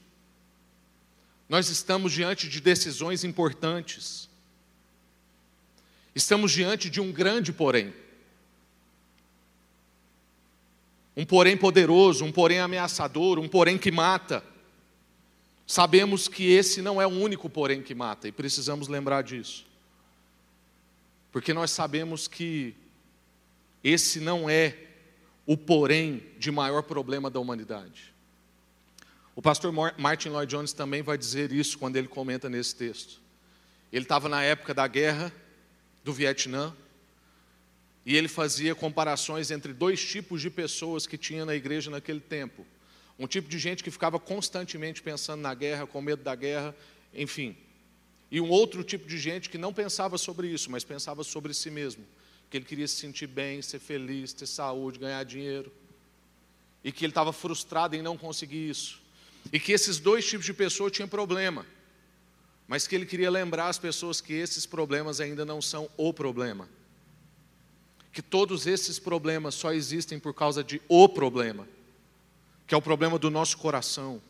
Nós 1.48 1.68
estamos 1.68 2.12
diante 2.12 2.48
de 2.48 2.60
decisões 2.60 3.22
importantes. 3.22 4.28
Estamos 6.12 6.50
diante 6.50 6.90
de 6.90 7.00
um 7.00 7.12
grande 7.12 7.52
porém. 7.52 7.94
Um 11.16 11.24
porém 11.24 11.56
poderoso, 11.56 12.24
um 12.24 12.32
porém 12.32 12.58
ameaçador, 12.58 13.38
um 13.38 13.46
porém 13.46 13.78
que 13.78 13.92
mata. 13.92 14.42
Sabemos 15.66 16.28
que 16.28 16.48
esse 16.48 16.80
não 16.80 17.02
é 17.02 17.06
o 17.06 17.10
único 17.10 17.50
porém 17.50 17.82
que 17.82 17.94
mata 17.94 18.28
e 18.28 18.32
precisamos 18.32 18.86
lembrar 18.86 19.22
disso. 19.22 19.66
Porque 21.32 21.52
nós 21.52 21.72
sabemos 21.72 22.28
que 22.28 22.74
esse 23.82 24.20
não 24.20 24.48
é 24.48 24.78
o 25.44 25.56
porém 25.56 26.22
de 26.38 26.52
maior 26.52 26.82
problema 26.82 27.28
da 27.28 27.40
humanidade. 27.40 28.14
O 29.34 29.42
pastor 29.42 29.72
Martin 29.98 30.28
Lloyd 30.28 30.50
Jones 30.50 30.72
também 30.72 31.02
vai 31.02 31.18
dizer 31.18 31.52
isso 31.52 31.76
quando 31.78 31.96
ele 31.96 32.08
comenta 32.08 32.48
nesse 32.48 32.74
texto. 32.74 33.20
Ele 33.92 34.04
estava 34.04 34.28
na 34.28 34.42
época 34.42 34.72
da 34.72 34.86
guerra 34.86 35.32
do 36.02 36.12
Vietnã 36.12 36.74
e 38.04 38.16
ele 38.16 38.28
fazia 38.28 38.74
comparações 38.74 39.50
entre 39.50 39.72
dois 39.72 40.02
tipos 40.02 40.40
de 40.40 40.48
pessoas 40.48 41.06
que 41.06 41.18
tinha 41.18 41.44
na 41.44 41.56
igreja 41.56 41.90
naquele 41.90 42.20
tempo 42.20 42.64
um 43.18 43.26
tipo 43.26 43.48
de 43.48 43.58
gente 43.58 43.82
que 43.82 43.90
ficava 43.90 44.18
constantemente 44.18 45.02
pensando 45.02 45.40
na 45.40 45.54
guerra, 45.54 45.86
com 45.86 46.00
medo 46.00 46.22
da 46.22 46.34
guerra, 46.34 46.74
enfim. 47.14 47.56
E 48.30 48.40
um 48.40 48.50
outro 48.50 48.82
tipo 48.82 49.06
de 49.06 49.18
gente 49.18 49.48
que 49.48 49.56
não 49.56 49.72
pensava 49.72 50.18
sobre 50.18 50.48
isso, 50.48 50.70
mas 50.70 50.84
pensava 50.84 51.24
sobre 51.24 51.54
si 51.54 51.70
mesmo. 51.70 52.04
Que 52.50 52.58
ele 52.58 52.64
queria 52.64 52.86
se 52.86 52.96
sentir 52.96 53.26
bem, 53.26 53.62
ser 53.62 53.78
feliz, 53.78 54.32
ter 54.32 54.46
saúde, 54.46 54.98
ganhar 54.98 55.22
dinheiro. 55.24 55.72
E 56.84 56.92
que 56.92 57.04
ele 57.04 57.10
estava 57.10 57.32
frustrado 57.32 57.96
em 57.96 58.02
não 58.02 58.16
conseguir 58.16 58.68
isso. 58.68 59.00
E 59.52 59.58
que 59.58 59.72
esses 59.72 59.98
dois 59.98 60.26
tipos 60.28 60.44
de 60.44 60.52
pessoa 60.52 60.90
tinham 60.90 61.08
problema. 61.08 61.64
Mas 62.68 62.86
que 62.86 62.94
ele 62.94 63.06
queria 63.06 63.30
lembrar 63.30 63.68
as 63.68 63.78
pessoas 63.78 64.20
que 64.20 64.32
esses 64.32 64.66
problemas 64.66 65.20
ainda 65.20 65.44
não 65.44 65.62
são 65.62 65.88
o 65.96 66.12
problema. 66.12 66.68
Que 68.12 68.20
todos 68.20 68.66
esses 68.66 68.98
problemas 68.98 69.54
só 69.54 69.72
existem 69.72 70.18
por 70.18 70.34
causa 70.34 70.64
de 70.64 70.82
o 70.88 71.08
problema, 71.08 71.68
que 72.66 72.74
é 72.74 72.76
o 72.76 72.82
problema 72.82 73.18
do 73.18 73.30
nosso 73.30 73.56
coração, 73.58 74.20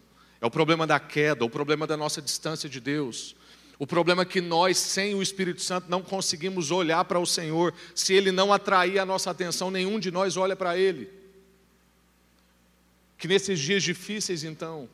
é 0.41 0.47
o 0.47 0.51
problema 0.51 0.87
da 0.87 1.01
queda, 1.01 1.45
o 1.45 1.51
problema 1.51 1.87
da 1.87 1.97
nossa 1.97 2.20
distância 2.20 2.68
de 2.68 2.80
Deus, 2.80 3.34
o 3.78 3.87
problema 3.87 4.24
que 4.24 4.41
nós, 4.41 4.78
sem 4.78 5.14
o 5.14 5.22
Espírito 5.22 5.61
Santo, 5.61 5.91
não 5.91 6.03
conseguimos 6.03 6.70
olhar 6.70 7.05
para 7.05 7.20
o 7.20 7.26
Senhor. 7.26 7.74
Se 7.95 8.14
Ele 8.14 8.32
não 8.32 8.53
atrair 8.53 8.99
a 8.99 9.05
nossa 9.05 9.30
atenção, 9.30 9.70
nenhum 9.70 10.01
de 10.01 10.11
nós 10.11 10.37
olha 10.37 10.57
para 10.57 10.78
Ele. 10.78 11.11
Que 13.18 13.28
nesses 13.28 13.59
dias 13.59 13.82
difíceis, 13.82 14.45
então, 14.45 14.89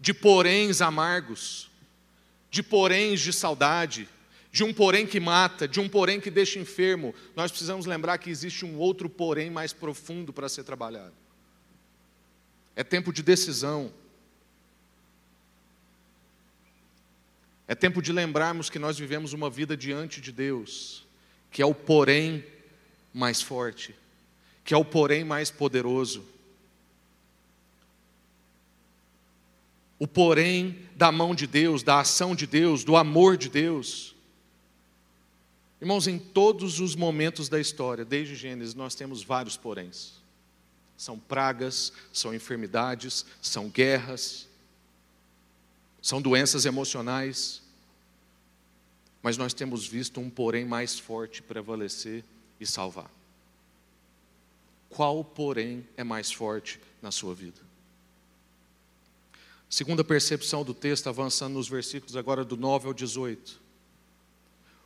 de 0.00 0.12
poréns 0.12 0.80
amargos, 0.80 1.70
de 2.50 2.62
poréns 2.62 3.20
de 3.20 3.32
saudade, 3.32 4.08
de 4.50 4.62
um 4.62 4.72
porém 4.72 5.06
que 5.06 5.18
mata, 5.18 5.66
de 5.66 5.80
um 5.80 5.88
porém 5.88 6.20
que 6.20 6.30
deixa 6.30 6.58
enfermo, 6.58 7.14
nós 7.34 7.50
precisamos 7.50 7.86
lembrar 7.86 8.18
que 8.18 8.30
existe 8.30 8.64
um 8.64 8.78
outro 8.78 9.08
porém 9.08 9.50
mais 9.50 9.72
profundo 9.72 10.32
para 10.32 10.48
ser 10.48 10.62
trabalhado. 10.62 11.23
É 12.76 12.82
tempo 12.82 13.12
de 13.12 13.22
decisão. 13.22 13.92
É 17.66 17.74
tempo 17.74 18.02
de 18.02 18.12
lembrarmos 18.12 18.68
que 18.68 18.78
nós 18.78 18.98
vivemos 18.98 19.32
uma 19.32 19.48
vida 19.48 19.76
diante 19.76 20.20
de 20.20 20.30
Deus, 20.30 21.06
que 21.50 21.62
é 21.62 21.66
o 21.66 21.74
porém 21.74 22.44
mais 23.12 23.40
forte, 23.40 23.94
que 24.64 24.74
é 24.74 24.76
o 24.76 24.84
porém 24.84 25.24
mais 25.24 25.50
poderoso. 25.50 26.24
O 29.98 30.06
porém 30.06 30.78
da 30.96 31.10
mão 31.10 31.34
de 31.34 31.46
Deus, 31.46 31.82
da 31.82 32.00
ação 32.00 32.34
de 32.34 32.46
Deus, 32.46 32.84
do 32.84 32.96
amor 32.96 33.36
de 33.36 33.48
Deus. 33.48 34.14
Irmãos, 35.80 36.06
em 36.06 36.18
todos 36.18 36.80
os 36.80 36.94
momentos 36.94 37.48
da 37.48 37.60
história, 37.60 38.04
desde 38.04 38.34
Gênesis, 38.34 38.74
nós 38.74 38.94
temos 38.94 39.22
vários 39.22 39.56
poréns. 39.56 40.23
São 40.96 41.18
pragas, 41.18 41.92
são 42.12 42.34
enfermidades, 42.34 43.24
são 43.42 43.68
guerras, 43.68 44.48
são 46.00 46.20
doenças 46.20 46.66
emocionais, 46.66 47.62
mas 49.22 49.36
nós 49.36 49.54
temos 49.54 49.86
visto 49.86 50.20
um 50.20 50.28
porém 50.28 50.64
mais 50.64 50.98
forte 50.98 51.42
prevalecer 51.42 52.22
e 52.60 52.66
salvar. 52.66 53.10
Qual 54.90 55.24
porém 55.24 55.86
é 55.96 56.04
mais 56.04 56.30
forte 56.30 56.78
na 57.00 57.10
sua 57.10 57.34
vida? 57.34 57.60
Segunda 59.68 60.04
percepção 60.04 60.62
do 60.62 60.72
texto, 60.72 61.08
avançando 61.08 61.54
nos 61.54 61.68
versículos 61.68 62.16
agora 62.16 62.44
do 62.44 62.56
9 62.56 62.86
ao 62.86 62.94
18. 62.94 63.60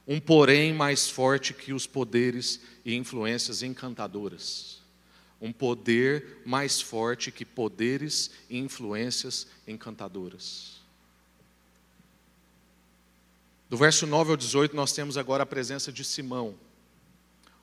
Um 0.06 0.18
porém 0.18 0.72
mais 0.72 1.10
forte 1.10 1.52
que 1.52 1.74
os 1.74 1.86
poderes 1.86 2.60
e 2.84 2.94
influências 2.94 3.62
encantadoras. 3.62 4.80
Um 5.40 5.52
poder 5.52 6.38
mais 6.44 6.80
forte 6.80 7.30
que 7.30 7.44
poderes 7.44 8.30
e 8.50 8.58
influências 8.58 9.46
encantadoras. 9.66 10.78
Do 13.68 13.76
verso 13.76 14.06
9 14.06 14.30
ao 14.30 14.36
18, 14.36 14.74
nós 14.74 14.92
temos 14.92 15.18
agora 15.18 15.42
a 15.42 15.46
presença 15.46 15.92
de 15.92 16.02
Simão, 16.02 16.54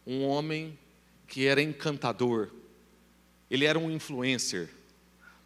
um 0.06 0.24
homem 0.24 0.78
que 1.28 1.48
era 1.48 1.62
encantador, 1.62 2.52
ele 3.50 3.66
era 3.66 3.80
um 3.80 3.90
influencer. 3.90 4.70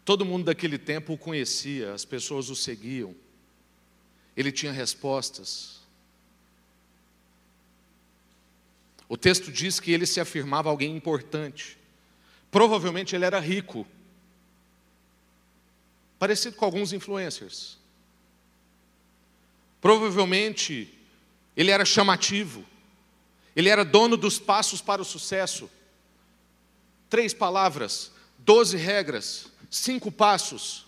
Todo 0.04 0.24
mundo 0.24 0.44
daquele 0.44 0.76
tempo 0.76 1.14
o 1.14 1.18
conhecia, 1.18 1.94
as 1.94 2.04
pessoas 2.04 2.50
o 2.50 2.56
seguiam, 2.56 3.14
ele 4.36 4.52
tinha 4.52 4.70
respostas. 4.70 5.80
O 9.08 9.16
texto 9.16 9.50
diz 9.50 9.80
que 9.80 9.92
ele 9.92 10.06
se 10.06 10.20
afirmava 10.20 10.68
alguém 10.68 10.94
importante, 10.94 11.78
provavelmente 12.50 13.14
ele 13.14 13.24
era 13.24 13.38
rico, 13.38 13.86
parecido 16.18 16.56
com 16.56 16.64
alguns 16.64 16.92
influencers. 16.92 17.78
Provavelmente 19.80 20.92
ele 21.56 21.70
era 21.70 21.84
chamativo, 21.84 22.64
ele 23.56 23.68
era 23.68 23.84
dono 23.84 24.16
dos 24.16 24.38
passos 24.38 24.80
para 24.80 25.00
o 25.00 25.04
sucesso. 25.04 25.70
Três 27.08 27.32
palavras, 27.32 28.12
doze 28.38 28.76
regras, 28.76 29.46
cinco 29.70 30.12
passos. 30.12 30.86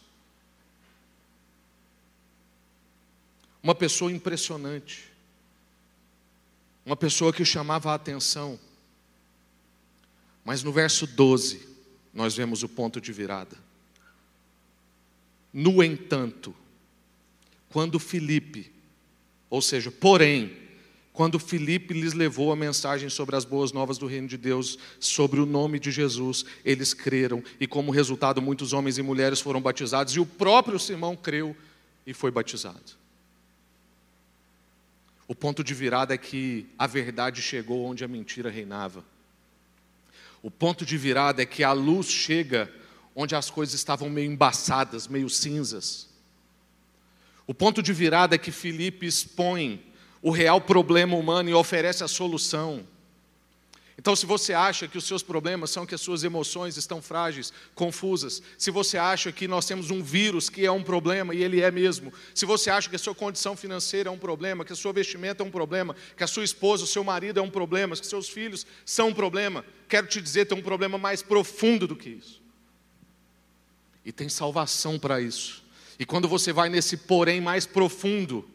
Uma 3.62 3.74
pessoa 3.74 4.10
impressionante, 4.10 5.10
uma 6.84 6.96
pessoa 6.96 7.32
que 7.32 7.44
chamava 7.44 7.92
a 7.92 7.94
atenção. 7.94 8.58
Mas 10.44 10.62
no 10.62 10.72
verso 10.72 11.06
12, 11.06 11.68
nós 12.12 12.34
vemos 12.34 12.62
o 12.62 12.68
ponto 12.68 13.00
de 13.00 13.12
virada. 13.12 13.56
No 15.52 15.82
entanto, 15.82 16.54
quando 17.68 17.98
Filipe 17.98 18.72
ou 19.52 19.60
seja, 19.60 19.90
porém, 19.90 20.50
quando 21.12 21.38
Filipe 21.38 21.92
lhes 21.92 22.14
levou 22.14 22.50
a 22.50 22.56
mensagem 22.56 23.10
sobre 23.10 23.36
as 23.36 23.44
boas 23.44 23.70
novas 23.70 23.98
do 23.98 24.06
reino 24.06 24.26
de 24.26 24.38
Deus, 24.38 24.78
sobre 24.98 25.40
o 25.40 25.44
nome 25.44 25.78
de 25.78 25.90
Jesus, 25.90 26.46
eles 26.64 26.94
creram, 26.94 27.44
e 27.60 27.66
como 27.66 27.90
resultado, 27.90 28.40
muitos 28.40 28.72
homens 28.72 28.96
e 28.96 29.02
mulheres 29.02 29.42
foram 29.42 29.60
batizados, 29.60 30.14
e 30.14 30.20
o 30.20 30.24
próprio 30.24 30.78
Simão 30.78 31.14
creu 31.14 31.54
e 32.06 32.14
foi 32.14 32.30
batizado. 32.30 32.96
O 35.28 35.34
ponto 35.34 35.62
de 35.62 35.74
virada 35.74 36.14
é 36.14 36.18
que 36.18 36.64
a 36.78 36.86
verdade 36.86 37.42
chegou 37.42 37.84
onde 37.84 38.02
a 38.02 38.08
mentira 38.08 38.48
reinava. 38.48 39.04
O 40.42 40.50
ponto 40.50 40.84
de 40.84 40.98
virada 40.98 41.42
é 41.42 41.46
que 41.46 41.62
a 41.62 41.72
luz 41.72 42.06
chega 42.08 42.70
onde 43.14 43.36
as 43.36 43.48
coisas 43.48 43.74
estavam 43.74 44.10
meio 44.10 44.30
embaçadas, 44.30 45.06
meio 45.06 45.30
cinzas. 45.30 46.08
O 47.46 47.54
ponto 47.54 47.82
de 47.82 47.92
virada 47.92 48.34
é 48.34 48.38
que 48.38 48.50
Filipe 48.50 49.06
expõe 49.06 49.84
o 50.20 50.30
real 50.30 50.60
problema 50.60 51.16
humano 51.16 51.48
e 51.48 51.54
oferece 51.54 52.02
a 52.02 52.08
solução. 52.08 52.86
Então, 53.98 54.16
se 54.16 54.24
você 54.24 54.54
acha 54.54 54.88
que 54.88 54.96
os 54.96 55.04
seus 55.04 55.22
problemas 55.22 55.70
são 55.70 55.84
que 55.84 55.94
as 55.94 56.00
suas 56.00 56.24
emoções 56.24 56.76
estão 56.76 57.02
frágeis, 57.02 57.52
confusas, 57.74 58.42
se 58.56 58.70
você 58.70 58.96
acha 58.96 59.30
que 59.30 59.46
nós 59.46 59.66
temos 59.66 59.90
um 59.90 60.02
vírus 60.02 60.48
que 60.48 60.64
é 60.64 60.72
um 60.72 60.82
problema, 60.82 61.34
e 61.34 61.42
ele 61.42 61.60
é 61.60 61.70
mesmo, 61.70 62.12
se 62.34 62.46
você 62.46 62.70
acha 62.70 62.88
que 62.88 62.96
a 62.96 62.98
sua 62.98 63.14
condição 63.14 63.54
financeira 63.54 64.08
é 64.08 64.12
um 64.12 64.18
problema, 64.18 64.64
que 64.64 64.72
a 64.72 64.76
sua 64.76 64.92
vestimenta 64.92 65.42
é 65.42 65.46
um 65.46 65.50
problema, 65.50 65.94
que 66.16 66.24
a 66.24 66.26
sua 66.26 66.42
esposa, 66.42 66.84
o 66.84 66.86
seu 66.86 67.04
marido 67.04 67.38
é 67.38 67.42
um 67.42 67.50
problema, 67.50 67.94
que 67.94 68.06
seus 68.06 68.28
filhos 68.28 68.66
são 68.84 69.08
um 69.08 69.14
problema, 69.14 69.64
quero 69.88 70.06
te 70.06 70.20
dizer, 70.20 70.46
tem 70.46 70.56
um 70.56 70.62
problema 70.62 70.96
mais 70.96 71.22
profundo 71.22 71.86
do 71.86 71.94
que 71.94 72.08
isso. 72.08 72.40
E 74.04 74.10
tem 74.10 74.28
salvação 74.28 74.98
para 74.98 75.20
isso. 75.20 75.62
E 75.98 76.06
quando 76.06 76.26
você 76.26 76.52
vai 76.52 76.68
nesse 76.68 76.96
porém 76.96 77.40
mais 77.40 77.66
profundo, 77.66 78.48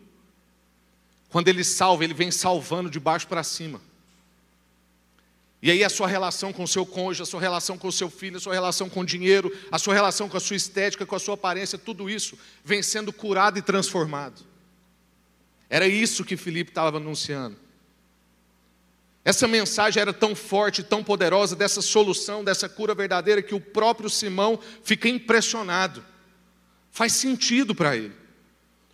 quando 1.30 1.48
ele 1.48 1.64
salva, 1.64 2.04
ele 2.04 2.14
vem 2.14 2.32
salvando 2.32 2.90
de 2.90 3.00
baixo 3.00 3.28
para 3.28 3.44
cima. 3.44 3.80
E 5.62 5.72
aí 5.72 5.84
a 5.84 5.90
sua 5.90 6.08
relação 6.08 6.54
com 6.54 6.64
o 6.64 6.68
seu 6.68 6.86
cônjuge, 6.86 7.24
a 7.24 7.26
sua 7.26 7.42
relação 7.42 7.78
com 7.78 7.88
o 7.88 7.92
seu 7.92 8.10
filho, 8.10 8.38
a 8.38 8.40
sua 8.40 8.54
relação 8.54 8.90
com 8.90 9.00
o 9.00 9.06
dinheiro, 9.06 9.52
a 9.72 9.80
sua 9.80 9.94
relação 9.94 10.30
com 10.30 10.38
a 10.38 10.40
sua 10.40 10.56
estética, 10.56 11.06
com 11.06 11.16
a 11.16 11.20
sua 11.20 11.34
aparência, 11.34 11.78
tudo 11.78 12.10
isso 12.10 12.38
vem 12.64 12.84
sendo 12.84 13.12
curado 13.12 13.58
e 13.58 13.62
transformado. 13.62 14.46
Era 15.70 15.88
isso 15.88 16.24
que 16.24 16.38
Filipe 16.38 16.70
estava 16.72 16.98
anunciando. 16.98 17.58
Essa 19.26 19.48
mensagem 19.48 20.00
era 20.00 20.14
tão 20.14 20.34
forte, 20.34 20.82
tão 20.82 21.04
poderosa, 21.04 21.54
dessa 21.54 21.82
solução, 21.82 22.46
dessa 22.46 22.70
cura 22.70 22.96
verdadeira, 22.96 23.42
que 23.42 23.54
o 23.54 23.60
próprio 23.60 24.10
Simão 24.10 24.58
fica 24.84 25.10
impressionado. 25.10 26.06
Faz 26.92 27.12
sentido 27.14 27.76
para 27.76 27.98
ele. 27.98 28.16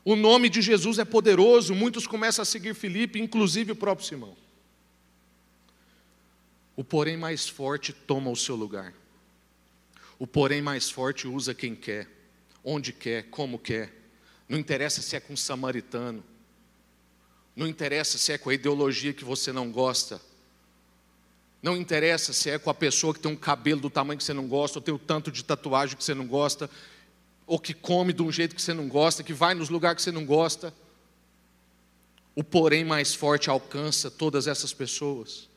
O 0.03 0.15
nome 0.15 0.49
de 0.49 0.61
Jesus 0.61 0.97
é 0.97 1.05
poderoso, 1.05 1.75
muitos 1.75 2.07
começam 2.07 2.41
a 2.41 2.45
seguir 2.45 2.73
Filipe, 2.73 3.21
inclusive 3.21 3.73
o 3.73 3.75
próprio 3.75 4.07
Simão. 4.07 4.42
O 6.75 6.83
porém 6.83 7.17
mais 7.17 7.47
forte 7.47 7.93
toma 7.93 8.29
o 8.29 8.35
seu 8.35 8.55
lugar. 8.55 8.93
O 10.17 10.25
porém 10.25 10.61
mais 10.61 10.89
forte 10.89 11.27
usa 11.27 11.53
quem 11.53 11.75
quer, 11.75 12.07
onde 12.63 12.93
quer, 12.93 13.23
como 13.29 13.59
quer. 13.59 13.93
Não 14.47 14.57
interessa 14.57 15.01
se 15.01 15.15
é 15.15 15.19
com 15.19 15.33
um 15.33 15.37
samaritano. 15.37 16.23
Não 17.55 17.67
interessa 17.67 18.17
se 18.17 18.31
é 18.31 18.37
com 18.37 18.49
a 18.49 18.53
ideologia 18.53 19.13
que 19.13 19.23
você 19.23 19.51
não 19.51 19.71
gosta. 19.71 20.19
Não 21.61 21.77
interessa 21.77 22.33
se 22.33 22.49
é 22.49 22.57
com 22.57 22.69
a 22.69 22.73
pessoa 22.73 23.13
que 23.13 23.19
tem 23.19 23.31
um 23.31 23.35
cabelo 23.35 23.81
do 23.81 23.89
tamanho 23.89 24.17
que 24.17 24.23
você 24.23 24.33
não 24.33 24.47
gosta, 24.47 24.79
ou 24.79 24.83
tem 24.83 24.93
o 24.93 24.99
tanto 24.99 25.31
de 25.31 25.43
tatuagem 25.43 25.95
que 25.95 26.03
você 26.03 26.13
não 26.13 26.27
gosta 26.27 26.69
ou 27.45 27.59
que 27.59 27.73
come 27.73 28.13
de 28.13 28.21
um 28.21 28.31
jeito 28.31 28.55
que 28.55 28.61
você 28.61 28.73
não 28.73 28.87
gosta, 28.87 29.23
que 29.23 29.33
vai 29.33 29.53
nos 29.53 29.69
lugares 29.69 29.97
que 29.97 30.03
você 30.03 30.11
não 30.11 30.25
gosta. 30.25 30.73
O 32.35 32.43
porém 32.43 32.83
mais 32.83 33.13
forte 33.13 33.49
alcança 33.49 34.09
todas 34.09 34.47
essas 34.47 34.73
pessoas, 34.73 35.47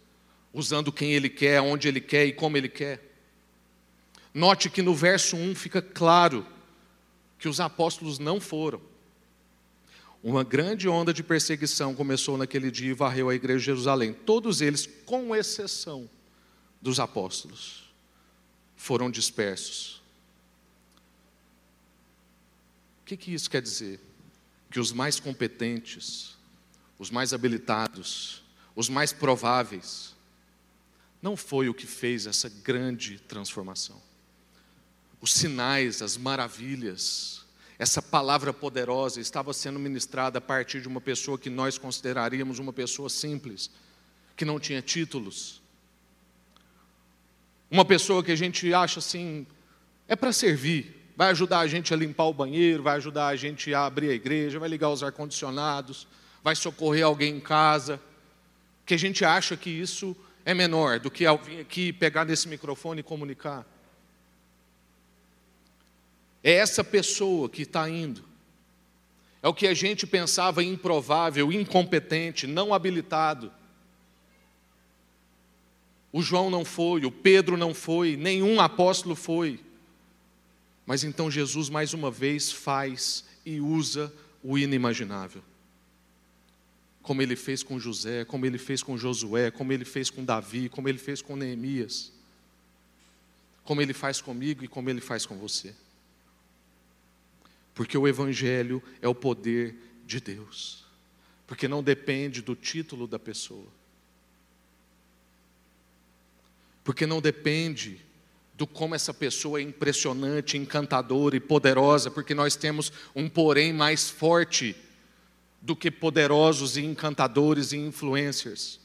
usando 0.57 0.91
quem 0.91 1.13
ele 1.13 1.29
quer, 1.29 1.61
onde 1.61 1.87
ele 1.87 2.01
quer 2.01 2.25
e 2.25 2.33
como 2.33 2.57
ele 2.57 2.69
quer. 2.69 3.15
Note 4.33 4.71
que 4.71 4.81
no 4.81 4.95
verso 4.95 5.37
1 5.37 5.55
fica 5.55 5.83
claro 5.83 6.47
que 7.39 7.47
os 7.47 7.61
apóstolos 7.61 8.19
não 8.19 8.41
foram. 8.41 8.81
Uma 10.23 10.43
grande 10.43 10.89
onda 10.89 11.13
de 11.13 11.23
perseguição 11.23 11.95
começou 11.95 12.39
naquele 12.39 12.71
dia 12.71 12.89
e 12.89 12.95
varreu 12.95 13.29
a 13.29 13.35
igreja 13.35 13.59
de 13.59 13.65
Jerusalém. 13.67 14.15
Todos 14.15 14.63
eles, 14.63 14.89
com 15.05 15.37
exceção 15.37 16.09
dos 16.81 16.99
apóstolos, 16.99 17.85
foram 18.75 19.11
dispersos. 19.11 20.01
O 23.03 23.05
que, 23.05 23.15
que 23.15 23.35
isso 23.35 23.51
quer 23.51 23.61
dizer? 23.61 24.01
Que 24.71 24.81
os 24.81 24.91
mais 24.91 25.21
competentes, 25.21 26.35
os 26.99 27.11
mais 27.11 27.35
habilitados, 27.35 28.43
os 28.75 28.89
mais 28.89 29.13
prováveis, 29.13 30.16
não 31.27 31.37
foi 31.37 31.68
o 31.68 31.74
que 31.74 31.89
fez 31.89 32.24
essa 32.24 32.49
grande 32.49 33.18
transformação. 33.18 34.01
Os 35.20 35.33
sinais, 35.33 36.01
as 36.01 36.16
maravilhas, 36.16 37.45
essa 37.81 38.01
palavra 38.01 38.53
poderosa 38.53 39.20
estava 39.20 39.53
sendo 39.53 39.81
ministrada 39.81 40.39
a 40.39 40.41
partir 40.41 40.81
de 40.81 40.87
uma 40.87 41.01
pessoa 41.01 41.37
que 41.37 41.51
nós 41.51 41.79
consideraríamos 41.79 42.61
uma 42.61 42.72
pessoa 42.72 43.09
simples, 43.09 43.72
que 44.37 44.45
não 44.45 44.61
tinha 44.61 44.81
títulos. 44.81 45.61
Uma 47.68 47.85
pessoa 47.85 48.22
que 48.22 48.31
a 48.31 48.37
gente 48.37 48.72
acha 48.72 49.01
assim, 49.01 49.49
é 50.07 50.14
para 50.14 50.33
servir, 50.33 51.11
vai 51.16 51.31
ajudar 51.31 51.59
a 51.59 51.66
gente 51.66 51.93
a 51.93 51.97
limpar 51.97 52.27
o 52.27 52.35
banheiro, 52.35 52.85
vai 52.85 52.99
ajudar 52.99 53.27
a 53.27 53.35
gente 53.35 53.74
a 53.74 53.85
abrir 53.85 54.11
a 54.11 54.14
igreja, 54.14 54.61
vai 54.61 54.68
ligar 54.68 54.91
os 54.91 55.03
ar-condicionados, 55.03 56.07
vai 56.45 56.55
socorrer 56.55 57.05
alguém 57.05 57.39
em 57.39 57.41
casa, 57.41 58.01
que 58.85 58.95
a 58.95 58.97
gente 58.97 59.24
acha 59.24 59.57
que 59.57 59.70
isso 59.70 60.16
é 60.47 60.55
menor 60.55 61.01
do 61.01 61.11
que 61.11 61.25
vir 61.45 61.61
aqui 61.61 61.93
pegar 61.93 62.25
nesse 62.25 62.49
microfone 62.49 63.01
e 63.01 63.03
comunicar. 63.03 63.67
É 66.43 66.53
essa 66.53 66.85
pessoa 66.85 67.49
que 67.51 67.63
está 67.63 67.91
indo. 67.91 68.25
É 69.43 69.49
o 69.49 69.53
que 69.53 69.67
a 69.67 69.75
gente 69.75 70.07
pensava 70.07 70.63
improvável, 70.63 71.53
incompetente, 71.53 72.47
não 72.47 72.73
habilitado. 72.73 73.53
O 76.13 76.23
João 76.23 76.49
não 76.49 76.65
foi, 76.65 77.05
o 77.05 77.11
Pedro 77.11 77.57
não 77.57 77.75
foi, 77.75 78.17
nenhum 78.17 78.61
apóstolo 78.61 79.17
foi. 79.17 79.59
Mas 80.87 81.03
então 81.03 81.29
Jesus 81.29 81.69
mais 81.69 81.93
uma 81.93 82.09
vez 82.09 82.53
faz 82.53 83.25
e 83.45 83.61
usa 83.61 84.15
o 84.45 84.57
inimaginável 84.57 85.43
como 87.07 87.23
ele 87.23 87.37
fez 87.37 87.63
com 87.63 87.79
José, 87.79 88.25
como 88.25 88.47
ele 88.47 88.59
fez 88.59 88.83
com 88.83 88.99
Josué, 88.99 89.53
como 89.53 89.73
ele 89.73 89.85
fez 89.85 90.11
com 90.11 90.25
Davi, 90.25 90.69
como 90.69 90.89
ele 90.89 90.99
fez 90.99 91.23
com 91.23 91.37
Neemias, 91.37 92.13
como 93.63 93.81
ele 93.81 93.93
faz 93.93 94.21
comigo 94.21 94.65
e 94.65 94.69
como 94.69 94.91
ele 94.91 95.01
faz 95.01 95.25
com 95.25 95.39
você. 95.39 95.73
Porque 97.77 97.97
o 97.97 98.09
Evangelho 98.09 98.83
é 99.01 99.07
o 99.07 99.15
poder 99.15 99.77
de 100.05 100.21
Deus, 100.21 100.85
porque 101.47 101.69
não 101.69 101.81
depende 101.81 102.43
do 102.43 102.57
título 102.57 103.07
da 103.07 103.21
pessoa, 103.21 103.69
porque 106.83 107.07
não 107.07 107.21
depende 107.21 108.01
do 108.53 108.67
como 108.67 108.97
essa 108.97 109.15
pessoa 109.15 109.61
é 109.61 109.63
impressionante, 109.63 110.57
encantadora 110.57 111.37
e 111.37 111.41
poderosa, 111.41 112.11
porque 112.11 112.35
nós 112.35 112.57
temos 112.57 112.93
um 113.15 113.29
porém 113.29 113.73
mais 113.73 114.11
forte 114.11 114.75
do 115.67 115.75
que 115.75 115.91
poderosos 115.91 116.77
e 116.77 116.85
encantadores 116.85 117.73
e 117.73 117.77
influencers. 117.77 118.79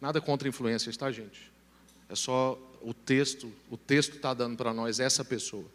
Nada 0.00 0.22
contra 0.22 0.48
influencers, 0.48 0.96
tá, 0.96 1.12
gente? 1.12 1.52
É 2.08 2.14
só 2.14 2.58
o 2.80 2.94
texto, 2.94 3.52
o 3.68 3.76
texto 3.76 4.16
está 4.16 4.32
dando 4.32 4.56
para 4.56 4.72
nós 4.72 5.00
essa 5.00 5.22
pessoa. 5.22 5.66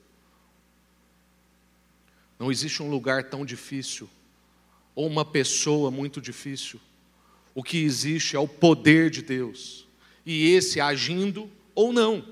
Não 2.40 2.52
existe 2.52 2.82
um 2.82 2.90
lugar 2.90 3.26
tão 3.26 3.46
difícil, 3.46 4.10
ou 4.96 5.06
uma 5.06 5.24
pessoa 5.24 5.92
muito 5.92 6.20
difícil. 6.20 6.82
O 7.54 7.62
que 7.62 7.78
existe 7.78 8.36
é 8.36 8.40
o 8.40 8.48
poder 8.48 9.12
de 9.12 9.22
Deus, 9.22 9.86
e 10.26 10.50
esse 10.50 10.82
agindo 10.82 11.48
ou 11.76 11.94
não. 11.94 12.28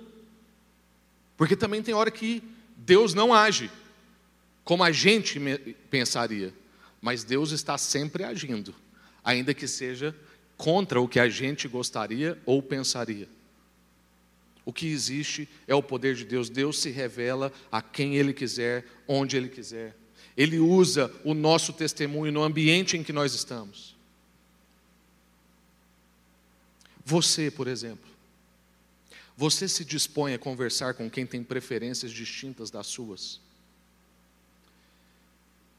Porque 1.37 1.55
também 1.55 1.83
tem 1.83 1.93
hora 1.93 2.09
que 2.09 2.41
Deus 2.75 3.13
não 3.13 3.31
age 3.31 3.69
como 4.63 4.83
a 4.83 4.91
gente 4.91 5.39
pensaria. 5.91 6.60
Mas 7.01 7.23
Deus 7.23 7.51
está 7.51 7.77
sempre 7.77 8.23
agindo, 8.23 8.75
ainda 9.23 9.53
que 9.53 9.67
seja 9.67 10.15
contra 10.55 11.01
o 11.01 11.07
que 11.07 11.19
a 11.19 11.27
gente 11.27 11.67
gostaria 11.67 12.39
ou 12.45 12.61
pensaria. 12.61 13.27
O 14.63 14.71
que 14.71 14.87
existe 14.87 15.49
é 15.67 15.73
o 15.73 15.81
poder 15.81 16.15
de 16.15 16.23
Deus. 16.23 16.47
Deus 16.49 16.79
se 16.79 16.91
revela 16.91 17.51
a 17.71 17.81
quem 17.81 18.15
Ele 18.15 18.31
quiser, 18.31 18.85
onde 19.07 19.35
Ele 19.35 19.49
quiser. 19.49 19.97
Ele 20.37 20.59
usa 20.59 21.11
o 21.23 21.33
nosso 21.33 21.73
testemunho 21.73 22.31
no 22.31 22.43
ambiente 22.43 22.95
em 22.95 23.03
que 23.03 23.11
nós 23.11 23.33
estamos. 23.33 23.95
Você, 27.03 27.49
por 27.49 27.67
exemplo, 27.67 28.09
você 29.35 29.67
se 29.67 29.83
dispõe 29.83 30.35
a 30.35 30.39
conversar 30.39 30.93
com 30.93 31.09
quem 31.09 31.25
tem 31.25 31.43
preferências 31.43 32.11
distintas 32.11 32.69
das 32.69 32.85
suas? 32.85 33.41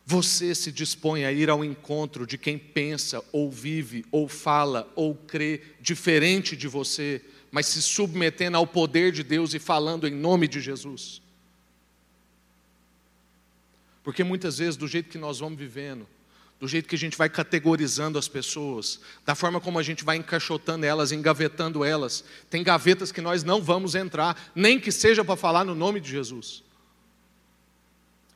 Você 0.05 0.55
se 0.55 0.73
dispõe 0.73 1.25
a 1.25 1.33
ir 1.33 1.49
ao 1.49 1.65
encontro 1.65 2.27
de 2.27 2.37
quem 2.37 2.59
pensa, 2.59 3.23
ou 3.33 3.51
vive, 3.51 4.05
ou 4.11 4.29
fala, 4.29 4.91
ou 4.97 5.15
crê 5.15 5.61
diferente 5.81 6.57
de 6.57 6.67
você, 6.67 7.23
mas 7.51 7.67
se 7.67 7.81
submetendo 7.81 8.57
ao 8.57 8.67
poder 8.67 9.13
de 9.13 9.23
Deus 9.23 9.55
e 9.55 9.59
falando 9.59 10.09
em 10.09 10.13
nome 10.13 10.49
de 10.49 10.61
Jesus? 10.61 11.23
Porque 14.03 14.25
muitas 14.25 14.59
vezes, 14.59 14.77
do 14.77 14.89
jeito 14.89 15.09
que 15.09 15.19
nós 15.19 15.39
vamos 15.39 15.59
vivendo, 15.59 16.07
do 16.59 16.67
jeito 16.67 16.89
que 16.89 16.95
a 16.95 16.99
gente 16.99 17.17
vai 17.17 17.29
categorizando 17.29 18.19
as 18.19 18.29
pessoas, 18.29 19.01
da 19.25 19.35
forma 19.35 19.61
como 19.61 19.79
a 19.79 19.83
gente 19.83 20.05
vai 20.05 20.17
encaixotando 20.17 20.87
elas, 20.87 21.13
engavetando 21.13 21.85
elas, 21.85 22.25
tem 22.49 22.63
gavetas 22.63 23.11
que 23.13 23.21
nós 23.21 23.43
não 23.45 23.61
vamos 23.61 23.95
entrar, 23.95 24.51
nem 24.55 24.79
que 24.79 24.93
seja 24.93 25.25
para 25.25 25.37
falar 25.37 25.65
no 25.65 25.75
nome 25.75 26.01
de 26.01 26.11
Jesus. 26.11 26.63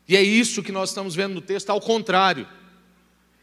E 0.09 0.17
é 0.17 0.23
isso 0.23 0.63
que 0.63 0.73
nós 0.73 0.91
estamos 0.91 1.15
vendo 1.15 1.35
no 1.35 1.41
texto, 1.41 1.71
ao 1.71 1.81
contrário, 1.81 2.49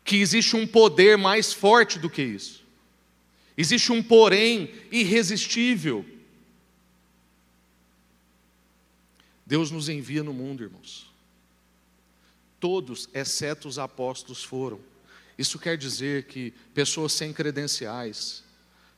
que 0.03 0.17
existe 0.17 0.55
um 0.55 0.65
poder 0.65 1.17
mais 1.17 1.51
forte 1.51 1.99
do 1.99 2.09
que 2.09 2.21
isso. 2.21 2.63
Existe 3.57 3.91
um 3.91 4.01
porém 4.01 4.73
irresistível. 4.91 6.05
Deus 9.45 9.69
nos 9.69 9.89
envia 9.89 10.23
no 10.23 10.33
mundo, 10.33 10.63
irmãos. 10.63 11.11
Todos, 12.59 13.09
exceto 13.13 13.67
os 13.67 13.77
apóstolos, 13.77 14.43
foram. 14.43 14.79
Isso 15.37 15.59
quer 15.59 15.77
dizer 15.77 16.25
que 16.25 16.51
pessoas 16.73 17.13
sem 17.13 17.33
credenciais, 17.33 18.43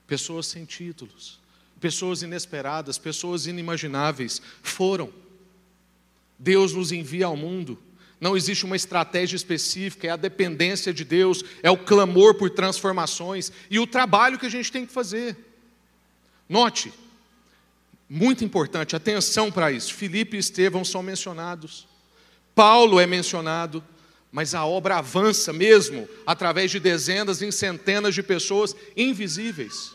pessoas 0.06 0.46
sem 0.46 0.66
títulos, 0.66 1.40
pessoas 1.80 2.22
inesperadas, 2.22 2.98
pessoas 2.98 3.48
inimagináveis 3.48 4.42
foram. 4.62 5.12
Deus 6.38 6.74
nos 6.74 6.92
envia 6.92 7.26
ao 7.26 7.38
mundo. 7.38 7.78
Não 8.20 8.36
existe 8.36 8.66
uma 8.66 8.76
estratégia 8.76 9.36
específica, 9.36 10.08
é 10.08 10.10
a 10.10 10.16
dependência 10.16 10.94
de 10.94 11.04
Deus, 11.04 11.44
é 11.62 11.70
o 11.70 11.78
clamor 11.78 12.36
por 12.36 12.50
transformações 12.50 13.52
e 13.70 13.80
o 13.80 13.88
trabalho 13.88 14.40
que 14.40 14.46
a 14.46 14.50
gente 14.50 14.72
tem 14.72 14.86
que 14.86 14.94
fazer. 14.94 15.38
Note, 16.48 16.94
muito 18.10 18.44
importante, 18.44 18.96
atenção 18.96 19.52
para 19.52 19.72
isso. 19.72 19.94
Filipe 19.94 20.38
e 20.38 20.40
Estevão 20.40 20.86
são 20.86 21.04
mencionados, 21.04 21.88
Paulo 22.54 23.00
é 23.00 23.06
mencionado, 23.06 23.84
mas 24.32 24.56
a 24.56 24.66
obra 24.66 24.98
avança 24.98 25.52
mesmo 25.52 26.08
através 26.26 26.72
de 26.72 26.80
dezenas 26.80 27.42
e 27.42 27.52
centenas 27.52 28.16
de 28.16 28.24
pessoas 28.24 28.76
invisíveis. 28.96 29.92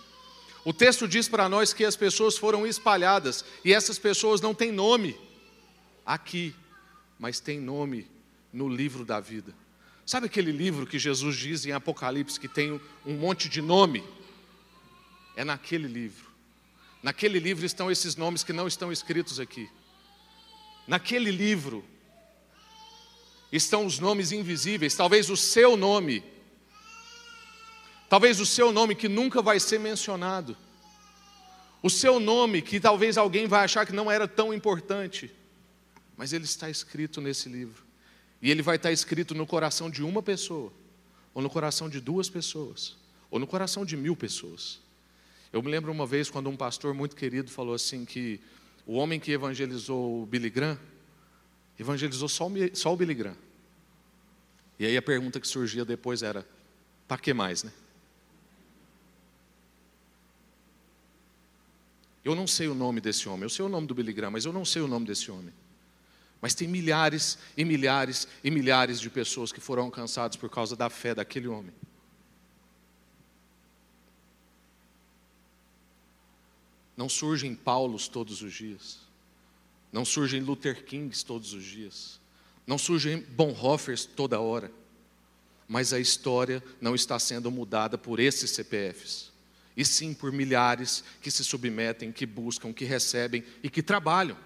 O 0.65 0.73
texto 0.73 1.09
diz 1.09 1.27
para 1.27 1.49
nós 1.49 1.73
que 1.73 1.85
as 1.85 1.97
pessoas 1.97 2.37
foram 2.37 2.67
espalhadas 2.67 3.45
e 3.65 3.73
essas 3.73 3.99
pessoas 3.99 4.43
não 4.43 4.55
têm 4.55 4.71
nome 4.71 5.17
aqui, 6.05 6.55
mas 7.19 7.41
tem 7.41 7.61
nome 7.61 8.07
no 8.53 8.69
livro 8.69 9.05
da 9.05 9.21
vida. 9.21 9.55
Sabe 10.05 10.27
aquele 10.27 10.51
livro 10.51 10.87
que 10.87 10.99
Jesus 10.99 11.37
diz 11.37 11.65
em 11.65 11.73
Apocalipse 11.73 12.41
que 12.41 12.49
tem 12.49 12.81
um 13.07 13.15
monte 13.15 13.49
de 13.49 13.63
nome? 13.63 14.03
É 15.37 15.45
naquele 15.45 15.87
livro. 15.87 16.29
Naquele 17.03 17.39
livro 17.39 17.65
estão 17.65 17.91
esses 17.91 18.17
nomes 18.17 18.43
que 18.43 18.53
não 18.53 18.67
estão 18.67 18.91
escritos 18.91 19.39
aqui. 19.39 19.71
Naquele 20.87 21.31
livro 21.31 21.85
estão 23.53 23.87
os 23.87 23.99
nomes 23.99 24.33
invisíveis, 24.33 24.95
talvez 24.95 25.31
o 25.31 25.37
seu 25.37 25.77
nome, 25.77 26.25
talvez 28.09 28.41
o 28.41 28.47
seu 28.47 28.73
nome 28.73 28.95
que 28.95 29.09
nunca 29.09 29.41
vai 29.41 29.61
ser 29.61 29.79
mencionado, 29.79 30.57
o 31.83 31.89
seu 31.89 32.21
nome 32.21 32.63
que 32.63 32.79
talvez 32.79 33.17
alguém 33.17 33.47
vai 33.47 33.65
achar 33.65 33.87
que 33.87 33.93
não 33.93 34.11
era 34.11 34.27
tão 34.27 34.53
importante 34.53 35.33
mas 36.21 36.35
ele 36.35 36.45
está 36.45 36.69
escrito 36.69 37.19
nesse 37.19 37.49
livro. 37.49 37.83
E 38.43 38.51
ele 38.51 38.61
vai 38.61 38.77
estar 38.77 38.93
escrito 38.93 39.35
no 39.35 39.47
coração 39.47 39.89
de 39.89 40.03
uma 40.03 40.23
pessoa, 40.23 40.71
ou 41.33 41.41
no 41.41 41.49
coração 41.49 41.89
de 41.89 41.99
duas 41.99 42.29
pessoas, 42.29 42.95
ou 43.31 43.39
no 43.39 43.47
coração 43.47 43.87
de 43.87 43.97
mil 43.97 44.15
pessoas. 44.15 44.81
Eu 45.51 45.63
me 45.63 45.71
lembro 45.71 45.91
uma 45.91 46.07
vez 46.07 46.29
quando 46.29 46.51
um 46.51 46.57
pastor 46.59 46.93
muito 46.93 47.17
querido 47.17 47.51
falou 47.51 47.75
assim 47.75 48.05
que 48.05 48.39
o 48.87 48.97
homem 48.97 49.19
que 49.19 49.33
evangelizou 49.33 50.23
o 50.23 50.27
Billy 50.27 50.51
Graham, 50.51 50.79
Evangelizou 51.79 52.29
só 52.29 52.47
o, 52.47 52.53
só 52.77 52.93
o 52.93 52.97
Billy 52.99 53.15
Graham. 53.15 53.39
E 54.79 54.85
aí 54.85 54.99
a 54.99 55.01
pergunta 55.01 55.41
que 55.41 55.49
surgia 55.49 55.87
depois 55.87 56.23
era: 56.23 56.47
para 57.09 57.17
que 57.17 57.33
mais, 57.33 57.63
né? 57.63 57.73
Eu 62.23 62.35
não 62.35 62.47
sei 62.47 62.69
o 62.69 62.75
nome 62.75 63.01
desse 63.01 63.27
homem, 63.27 63.45
eu 63.45 63.49
sei 63.49 63.65
o 63.65 63.71
nome 63.71 63.87
do 63.87 63.95
Billy 63.95 64.13
Graham, 64.13 64.33
mas 64.33 64.45
eu 64.45 64.53
não 64.53 64.67
sei 64.67 64.83
o 64.83 64.87
nome 64.87 65.07
desse 65.07 65.31
homem. 65.31 65.55
Mas 66.41 66.55
tem 66.55 66.67
milhares 66.67 67.39
e 67.57 67.65
milhares 67.65 68.27
e 68.43 68.51
milhares 68.51 69.01
de 69.01 69.11
pessoas 69.11 69.53
que 69.53 69.61
foram 69.61 69.85
alcançadas 69.85 70.37
por 70.37 70.49
causa 70.49 70.75
da 70.75 70.89
fé 70.89 71.15
daquele 71.15 71.49
homem. 71.49 71.73
Não 76.97 77.09
surgem 77.09 77.55
Paulos 77.55 78.09
todos 78.09 78.43
os 78.43 78.53
dias. 78.53 78.99
Não 79.93 80.05
surgem 80.05 80.41
Luther 80.41 80.85
Kings 80.85 81.25
todos 81.25 81.53
os 81.53 81.65
dias. 81.65 82.21
Não 82.67 82.79
surgem 82.79 83.21
Bonhoeffers 83.21 84.05
toda 84.05 84.41
hora. 84.41 84.71
Mas 85.67 85.93
a 85.93 85.99
história 85.99 86.63
não 86.81 86.95
está 86.95 87.19
sendo 87.19 87.51
mudada 87.51 87.97
por 87.97 88.21
esses 88.21 88.51
CPFs. 88.51 89.31
E 89.77 89.85
sim 89.85 90.13
por 90.13 90.33
milhares 90.33 91.05
que 91.23 91.31
se 91.31 91.45
submetem, 91.45 92.13
que 92.13 92.27
buscam, 92.27 92.73
que 92.73 92.85
recebem 92.85 93.45
e 93.63 93.71
que 93.71 93.83
trabalham. 93.83 94.37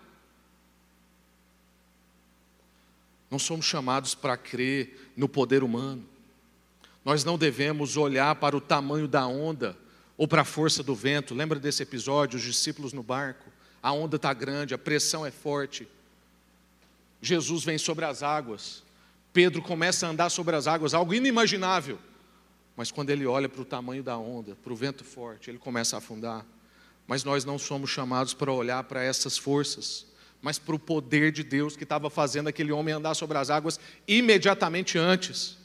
Não 3.35 3.39
somos 3.41 3.67
chamados 3.67 4.15
para 4.15 4.37
crer 4.37 5.11
no 5.17 5.29
poder 5.29 5.65
humano. 5.65 6.05
Nós 7.05 7.25
não 7.25 7.37
devemos 7.37 7.97
olhar 7.97 8.37
para 8.37 8.57
o 8.57 8.61
tamanho 8.61 9.09
da 9.09 9.27
onda 9.27 9.77
ou 10.17 10.29
para 10.29 10.43
a 10.43 10.45
força 10.45 10.85
do 10.85 10.95
vento. 10.95 11.35
Lembra 11.35 11.59
desse 11.59 11.83
episódio, 11.83 12.37
os 12.37 12.45
discípulos 12.45 12.93
no 12.93 13.03
barco? 13.03 13.51
A 13.83 13.91
onda 13.91 14.15
está 14.15 14.33
grande, 14.33 14.73
a 14.73 14.79
pressão 14.79 15.27
é 15.27 15.33
forte. 15.33 15.89
Jesus 17.21 17.65
vem 17.65 17.77
sobre 17.77 18.05
as 18.05 18.23
águas. 18.23 18.85
Pedro 19.33 19.61
começa 19.61 20.07
a 20.07 20.11
andar 20.11 20.31
sobre 20.31 20.55
as 20.55 20.69
águas, 20.69 20.95
algo 20.95 21.13
inimaginável. 21.13 21.99
Mas 22.77 22.93
quando 22.93 23.11
ele 23.11 23.27
olha 23.27 23.49
para 23.49 23.63
o 23.63 23.65
tamanho 23.65 24.05
da 24.05 24.17
onda, 24.17 24.55
para 24.63 24.73
o 24.73 24.77
vento 24.77 25.03
forte, 25.03 25.51
ele 25.51 25.59
começa 25.59 25.97
a 25.97 25.99
afundar. 25.99 26.47
Mas 27.05 27.25
nós 27.25 27.45
não 27.45 27.59
somos 27.59 27.91
chamados 27.91 28.33
para 28.33 28.53
olhar 28.53 28.85
para 28.85 29.03
essas 29.03 29.37
forças, 29.37 30.07
mas 30.45 30.59
para 30.59 30.75
o 30.75 30.79
poder 30.79 31.33
de 31.33 31.43
Deus 31.43 31.75
que 31.75 31.85
estava 31.85 32.11
fazendo 32.11 32.49
aquele 32.49 32.71
homem 32.71 32.93
andar 32.93 33.15
sobre 33.15 33.39
as 33.39 33.49
águas 33.49 33.81
imediatamente 34.07 34.99
antes. 34.99 35.57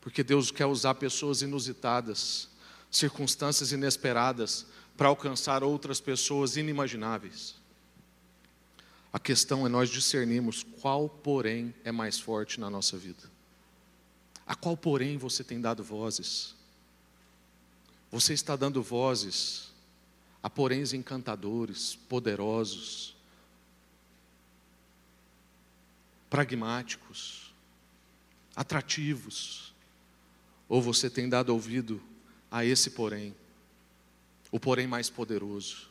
Porque 0.00 0.22
Deus 0.22 0.52
quer 0.52 0.66
usar 0.66 0.94
pessoas 0.94 1.42
inusitadas 1.42 2.48
circunstâncias 2.88 3.72
inesperadas 3.72 4.64
para 4.96 5.08
alcançar 5.08 5.64
outras 5.64 6.00
pessoas 6.00 6.56
inimagináveis. 6.56 7.56
A 9.12 9.18
questão 9.18 9.66
é 9.66 9.68
nós 9.68 9.90
discernirmos 9.90 10.62
qual, 10.80 11.08
porém, 11.08 11.74
é 11.84 11.90
mais 11.90 12.20
forte 12.20 12.60
na 12.60 12.70
nossa 12.70 12.96
vida. 12.96 13.28
A 14.46 14.54
qual, 14.54 14.76
porém, 14.76 15.18
você 15.18 15.42
tem 15.42 15.60
dado 15.60 15.82
vozes? 15.82 16.54
Você 18.12 18.34
está 18.34 18.54
dando 18.54 18.80
vozes 18.84 19.69
a 20.42 20.48
poréns 20.48 20.92
encantadores, 20.92 21.96
poderosos, 22.08 23.14
pragmáticos, 26.28 27.52
atrativos? 28.56 29.74
Ou 30.68 30.80
você 30.80 31.10
tem 31.10 31.28
dado 31.28 31.50
ouvido 31.50 32.00
a 32.50 32.64
esse 32.64 32.90
porém, 32.90 33.34
o 34.50 34.58
porém 34.58 34.86
mais 34.86 35.10
poderoso, 35.10 35.88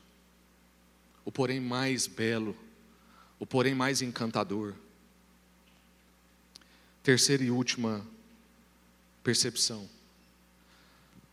o 1.23 1.31
porém 1.31 1.59
mais 1.59 2.07
belo, 2.07 2.57
o 3.37 3.45
porém 3.45 3.75
mais 3.75 4.01
encantador. 4.01 4.73
Terceira 7.03 7.43
e 7.43 7.51
última 7.51 8.05
percepção. 9.23 9.89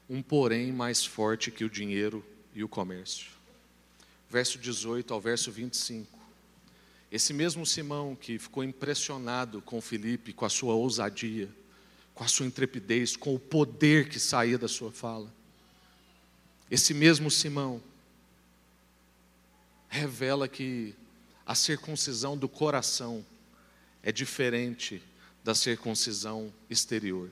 Um 0.09 0.23
porém 0.23 0.73
mais 0.73 1.05
forte 1.05 1.51
que 1.51 1.65
o 1.65 1.71
dinheiro 1.71 2.25
e 2.57 2.65
o 2.65 2.69
comércio. 2.69 3.31
Verso 4.31 4.59
18 4.59 5.13
ao 5.13 5.21
verso 5.21 5.53
25. 5.53 6.19
Esse 7.13 7.33
mesmo 7.33 7.67
Simão 7.67 8.17
que 8.17 8.39
ficou 8.39 8.65
impressionado 8.65 9.61
com 9.61 9.81
Felipe, 9.81 10.33
com 10.33 10.47
a 10.47 10.49
sua 10.49 10.75
ousadia, 10.75 11.49
com 12.15 12.25
a 12.25 12.29
sua 12.29 12.47
intrepidez, 12.47 13.15
com 13.15 13.35
o 13.35 13.39
poder 13.39 14.09
que 14.09 14.19
saía 14.19 14.57
da 14.57 14.67
sua 14.67 14.91
fala. 14.91 15.33
Esse 16.71 16.95
mesmo 16.95 17.31
Simão 17.31 17.81
revela 19.89 20.49
que 20.49 20.95
a 21.45 21.55
circuncisão 21.55 22.37
do 22.37 22.49
coração 22.49 23.25
é 24.03 24.11
diferente 24.11 25.03
da 25.45 25.55
circuncisão 25.55 26.53
exterior. 26.69 27.31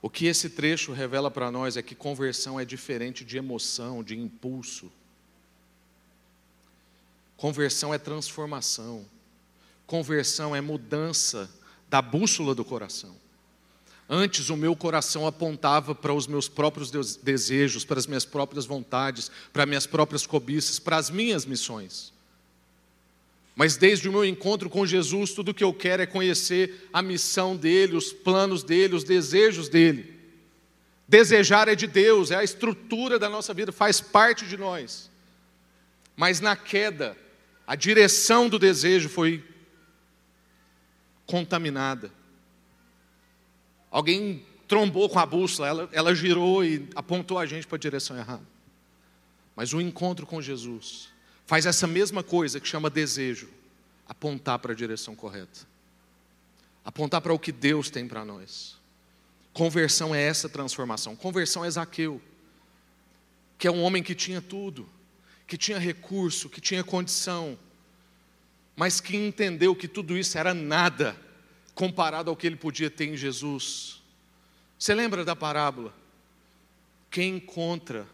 O 0.00 0.08
que 0.08 0.26
esse 0.26 0.50
trecho 0.50 0.92
revela 0.92 1.30
para 1.30 1.50
nós 1.50 1.76
é 1.76 1.82
que 1.82 1.94
conversão 1.94 2.58
é 2.58 2.64
diferente 2.64 3.24
de 3.24 3.36
emoção, 3.36 4.02
de 4.02 4.16
impulso. 4.16 4.90
Conversão 7.36 7.92
é 7.92 7.98
transformação. 7.98 9.04
Conversão 9.86 10.54
é 10.54 10.60
mudança 10.60 11.50
da 11.88 12.00
bússola 12.00 12.54
do 12.54 12.64
coração. 12.64 13.16
Antes 14.08 14.48
o 14.48 14.56
meu 14.56 14.74
coração 14.74 15.26
apontava 15.26 15.94
para 15.94 16.14
os 16.14 16.26
meus 16.26 16.48
próprios 16.48 16.90
desejos, 17.16 17.84
para 17.84 17.98
as 17.98 18.06
minhas 18.06 18.24
próprias 18.24 18.64
vontades, 18.64 19.30
para 19.52 19.64
as 19.64 19.68
minhas 19.68 19.86
próprias 19.86 20.26
cobiças, 20.26 20.78
para 20.78 20.96
as 20.96 21.10
minhas 21.10 21.44
missões. 21.44 22.12
Mas 23.58 23.76
desde 23.76 24.08
o 24.08 24.12
meu 24.12 24.24
encontro 24.24 24.70
com 24.70 24.86
Jesus, 24.86 25.32
tudo 25.32 25.52
que 25.52 25.64
eu 25.64 25.74
quero 25.74 26.00
é 26.00 26.06
conhecer 26.06 26.88
a 26.92 27.02
missão 27.02 27.56
dele, 27.56 27.96
os 27.96 28.12
planos 28.12 28.62
dele, 28.62 28.94
os 28.94 29.02
desejos 29.02 29.68
dele. 29.68 30.16
Desejar 31.08 31.66
é 31.66 31.74
de 31.74 31.88
Deus, 31.88 32.30
é 32.30 32.36
a 32.36 32.44
estrutura 32.44 33.18
da 33.18 33.28
nossa 33.28 33.52
vida, 33.52 33.72
faz 33.72 34.00
parte 34.00 34.46
de 34.46 34.56
nós. 34.56 35.10
Mas 36.16 36.38
na 36.38 36.54
queda, 36.54 37.18
a 37.66 37.74
direção 37.74 38.48
do 38.48 38.60
desejo 38.60 39.08
foi 39.08 39.44
contaminada. 41.26 42.12
Alguém 43.90 44.46
trombou 44.68 45.08
com 45.08 45.18
a 45.18 45.26
bússola, 45.26 45.66
ela, 45.66 45.88
ela 45.90 46.14
girou 46.14 46.64
e 46.64 46.88
apontou 46.94 47.36
a 47.36 47.44
gente 47.44 47.66
para 47.66 47.74
a 47.74 47.80
direção 47.80 48.16
errada. 48.16 48.46
Mas 49.56 49.72
o 49.72 49.80
encontro 49.80 50.24
com 50.24 50.40
Jesus 50.40 51.08
faz 51.48 51.64
essa 51.64 51.86
mesma 51.86 52.22
coisa 52.22 52.60
que 52.60 52.68
chama 52.68 52.90
desejo, 52.90 53.48
apontar 54.06 54.58
para 54.58 54.72
a 54.72 54.76
direção 54.76 55.16
correta. 55.16 55.60
Apontar 56.84 57.22
para 57.22 57.32
o 57.32 57.38
que 57.38 57.50
Deus 57.50 57.88
tem 57.88 58.06
para 58.06 58.22
nós. 58.22 58.76
Conversão 59.54 60.14
é 60.14 60.20
essa 60.20 60.46
transformação. 60.46 61.16
Conversão 61.16 61.64
é 61.64 61.70
Zaqueu, 61.70 62.20
que 63.56 63.66
é 63.66 63.70
um 63.70 63.82
homem 63.82 64.02
que 64.02 64.14
tinha 64.14 64.42
tudo, 64.42 64.86
que 65.46 65.56
tinha 65.56 65.78
recurso, 65.78 66.50
que 66.50 66.60
tinha 66.60 66.84
condição, 66.84 67.58
mas 68.76 69.00
que 69.00 69.16
entendeu 69.16 69.74
que 69.74 69.88
tudo 69.88 70.18
isso 70.18 70.36
era 70.36 70.52
nada 70.52 71.16
comparado 71.74 72.28
ao 72.28 72.36
que 72.36 72.46
ele 72.46 72.56
podia 72.56 72.90
ter 72.90 73.06
em 73.06 73.16
Jesus. 73.16 74.02
Você 74.78 74.94
lembra 74.94 75.24
da 75.24 75.34
parábola? 75.34 75.94
Quem 77.10 77.36
encontra 77.36 78.06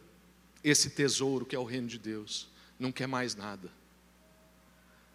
esse 0.63 0.91
tesouro 0.91 1.45
que 1.45 1.57
é 1.57 1.59
o 1.59 1.65
reino 1.65 1.89
de 1.89 1.99
Deus, 1.99 2.54
não 2.79 2.93
quer 2.93 3.07
mais 3.07 3.35
nada. 3.35 3.71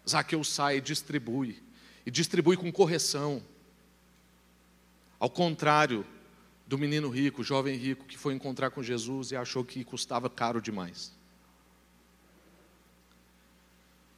Zaqueu 0.08 0.42
sai 0.42 0.78
e 0.78 0.80
distribui, 0.80 1.62
e 2.04 2.10
distribui 2.10 2.56
com 2.56 2.70
correção. 2.72 3.42
Ao 5.18 5.28
contrário 5.28 6.06
do 6.66 6.78
menino 6.78 7.08
rico, 7.08 7.44
jovem 7.44 7.76
rico, 7.76 8.06
que 8.06 8.16
foi 8.16 8.32
encontrar 8.32 8.70
com 8.70 8.82
Jesus 8.82 9.32
e 9.32 9.36
achou 9.36 9.64
que 9.64 9.84
custava 9.84 10.30
caro 10.30 10.60
demais. 10.60 11.12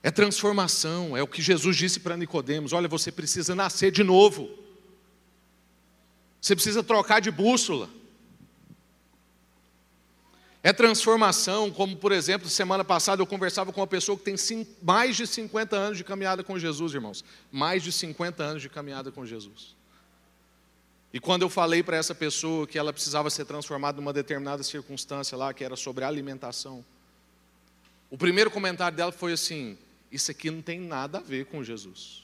É 0.03 0.11
transformação, 0.11 1.17
é 1.17 1.23
o 1.23 1.29
que 1.29 1.41
Jesus 1.41 1.77
disse 1.77 2.01
para 2.01 2.17
Nicodemos: 2.17 2.73
olha, 2.73 2.89
você 2.89 3.13
precisa 3.13 3.55
nascer 3.55 3.91
de 3.91 4.03
novo. 4.03 4.51
Você 6.41 6.57
precisa 6.57 6.83
trocar 6.83 7.21
de 7.21 7.31
bússola. 7.31 7.89
É 10.63 10.73
transformação, 10.73 11.71
como 11.73 11.97
por 11.97 12.13
exemplo, 12.13 12.49
semana 12.49 12.85
passada 12.85 13.21
eu 13.21 13.27
conversava 13.27 13.73
com 13.73 13.81
uma 13.81 13.87
pessoa 13.87 14.17
que 14.17 14.23
tem 14.23 14.67
mais 14.81 15.17
de 15.17 15.27
50 15.27 15.75
anos 15.75 15.99
de 15.99 16.05
caminhada 16.05 16.45
com 16.45 16.57
Jesus, 16.57 16.95
irmãos. 16.95 17.25
Mais 17.51 17.83
de 17.83 17.91
50 17.91 18.45
anos 18.45 18.63
de 18.63 18.69
caminhada 18.69 19.11
com 19.11 19.27
Jesus. 19.27 19.75
E 21.13 21.19
quando 21.19 21.43
eu 21.43 21.51
falei 21.51 21.83
para 21.83 21.97
essa 21.97 22.15
pessoa 22.15 22.67
que 22.67 22.79
ela 22.79 22.93
precisava 22.93 23.29
ser 23.29 23.45
transformada 23.45 24.01
numa 24.01 24.13
determinada 24.13 24.63
circunstância 24.63 25.37
lá, 25.37 25.53
que 25.53 25.65
era 25.65 25.75
sobre 25.75 26.05
alimentação, 26.05 26.85
o 28.09 28.17
primeiro 28.17 28.51
comentário 28.51 28.97
dela 28.97 29.11
foi 29.11 29.33
assim: 29.33 29.77
isso 30.13 30.31
aqui 30.31 30.51
não 30.51 30.63
tem 30.63 30.81
nada 30.81 31.19
a 31.19 31.21
ver 31.21 31.47
com 31.47 31.63
Jesus. 31.63 32.23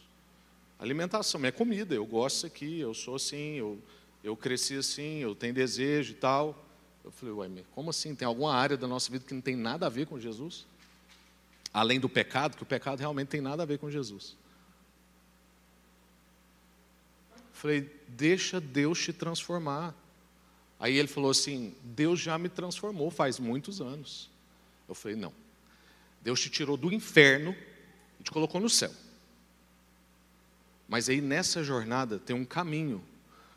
Alimentação, 0.79 1.45
é 1.45 1.51
comida, 1.51 1.93
eu 1.93 2.07
gosto 2.07 2.37
disso 2.37 2.47
aqui, 2.47 2.79
eu 2.79 2.95
sou 2.95 3.17
assim, 3.17 3.55
eu, 3.57 3.83
eu 4.23 4.37
cresci 4.37 4.77
assim, 4.77 5.19
eu 5.19 5.35
tenho 5.35 5.53
desejo 5.53 6.13
e 6.13 6.15
tal. 6.15 6.68
Eu 7.05 7.11
falei, 7.11 7.35
ué, 7.35 7.49
como 7.75 7.91
assim? 7.91 8.15
Tem 8.15 8.27
alguma 8.27 8.55
área 8.55 8.77
da 8.77 8.87
nossa 8.87 9.11
vida 9.11 9.25
que 9.25 9.35
não 9.35 9.41
tem 9.41 9.57
nada 9.57 9.87
a 9.87 9.89
ver 9.89 10.07
com 10.07 10.21
Jesus? 10.21 10.67
além 11.73 12.01
do 12.01 12.09
pecado, 12.09 12.57
que 12.57 12.63
o 12.63 12.67
pecado 12.67 13.01
realmente 13.01 13.29
tem 13.29 13.41
nada 13.41 13.63
a 13.63 13.67
ver 13.67 13.79
com 13.79 13.91
Jesus. 13.91 14.37
Falei, 17.53 17.91
deixa 18.07 18.61
Deus 18.61 19.03
te 19.03 19.13
transformar. 19.13 19.95
Aí 20.79 20.97
ele 20.97 21.09
falou 21.09 21.31
assim: 21.31 21.75
Deus 21.83 22.21
já 22.21 22.39
me 22.39 22.49
transformou 22.49 23.11
faz 23.11 23.39
muitos 23.39 23.81
anos. 23.81 24.31
Eu 24.89 24.95
falei: 24.95 25.17
não. 25.17 25.33
Deus 26.23 26.41
te 26.41 26.51
tirou 26.51 26.77
do 26.77 26.93
inferno 26.93 27.55
e 28.21 28.23
te 28.23 28.31
colocou 28.31 28.61
no 28.61 28.71
céu. 28.71 28.93
Mas 30.89 31.09
aí 31.09 31.21
nessa 31.21 31.63
jornada 31.63 32.19
tem 32.19 32.35
um 32.35 32.45
caminho 32.45 33.05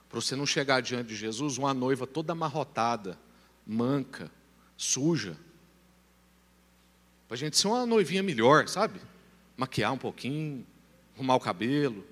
para 0.10 0.20
você 0.20 0.36
não 0.36 0.46
chegar 0.46 0.82
diante 0.82 1.10
de 1.10 1.16
Jesus 1.16 1.58
uma 1.58 1.74
noiva 1.74 2.06
toda 2.06 2.34
amarrotada, 2.34 3.18
manca, 3.72 4.30
suja. 4.76 5.38
Para 7.28 7.36
a 7.36 7.38
gente 7.38 7.58
ser 7.58 7.68
uma 7.68 7.86
noivinha 7.86 8.22
melhor, 8.22 8.68
sabe? 8.68 9.00
Maquiar 9.56 9.94
um 9.94 9.98
pouquinho, 9.98 10.68
arrumar 11.16 11.36
o 11.36 11.40
cabelo. 11.40 12.06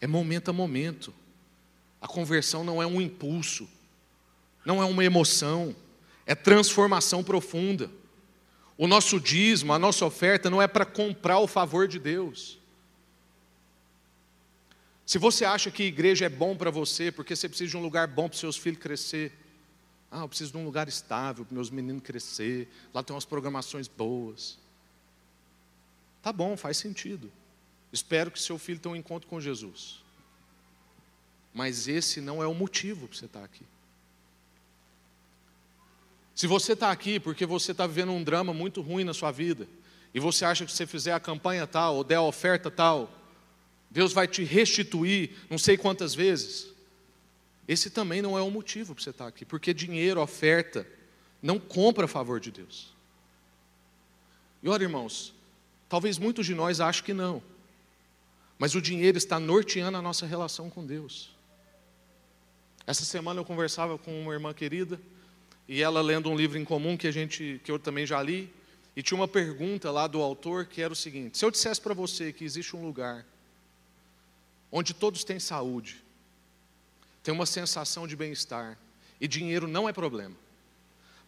É 0.00 0.06
momento 0.06 0.48
a 0.48 0.52
momento. 0.54 1.12
A 2.00 2.08
conversão 2.08 2.64
não 2.64 2.82
é 2.82 2.86
um 2.86 3.00
impulso, 3.00 3.68
não 4.64 4.82
é 4.82 4.86
uma 4.86 5.04
emoção, 5.04 5.76
é 6.24 6.34
transformação 6.34 7.22
profunda. 7.22 7.90
O 8.78 8.86
nosso 8.86 9.20
dízimo, 9.20 9.72
a 9.72 9.78
nossa 9.78 10.04
oferta 10.04 10.48
não 10.48 10.62
é 10.62 10.66
para 10.66 10.86
comprar 10.86 11.38
o 11.40 11.46
favor 11.46 11.86
de 11.86 11.98
Deus. 11.98 12.58
Se 15.06 15.18
você 15.18 15.44
acha 15.44 15.70
que 15.70 15.84
igreja 15.84 16.26
é 16.26 16.28
bom 16.28 16.56
para 16.56 16.68
você, 16.68 17.12
porque 17.12 17.36
você 17.36 17.48
precisa 17.48 17.70
de 17.70 17.76
um 17.76 17.82
lugar 17.82 18.08
bom 18.08 18.28
para 18.28 18.34
os 18.34 18.40
seus 18.40 18.56
filhos 18.56 18.80
crescer. 18.80 19.32
Ah, 20.10 20.22
eu 20.22 20.28
preciso 20.28 20.50
de 20.50 20.58
um 20.58 20.64
lugar 20.64 20.88
estável 20.88 21.44
para 21.44 21.54
meus 21.54 21.70
meninos 21.70 22.02
crescer. 22.02 22.68
Lá 22.92 23.04
tem 23.04 23.14
umas 23.14 23.24
programações 23.24 23.86
boas. 23.86 24.58
Tá 26.20 26.32
bom, 26.32 26.56
faz 26.56 26.76
sentido. 26.76 27.30
Espero 27.92 28.32
que 28.32 28.40
seu 28.40 28.58
filho 28.58 28.80
tenha 28.80 28.94
um 28.94 28.96
encontro 28.96 29.28
com 29.28 29.40
Jesus. 29.40 30.02
Mas 31.54 31.86
esse 31.86 32.20
não 32.20 32.42
é 32.42 32.46
o 32.48 32.52
motivo 32.52 33.06
para 33.06 33.16
você 33.16 33.26
estar 33.26 33.44
aqui. 33.44 33.64
Se 36.34 36.48
você 36.48 36.72
está 36.72 36.90
aqui 36.90 37.20
porque 37.20 37.46
você 37.46 37.70
está 37.70 37.86
vivendo 37.86 38.10
um 38.10 38.24
drama 38.24 38.52
muito 38.52 38.82
ruim 38.82 39.04
na 39.04 39.14
sua 39.14 39.30
vida, 39.30 39.68
e 40.12 40.18
você 40.18 40.44
acha 40.44 40.66
que 40.66 40.72
se 40.72 40.78
você 40.78 40.86
fizer 40.86 41.12
a 41.12 41.20
campanha 41.20 41.64
tal, 41.64 41.94
ou 41.94 42.04
der 42.04 42.16
a 42.16 42.22
oferta 42.22 42.72
tal, 42.72 43.08
Deus 43.90 44.12
vai 44.12 44.26
te 44.26 44.44
restituir 44.44 45.30
não 45.48 45.58
sei 45.58 45.76
quantas 45.76 46.14
vezes. 46.14 46.68
Esse 47.68 47.90
também 47.90 48.22
não 48.22 48.38
é 48.38 48.42
o 48.42 48.50
motivo 48.50 48.94
para 48.94 49.02
você 49.02 49.10
estar 49.10 49.26
aqui, 49.26 49.44
porque 49.44 49.74
dinheiro, 49.74 50.20
oferta, 50.20 50.86
não 51.42 51.58
compra 51.58 52.04
a 52.04 52.08
favor 52.08 52.38
de 52.38 52.50
Deus. 52.50 52.94
E 54.62 54.68
olha, 54.68 54.84
irmãos, 54.84 55.34
talvez 55.88 56.18
muitos 56.18 56.46
de 56.46 56.54
nós 56.54 56.80
achem 56.80 57.04
que 57.04 57.12
não, 57.12 57.42
mas 58.58 58.74
o 58.74 58.80
dinheiro 58.80 59.18
está 59.18 59.38
norteando 59.38 59.98
a 59.98 60.02
nossa 60.02 60.26
relação 60.26 60.70
com 60.70 60.84
Deus. 60.84 61.34
Essa 62.86 63.04
semana 63.04 63.40
eu 63.40 63.44
conversava 63.44 63.98
com 63.98 64.22
uma 64.22 64.32
irmã 64.32 64.54
querida 64.54 65.00
e 65.68 65.82
ela 65.82 66.00
lendo 66.00 66.30
um 66.30 66.36
livro 66.36 66.56
em 66.56 66.64
comum 66.64 66.96
que 66.96 67.08
a 67.08 67.10
gente 67.10 67.60
que 67.64 67.70
eu 67.70 67.78
também 67.78 68.06
já 68.06 68.22
li 68.22 68.52
e 68.94 69.02
tinha 69.02 69.18
uma 69.18 69.26
pergunta 69.26 69.90
lá 69.90 70.06
do 70.06 70.22
autor 70.22 70.66
que 70.66 70.80
era 70.80 70.92
o 70.92 70.96
seguinte: 70.96 71.36
se 71.36 71.44
eu 71.44 71.50
dissesse 71.50 71.80
para 71.80 71.92
você 71.92 72.32
que 72.32 72.44
existe 72.44 72.76
um 72.76 72.84
lugar 72.84 73.26
onde 74.78 74.92
todos 74.92 75.24
têm 75.24 75.40
saúde, 75.40 76.04
têm 77.22 77.32
uma 77.32 77.46
sensação 77.46 78.06
de 78.06 78.14
bem-estar 78.14 78.78
e 79.18 79.26
dinheiro 79.26 79.66
não 79.66 79.88
é 79.88 79.92
problema, 79.92 80.36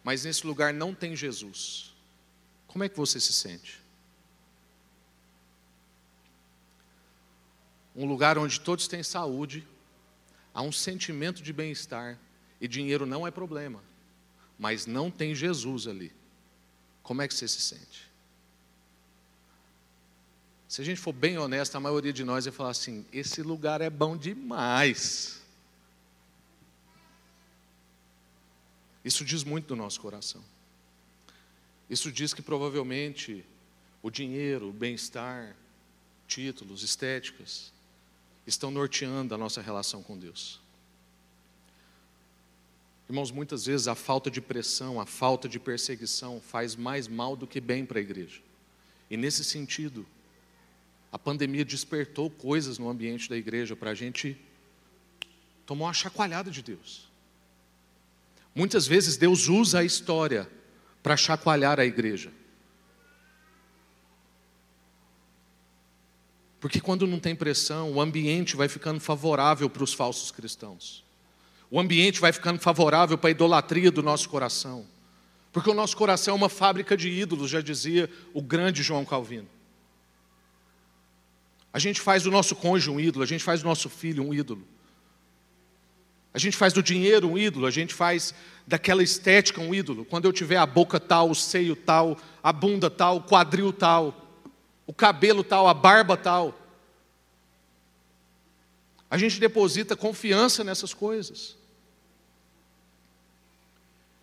mas 0.03 0.23
nesse 0.23 0.45
lugar 0.45 0.71
não 0.71 0.93
tem 0.93 1.15
Jesus, 1.15 1.91
como 2.67 2.83
é 2.83 2.89
que 2.89 2.95
você 2.95 3.19
se 3.19 3.33
sente? 3.33 3.81
Um 7.95 8.05
lugar 8.05 8.37
onde 8.37 8.59
todos 8.59 8.87
têm 8.87 9.01
saúde, 9.01 9.67
há 10.53 10.61
um 10.61 10.71
sentimento 10.71 11.41
de 11.41 11.51
bem-estar 11.51 12.19
e 12.61 12.67
dinheiro 12.67 13.07
não 13.07 13.25
é 13.25 13.31
problema, 13.31 13.83
mas 14.59 14.85
não 14.85 15.09
tem 15.09 15.33
Jesus 15.33 15.87
ali. 15.87 16.13
Como 17.01 17.23
é 17.23 17.27
que 17.27 17.33
você 17.33 17.47
se 17.47 17.61
sente? 17.61 18.08
Se 20.69 20.83
a 20.83 20.85
gente 20.85 21.01
for 21.01 21.11
bem 21.11 21.35
honesto, 21.35 21.75
a 21.75 21.79
maioria 21.79 22.13
de 22.13 22.23
nós 22.23 22.45
vai 22.45 22.53
falar 22.53 22.69
assim: 22.69 23.03
esse 23.11 23.41
lugar 23.41 23.81
é 23.81 23.89
bom 23.89 24.15
demais. 24.15 25.41
Isso 29.03 29.25
diz 29.25 29.43
muito 29.43 29.65
do 29.65 29.75
nosso 29.75 29.99
coração. 29.99 30.43
Isso 31.89 32.11
diz 32.11 32.35
que 32.35 32.43
provavelmente 32.43 33.43
o 34.03 34.11
dinheiro, 34.11 34.69
o 34.69 34.71
bem-estar, 34.71 35.55
títulos, 36.27 36.83
estéticas, 36.83 37.73
estão 38.45 38.69
norteando 38.69 39.33
a 39.33 39.39
nossa 39.39 39.63
relação 39.63 40.03
com 40.03 40.15
Deus. 40.15 40.61
Irmãos, 43.09 43.31
muitas 43.31 43.65
vezes 43.65 43.87
a 43.87 43.95
falta 43.95 44.29
de 44.29 44.39
pressão, 44.39 45.01
a 45.01 45.05
falta 45.07 45.49
de 45.49 45.59
perseguição 45.59 46.39
faz 46.39 46.75
mais 46.75 47.07
mal 47.07 47.35
do 47.35 47.47
que 47.47 47.59
bem 47.59 47.87
para 47.87 47.97
a 47.97 48.03
igreja. 48.03 48.39
E 49.09 49.17
nesse 49.17 49.43
sentido, 49.43 50.05
a 51.11 51.17
pandemia 51.17 51.65
despertou 51.65 52.29
coisas 52.29 52.77
no 52.77 52.89
ambiente 52.89 53.29
da 53.29 53.35
igreja 53.35 53.75
para 53.75 53.91
a 53.91 53.95
gente 53.95 54.37
tomar 55.65 55.85
uma 55.85 55.93
chacoalhada 55.93 56.51
de 56.51 56.61
Deus. 56.61 57.09
Muitas 58.53 58.87
vezes 58.87 59.17
Deus 59.17 59.47
usa 59.47 59.79
a 59.79 59.83
história 59.83 60.49
para 61.01 61.15
chacoalhar 61.15 61.79
a 61.79 61.85
igreja. 61.85 62.31
Porque 66.59 66.81
quando 66.81 67.07
não 67.07 67.19
tem 67.19 67.35
pressão, 67.35 67.93
o 67.93 68.01
ambiente 68.01 68.55
vai 68.55 68.67
ficando 68.67 68.99
favorável 68.99 69.69
para 69.69 69.83
os 69.83 69.93
falsos 69.93 70.29
cristãos. 70.29 71.05
O 71.71 71.79
ambiente 71.79 72.19
vai 72.19 72.33
ficando 72.33 72.59
favorável 72.59 73.17
para 73.17 73.29
a 73.29 73.31
idolatria 73.31 73.91
do 73.91 74.03
nosso 74.03 74.27
coração. 74.27 74.85
Porque 75.53 75.69
o 75.69 75.73
nosso 75.73 75.95
coração 75.95 76.33
é 76.33 76.37
uma 76.37 76.49
fábrica 76.49 76.97
de 76.97 77.09
ídolos, 77.09 77.49
já 77.49 77.61
dizia 77.61 78.09
o 78.33 78.41
grande 78.41 78.83
João 78.83 79.05
Calvino. 79.05 79.47
A 81.71 81.79
gente 81.79 82.01
faz 82.01 82.23
do 82.23 82.31
nosso 82.31 82.55
cônjuge 82.55 82.89
um 82.89 82.99
ídolo, 82.99 83.23
a 83.23 83.27
gente 83.27 83.43
faz 83.43 83.61
do 83.61 83.67
nosso 83.67 83.89
filho 83.89 84.23
um 84.23 84.33
ídolo. 84.33 84.67
A 86.33 86.37
gente 86.37 86.55
faz 86.55 86.73
do 86.73 86.83
dinheiro 86.83 87.27
um 87.27 87.37
ídolo, 87.37 87.65
a 87.65 87.71
gente 87.71 87.93
faz 87.93 88.33
daquela 88.65 89.01
estética 89.01 89.61
um 89.61 89.73
ídolo. 89.73 90.05
Quando 90.05 90.25
eu 90.25 90.33
tiver 90.33 90.57
a 90.57 90.65
boca 90.65 90.99
tal, 90.99 91.29
o 91.29 91.35
seio 91.35 91.75
tal, 91.75 92.17
a 92.41 92.53
bunda 92.53 92.89
tal, 92.89 93.17
o 93.17 93.23
quadril 93.23 93.73
tal, 93.73 94.27
o 94.85 94.93
cabelo 94.93 95.43
tal, 95.43 95.67
a 95.67 95.73
barba 95.73 96.15
tal. 96.15 96.57
A 99.09 99.17
gente 99.17 99.39
deposita 99.39 99.95
confiança 99.95 100.63
nessas 100.63 100.93
coisas. 100.93 101.57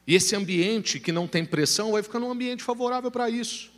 E 0.07 0.15
esse 0.15 0.37
ambiente 0.37 1.01
que 1.01 1.11
não 1.11 1.27
tem 1.27 1.45
pressão 1.45 1.93
vai 1.93 2.03
ficando 2.03 2.27
um 2.27 2.31
ambiente 2.31 2.63
favorável 2.63 3.11
para 3.11 3.29
isso. 3.29 3.76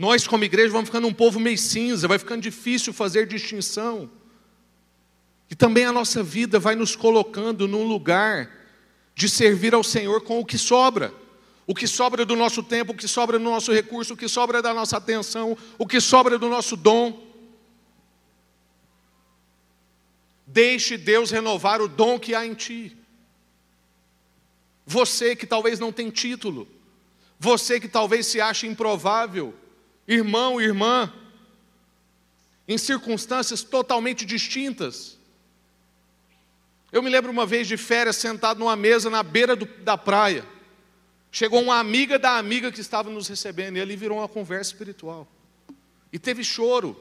Nós, 0.00 0.26
como 0.26 0.44
igreja, 0.44 0.72
vamos 0.72 0.88
ficando 0.88 1.06
um 1.06 1.12
povo 1.12 1.38
meio 1.38 1.58
cinza, 1.58 2.08
vai 2.08 2.18
ficando 2.18 2.40
difícil 2.40 2.90
fazer 2.90 3.26
distinção. 3.26 4.10
E 5.50 5.54
também 5.54 5.84
a 5.84 5.92
nossa 5.92 6.22
vida 6.22 6.58
vai 6.58 6.74
nos 6.74 6.96
colocando 6.96 7.68
num 7.68 7.86
lugar 7.86 8.50
de 9.14 9.28
servir 9.28 9.74
ao 9.74 9.84
Senhor 9.84 10.22
com 10.22 10.40
o 10.40 10.46
que 10.46 10.56
sobra 10.56 11.12
o 11.66 11.74
que 11.74 11.86
sobra 11.86 12.24
do 12.24 12.34
nosso 12.34 12.62
tempo, 12.64 12.92
o 12.92 12.96
que 12.96 13.06
sobra 13.06 13.38
do 13.38 13.44
nosso 13.44 13.72
recurso, 13.72 14.14
o 14.14 14.16
que 14.16 14.26
sobra 14.26 14.62
da 14.62 14.72
nossa 14.72 14.96
atenção, 14.96 15.56
o 15.78 15.86
que 15.86 16.00
sobra 16.00 16.38
do 16.38 16.48
nosso 16.48 16.76
dom. 16.76 17.22
Deixe 20.44 20.96
Deus 20.96 21.30
renovar 21.30 21.80
o 21.80 21.86
dom 21.86 22.18
que 22.18 22.34
há 22.34 22.44
em 22.44 22.54
ti. 22.54 22.96
Você 24.86 25.36
que 25.36 25.46
talvez 25.46 25.78
não 25.78 25.92
tem 25.92 26.10
título, 26.10 26.66
você 27.38 27.78
que 27.78 27.86
talvez 27.86 28.26
se 28.26 28.40
ache 28.40 28.66
improvável, 28.66 29.54
irmão, 30.10 30.60
irmã, 30.60 31.12
em 32.66 32.76
circunstâncias 32.76 33.62
totalmente 33.62 34.24
distintas. 34.24 35.16
Eu 36.90 37.00
me 37.00 37.08
lembro 37.08 37.30
uma 37.30 37.46
vez 37.46 37.68
de 37.68 37.76
férias 37.76 38.16
sentado 38.16 38.58
numa 38.58 38.74
mesa 38.74 39.08
na 39.08 39.22
beira 39.22 39.54
do, 39.54 39.64
da 39.64 39.96
praia. 39.96 40.44
Chegou 41.30 41.62
uma 41.62 41.78
amiga 41.78 42.18
da 42.18 42.36
amiga 42.36 42.72
que 42.72 42.80
estava 42.80 43.08
nos 43.08 43.28
recebendo, 43.28 43.76
e 43.76 43.80
ali 43.80 43.94
virou 43.94 44.18
uma 44.18 44.26
conversa 44.26 44.72
espiritual. 44.72 45.28
E 46.12 46.18
teve 46.18 46.42
choro. 46.42 47.00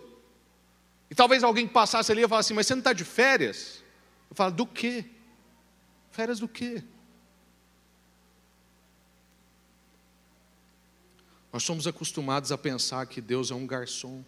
E 1.09 1.15
talvez 1.15 1.43
alguém 1.43 1.67
passasse 1.67 2.11
ali 2.11 2.21
e 2.21 2.27
falasse 2.27 2.47
assim: 2.47 2.53
Mas 2.53 2.67
você 2.67 2.75
não 2.75 2.81
está 2.81 2.93
de 2.93 3.03
férias? 3.03 3.83
Eu 4.29 4.35
falo: 4.35 4.51
Do 4.51 4.67
quê? 4.67 5.03
Férias 6.11 6.39
do 6.39 6.47
quê? 6.47 6.83
Nós 11.51 11.63
somos 11.63 11.87
acostumados 11.87 12.51
a 12.51 12.57
pensar 12.57 13.05
que 13.07 13.21
Deus 13.21 13.49
é 13.49 13.55
um 13.55 13.65
garçom, 13.65 14.23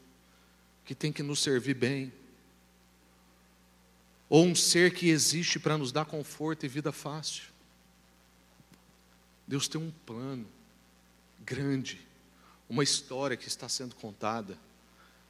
que 0.83 0.95
tem 0.95 1.11
que 1.11 1.21
nos 1.21 1.39
servir 1.39 1.75
bem, 1.75 2.11
ou 4.27 4.45
um 4.45 4.55
ser 4.55 4.93
que 4.93 5.09
existe 5.09 5.59
para 5.59 5.77
nos 5.77 5.91
dar 5.91 6.05
conforto 6.05 6.65
e 6.65 6.69
vida 6.69 6.91
fácil. 6.91 7.43
Deus 9.45 9.67
tem 9.67 9.79
um 9.79 9.91
plano 10.05 10.47
grande, 11.41 11.99
uma 12.69 12.83
história 12.83 13.35
que 13.35 13.47
está 13.47 13.67
sendo 13.67 13.93
contada, 13.95 14.57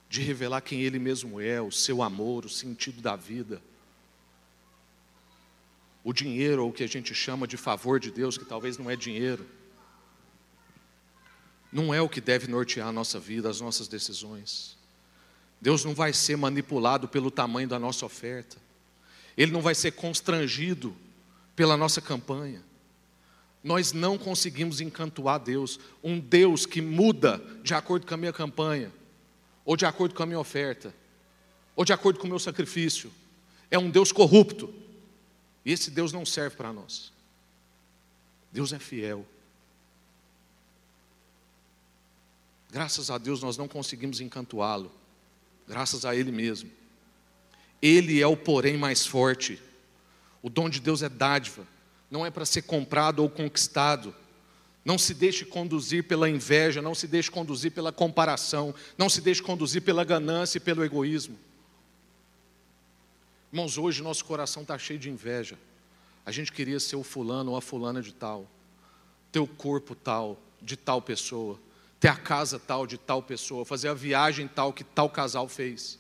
de 0.08 0.22
revelar 0.22 0.62
quem 0.62 0.82
Ele 0.82 1.00
mesmo 1.00 1.42
é, 1.42 1.62
o 1.62 1.72
seu 1.72 2.04
amor, 2.04 2.46
o 2.46 2.50
sentido 2.50 3.02
da 3.02 3.16
vida. 3.16 3.62
O 6.04 6.14
dinheiro, 6.14 6.64
ou 6.64 6.70
o 6.70 6.74
que 6.74 6.84
a 6.84 6.88
gente 6.88 7.16
chama 7.16 7.48
de 7.48 7.58
favor 7.58 8.00
de 8.00 8.12
Deus, 8.12 8.38
que 8.38 8.46
talvez 8.46 8.78
não 8.78 8.90
é 8.90 8.96
dinheiro, 8.96 9.48
não 11.72 11.94
é 11.94 12.02
o 12.02 12.10
que 12.10 12.20
deve 12.20 12.48
nortear 12.48 12.88
a 12.88 12.92
nossa 12.92 13.20
vida, 13.20 13.50
as 13.50 13.62
nossas 13.62 13.88
decisões. 13.88 14.78
Deus 15.62 15.86
não 15.86 15.94
vai 15.94 16.12
ser 16.12 16.36
manipulado 16.36 17.08
pelo 17.08 17.32
tamanho 17.32 17.68
da 17.68 17.80
nossa 17.80 18.06
oferta, 18.06 18.58
Ele 19.38 19.52
não 19.52 19.62
vai 19.62 19.76
ser 19.76 19.92
constrangido 19.92 20.96
pela 21.56 21.78
nossa 21.78 22.02
campanha. 22.02 22.62
Nós 23.64 23.94
não 23.94 24.18
conseguimos 24.18 24.82
encantuar 24.82 25.40
Deus, 25.40 25.80
um 26.04 26.20
Deus 26.20 26.66
que 26.66 26.82
muda 26.82 27.42
de 27.64 27.74
acordo 27.76 28.08
com 28.08 28.14
a 28.14 28.18
minha 28.18 28.34
campanha, 28.34 28.92
ou 29.64 29.78
de 29.78 29.86
acordo 29.86 30.16
com 30.16 30.24
a 30.24 30.26
minha 30.26 30.40
oferta, 30.40 30.94
ou 31.76 31.86
de 31.86 31.94
acordo 31.94 32.20
com 32.20 32.26
o 32.26 32.30
meu 32.30 32.40
sacrifício. 32.40 33.12
É 33.70 33.78
um 33.78 33.90
Deus 33.90 34.12
corrupto. 34.12 34.74
E 35.64 35.72
esse 35.72 35.92
Deus 35.92 36.12
não 36.12 36.26
serve 36.26 36.56
para 36.56 36.74
nós. 36.74 37.14
Deus 38.52 38.74
é 38.74 38.80
fiel. 38.80 39.26
Graças 42.72 43.12
a 43.12 43.18
Deus 43.18 43.42
nós 43.42 43.58
não 43.58 43.68
conseguimos 43.68 44.22
encantuá-lo, 44.22 44.92
graças 45.68 46.06
a 46.06 46.16
Ele 46.16 46.32
mesmo. 46.32 46.72
Ele 47.82 48.22
é 48.22 48.28
o 48.28 48.38
porém 48.38 48.78
mais 48.78 49.06
forte. 49.06 49.62
O 50.42 50.50
dom 50.50 50.70
de 50.70 50.80
Deus 50.80 51.04
é 51.04 51.10
dádiva 51.10 51.68
não 52.12 52.26
é 52.26 52.30
para 52.30 52.46
ser 52.46 52.64
comprado 52.64 53.20
ou 53.20 53.30
conquistado. 53.30 54.14
Não 54.84 54.98
se 54.98 55.14
deixe 55.14 55.46
conduzir 55.46 56.04
pela 56.04 56.30
inveja, 56.30 56.82
não 56.82 56.94
se 56.94 57.08
deixe 57.08 57.32
conduzir 57.32 57.72
pela 57.72 57.92
comparação, 57.92 58.76
não 58.98 59.08
se 59.08 59.22
deixe 59.22 59.42
conduzir 59.42 59.82
pela 59.82 60.04
ganância 60.04 60.58
e 60.58 60.62
pelo 60.62 60.84
egoísmo. 60.84 61.40
Irmãos, 63.54 63.78
hoje 63.78 64.04
nosso 64.04 64.26
coração 64.26 64.64
está 64.64 64.78
cheio 64.78 65.00
de 65.00 65.10
inveja. 65.10 65.58
A 66.26 66.32
gente 66.32 66.52
queria 66.52 66.80
ser 66.80 66.98
o 66.98 67.04
fulano 67.04 67.52
ou 67.52 67.58
a 67.58 67.62
fulana 67.62 68.02
de 68.02 68.14
tal, 68.14 68.50
ter 69.32 69.40
o 69.40 69.48
corpo 69.48 69.96
tal, 69.96 70.40
de 70.62 70.76
tal 70.76 71.02
pessoa, 71.02 71.60
ter 72.02 72.08
a 72.08 72.16
casa 72.16 72.58
tal, 72.58 72.88
de 72.88 72.98
tal 72.98 73.22
pessoa, 73.22 73.64
fazer 73.64 73.88
a 73.88 73.94
viagem 73.94 74.48
tal 74.48 74.74
que 74.74 74.84
tal 74.84 75.08
casal 75.08 75.48
fez. 75.48 76.00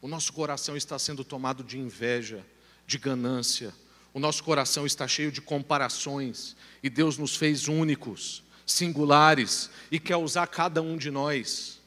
O 0.00 0.08
nosso 0.08 0.32
coração 0.32 0.74
está 0.74 0.98
sendo 0.98 1.22
tomado 1.22 1.62
de 1.62 1.78
inveja, 1.78 2.44
de 2.86 2.96
ganância, 2.96 3.74
o 4.14 4.18
nosso 4.18 4.42
coração 4.42 4.86
está 4.86 5.06
cheio 5.06 5.30
de 5.30 5.42
comparações 5.42 6.56
e 6.82 6.88
Deus 6.88 7.18
nos 7.18 7.36
fez 7.36 7.68
únicos, 7.68 8.42
singulares 8.64 9.68
e 9.90 10.00
quer 10.00 10.16
usar 10.16 10.46
cada 10.46 10.80
um 10.80 10.96
de 10.96 11.10
nós, 11.10 11.78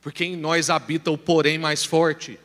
porque 0.00 0.24
em 0.24 0.36
nós 0.36 0.68
habita 0.68 1.08
o 1.08 1.16
porém 1.16 1.58
mais 1.58 1.84
forte, 1.84 2.36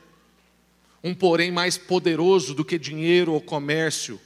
um 1.03 1.15
porém 1.15 1.51
mais 1.51 1.79
poderoso 1.79 2.53
do 2.53 2.63
que 2.63 2.77
dinheiro 2.77 3.33
ou 3.33 3.41
comércio, 3.41 4.21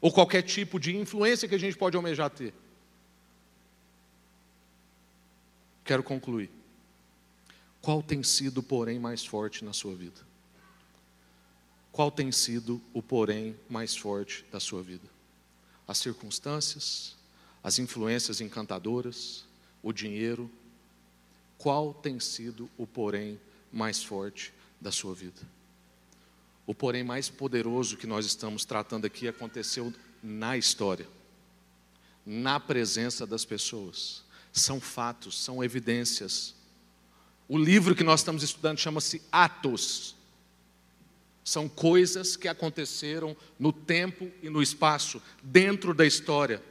ou 0.00 0.12
qualquer 0.12 0.42
tipo 0.42 0.78
de 0.78 0.96
influência 0.96 1.48
que 1.48 1.56
a 1.56 1.58
gente 1.58 1.76
pode 1.76 1.96
almejar 1.96 2.30
ter. 2.30 2.54
Quero 5.84 6.02
concluir. 6.02 6.50
Qual 7.82 8.02
tem 8.02 8.22
sido 8.22 8.58
o 8.58 8.62
porém 8.62 8.98
mais 8.98 9.26
forte 9.26 9.62
na 9.62 9.74
sua 9.74 9.94
vida? 9.94 10.20
Qual 11.92 12.10
tem 12.10 12.32
sido 12.32 12.82
o 12.94 13.02
porém 13.02 13.54
mais 13.68 13.94
forte 13.94 14.44
da 14.50 14.58
sua 14.58 14.82
vida? 14.82 15.06
As 15.86 15.98
circunstâncias, 15.98 17.14
as 17.62 17.78
influências 17.78 18.40
encantadoras, 18.40 19.44
o 19.82 19.92
dinheiro? 19.92 20.50
Qual 21.58 21.92
tem 21.92 22.18
sido 22.18 22.70
o 22.78 22.86
porém 22.86 23.38
mais 23.70 24.02
forte 24.02 24.52
da 24.80 24.90
sua 24.90 25.14
vida? 25.14 25.42
O 26.66 26.74
porém 26.74 27.04
mais 27.04 27.28
poderoso 27.28 27.98
que 27.98 28.06
nós 28.06 28.24
estamos 28.24 28.64
tratando 28.64 29.04
aqui 29.04 29.28
aconteceu 29.28 29.92
na 30.22 30.56
história, 30.56 31.06
na 32.24 32.58
presença 32.58 33.26
das 33.26 33.44
pessoas. 33.44 34.23
São 34.54 34.80
fatos, 34.80 35.36
são 35.36 35.64
evidências. 35.64 36.54
O 37.48 37.58
livro 37.58 37.92
que 37.92 38.04
nós 38.04 38.20
estamos 38.20 38.44
estudando 38.44 38.78
chama-se 38.78 39.20
Atos. 39.32 40.14
São 41.42 41.68
coisas 41.68 42.36
que 42.36 42.46
aconteceram 42.46 43.36
no 43.58 43.72
tempo 43.72 44.30
e 44.40 44.48
no 44.48 44.62
espaço, 44.62 45.20
dentro 45.42 45.92
da 45.92 46.06
história. 46.06 46.62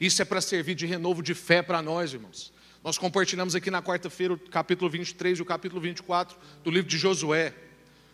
Isso 0.00 0.22
é 0.22 0.24
para 0.24 0.40
servir 0.40 0.74
de 0.74 0.86
renovo 0.86 1.22
de 1.22 1.34
fé 1.34 1.60
para 1.60 1.82
nós, 1.82 2.14
irmãos. 2.14 2.54
Nós 2.82 2.96
compartilhamos 2.96 3.54
aqui 3.54 3.70
na 3.70 3.82
quarta-feira 3.82 4.32
o 4.32 4.38
capítulo 4.38 4.90
23 4.90 5.38
e 5.38 5.42
o 5.42 5.44
capítulo 5.44 5.80
24 5.80 6.38
do 6.64 6.70
livro 6.70 6.88
de 6.88 6.96
Josué. 6.96 7.52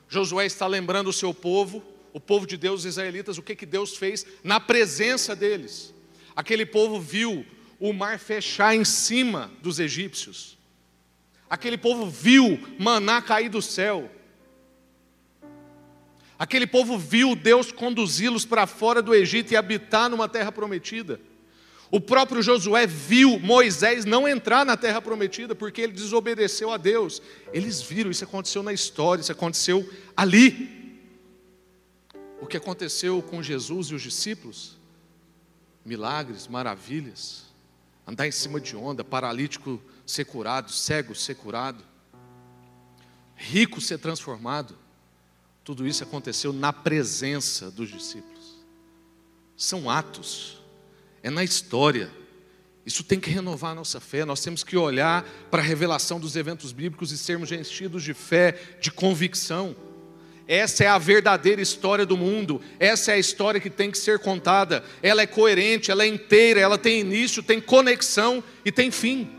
Josué 0.09 0.47
está 0.47 0.67
lembrando 0.67 1.11
o 1.11 1.13
seu 1.13 1.33
povo, 1.33 1.81
o 2.13 2.19
povo 2.19 2.45
de 2.45 2.57
Deus, 2.57 2.81
os 2.81 2.87
israelitas, 2.87 3.39
o 3.39 3.43
que, 3.43 3.55
que 3.55 3.67
Deus 3.67 3.97
fez 3.97 4.27
na 4.43 4.59
presença 4.59 5.37
deles. 5.37 5.95
Aquele 6.35 6.67
povo 6.67 7.01
viu 7.01 7.47
o 7.83 7.93
mar 7.93 8.17
fechar 8.17 8.77
em 8.77 8.85
cima 8.85 9.51
dos 9.61 9.81
egípcios. 9.81 10.57
Aquele 11.51 11.77
povo 11.77 12.09
viu 12.09 12.65
maná 12.79 13.21
cair 13.21 13.49
do 13.49 13.61
céu. 13.61 14.09
Aquele 16.39 16.65
povo 16.65 16.97
viu 16.97 17.35
Deus 17.35 17.73
conduzi-los 17.73 18.45
para 18.45 18.69
fora 18.69 19.03
do 19.03 19.13
Egito 19.13 19.51
e 19.51 19.57
habitar 19.57 20.09
numa 20.09 20.29
terra 20.29 20.53
prometida. 20.53 21.21
O 21.91 22.01
próprio 22.01 22.41
Josué 22.41 22.87
viu 22.87 23.41
Moisés 23.41 24.05
não 24.05 24.29
entrar 24.29 24.65
na 24.65 24.77
terra 24.77 25.03
prometida 25.03 25.53
porque 25.53 25.81
ele 25.81 25.93
desobedeceu 25.93 26.71
a 26.71 26.77
Deus. 26.77 27.21
Eles 27.53 27.83
viram, 27.83 28.13
isso 28.13 28.23
aconteceu 28.23 28.63
na 28.63 28.73
história, 28.73 29.23
isso 29.23 29.33
aconteceu 29.33 29.93
ali. 30.17 31.01
O 32.41 32.47
que 32.47 32.57
aconteceu 32.57 33.21
com 33.23 33.43
Jesus 33.43 33.89
e 33.89 33.95
os 33.97 34.03
discípulos? 34.03 34.79
Milagres, 35.85 36.47
maravilhas, 36.47 37.52
andar 38.07 38.27
em 38.27 38.33
cima 38.33 38.61
de 38.61 38.77
onda, 38.77 39.05
paralítico 39.05 39.81
ser 40.07 40.25
curado, 40.25 40.71
cego 40.73 41.15
ser 41.15 41.37
curado, 41.37 41.85
rico 43.35 43.81
ser 43.81 43.99
transformado. 43.99 44.77
Tudo 45.65 45.87
isso 45.87 46.03
aconteceu 46.03 46.53
na 46.53 46.73
presença 46.73 47.71
dos 47.71 47.89
discípulos. 47.89 48.57
São 49.57 49.89
atos, 49.89 50.61
é 51.23 51.31
na 51.31 51.45
história. 51.45 52.11
Isso 52.85 53.05
tem 53.05 53.21
que 53.21 53.31
renovar 53.31 53.73
a 53.73 53.77
nossa 53.77 54.01
fé. 54.01 54.25
Nós 54.25 54.41
temos 54.41 54.65
que 54.65 54.77
olhar 54.77 55.23
para 55.51 55.63
a 55.63 55.65
revelação 55.65 56.19
dos 56.19 56.35
eventos 56.35 56.73
bíblicos 56.73 57.13
e 57.13 57.19
sermos 57.19 57.53
enchidos 57.53 58.03
de 58.03 58.13
fé, 58.13 58.77
de 58.81 58.91
convicção. 58.91 59.77
Essa 60.47 60.85
é 60.85 60.87
a 60.89 60.99
verdadeira 60.99 61.61
história 61.61 62.05
do 62.05 62.17
mundo. 62.17 62.61
Essa 62.79 63.13
é 63.13 63.15
a 63.15 63.19
história 63.19 63.61
que 63.61 63.71
tem 63.71 63.91
que 63.91 63.99
ser 63.99 64.19
contada. 64.19 64.85
Ela 65.03 65.23
é 65.23 65.27
coerente, 65.27 65.91
ela 65.91 66.05
é 66.05 66.07
inteira, 66.07 66.61
ela 66.61 66.77
tem 66.77 67.01
início, 67.01 67.43
tem 67.43 67.61
conexão 67.61 68.43
e 68.65 68.73
tem 68.73 68.91
fim. 68.91 69.31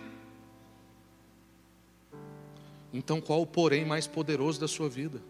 Então, 2.94 3.20
qual 3.20 3.42
o 3.42 3.48
porém 3.48 3.84
mais 3.84 4.06
poderoso 4.06 4.60
da 4.60 4.68
sua 4.68 4.88
vida? 4.88 5.22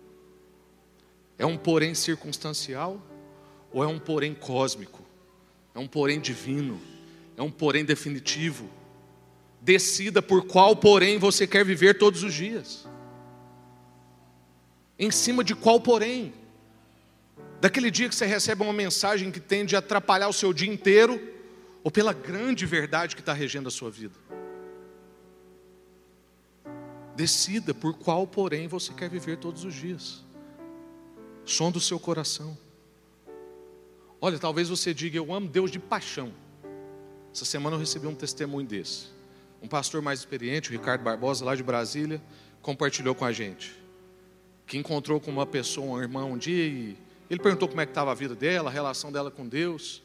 É 1.38 1.46
um 1.46 1.58
porém 1.58 1.96
circunstancial 1.96 3.02
ou 3.72 3.84
é 3.84 3.88
um 3.88 3.98
porém 3.98 4.34
cósmico? 4.34 5.02
É 5.74 5.80
um 5.80 5.88
porém 5.88 6.20
divino? 6.20 6.80
É 7.36 7.42
um 7.42 7.50
porém 7.50 7.84
definitivo? 7.84 8.70
Decida 9.60 10.22
por 10.22 10.46
qual 10.46 10.76
porém 10.76 11.18
você 11.18 11.48
quer 11.48 11.66
viver 11.66 11.98
todos 11.98 12.22
os 12.22 12.34
dias. 12.34 12.86
Em 15.04 15.12
cima 15.12 15.44
de 15.44 15.54
qual 15.54 15.82
porém? 15.82 16.34
Daquele 17.60 17.92
dia 17.92 18.08
que 18.08 18.16
você 18.16 18.26
recebe 18.26 18.64
uma 18.64 18.72
mensagem 18.72 19.32
que 19.32 19.40
tende 19.42 19.76
a 19.76 19.80
atrapalhar 19.80 20.30
o 20.30 20.34
seu 20.34 20.54
dia 20.54 20.72
inteiro, 20.72 21.20
ou 21.84 21.92
pela 21.92 22.14
grande 22.14 22.66
verdade 22.66 23.14
que 23.14 23.22
está 23.22 23.34
regendo 23.34 23.68
a 23.68 23.72
sua 23.72 23.92
vida? 23.92 24.18
Decida 27.18 27.74
por 27.74 27.98
qual 27.98 28.26
porém 28.26 28.70
você 28.70 28.94
quer 28.94 29.10
viver 29.10 29.38
todos 29.40 29.66
os 29.66 29.74
dias 29.74 30.24
som 31.46 31.70
do 31.70 31.82
seu 31.82 32.00
coração. 32.00 32.58
Olha, 34.22 34.40
talvez 34.40 34.70
você 34.70 34.94
diga, 34.94 35.18
eu 35.18 35.34
amo 35.34 35.50
Deus 35.50 35.70
de 35.70 35.80
paixão. 35.80 36.34
Essa 37.34 37.44
semana 37.44 37.76
eu 37.76 37.80
recebi 37.82 38.08
um 38.08 38.16
testemunho 38.16 38.66
desse. 38.66 39.08
Um 39.62 39.68
pastor 39.68 40.02
mais 40.02 40.20
experiente, 40.20 40.70
o 40.70 40.72
Ricardo 40.72 41.04
Barbosa, 41.04 41.44
lá 41.44 41.58
de 41.58 41.62
Brasília, 41.62 42.22
compartilhou 42.62 43.14
com 43.14 43.26
a 43.26 43.34
gente. 43.34 43.83
Que 44.74 44.80
encontrou 44.80 45.20
com 45.20 45.30
uma 45.30 45.46
pessoa, 45.46 45.86
um 45.86 46.02
irmão, 46.02 46.32
um 46.32 46.38
dia, 46.38 46.66
e 46.66 46.98
ele 47.30 47.40
perguntou 47.40 47.70
como 47.70 47.80
é 47.80 47.86
que 47.86 47.92
estava 47.92 48.10
a 48.10 48.16
vida 48.16 48.34
dela, 48.34 48.72
a 48.72 48.74
relação 48.74 49.12
dela 49.12 49.30
com 49.30 49.48
Deus. 49.48 50.02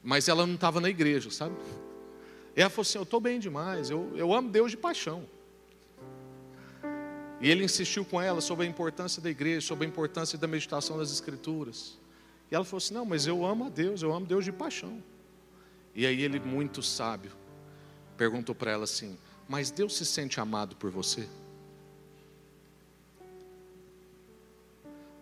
Mas 0.00 0.28
ela 0.28 0.46
não 0.46 0.54
estava 0.54 0.80
na 0.80 0.88
igreja, 0.88 1.28
sabe? 1.28 1.56
E 2.56 2.60
ela 2.60 2.70
falou 2.70 2.82
assim: 2.82 2.98
Eu 2.98 3.02
estou 3.02 3.18
bem 3.18 3.40
demais, 3.40 3.90
eu, 3.90 4.12
eu 4.14 4.32
amo 4.32 4.48
Deus 4.48 4.70
de 4.70 4.76
paixão. 4.76 5.24
E 7.40 7.50
ele 7.50 7.64
insistiu 7.64 8.04
com 8.04 8.22
ela 8.22 8.40
sobre 8.40 8.64
a 8.64 8.68
importância 8.68 9.20
da 9.20 9.28
igreja, 9.28 9.66
sobre 9.66 9.84
a 9.84 9.88
importância 9.88 10.38
da 10.38 10.46
meditação 10.46 10.96
das 10.96 11.10
Escrituras. 11.10 11.98
E 12.52 12.54
ela 12.54 12.64
falou 12.64 12.78
assim: 12.78 12.94
Não, 12.94 13.04
mas 13.04 13.26
eu 13.26 13.44
amo 13.44 13.66
a 13.66 13.70
Deus, 13.70 14.02
eu 14.02 14.14
amo 14.14 14.24
Deus 14.24 14.44
de 14.44 14.52
paixão. 14.52 15.02
E 15.96 16.06
aí 16.06 16.22
ele, 16.22 16.38
muito 16.38 16.80
sábio, 16.80 17.32
perguntou 18.16 18.54
para 18.54 18.70
ela 18.70 18.84
assim: 18.84 19.18
Mas 19.48 19.72
Deus 19.72 19.96
se 19.96 20.06
sente 20.06 20.38
amado 20.38 20.76
por 20.76 20.92
você? 20.92 21.28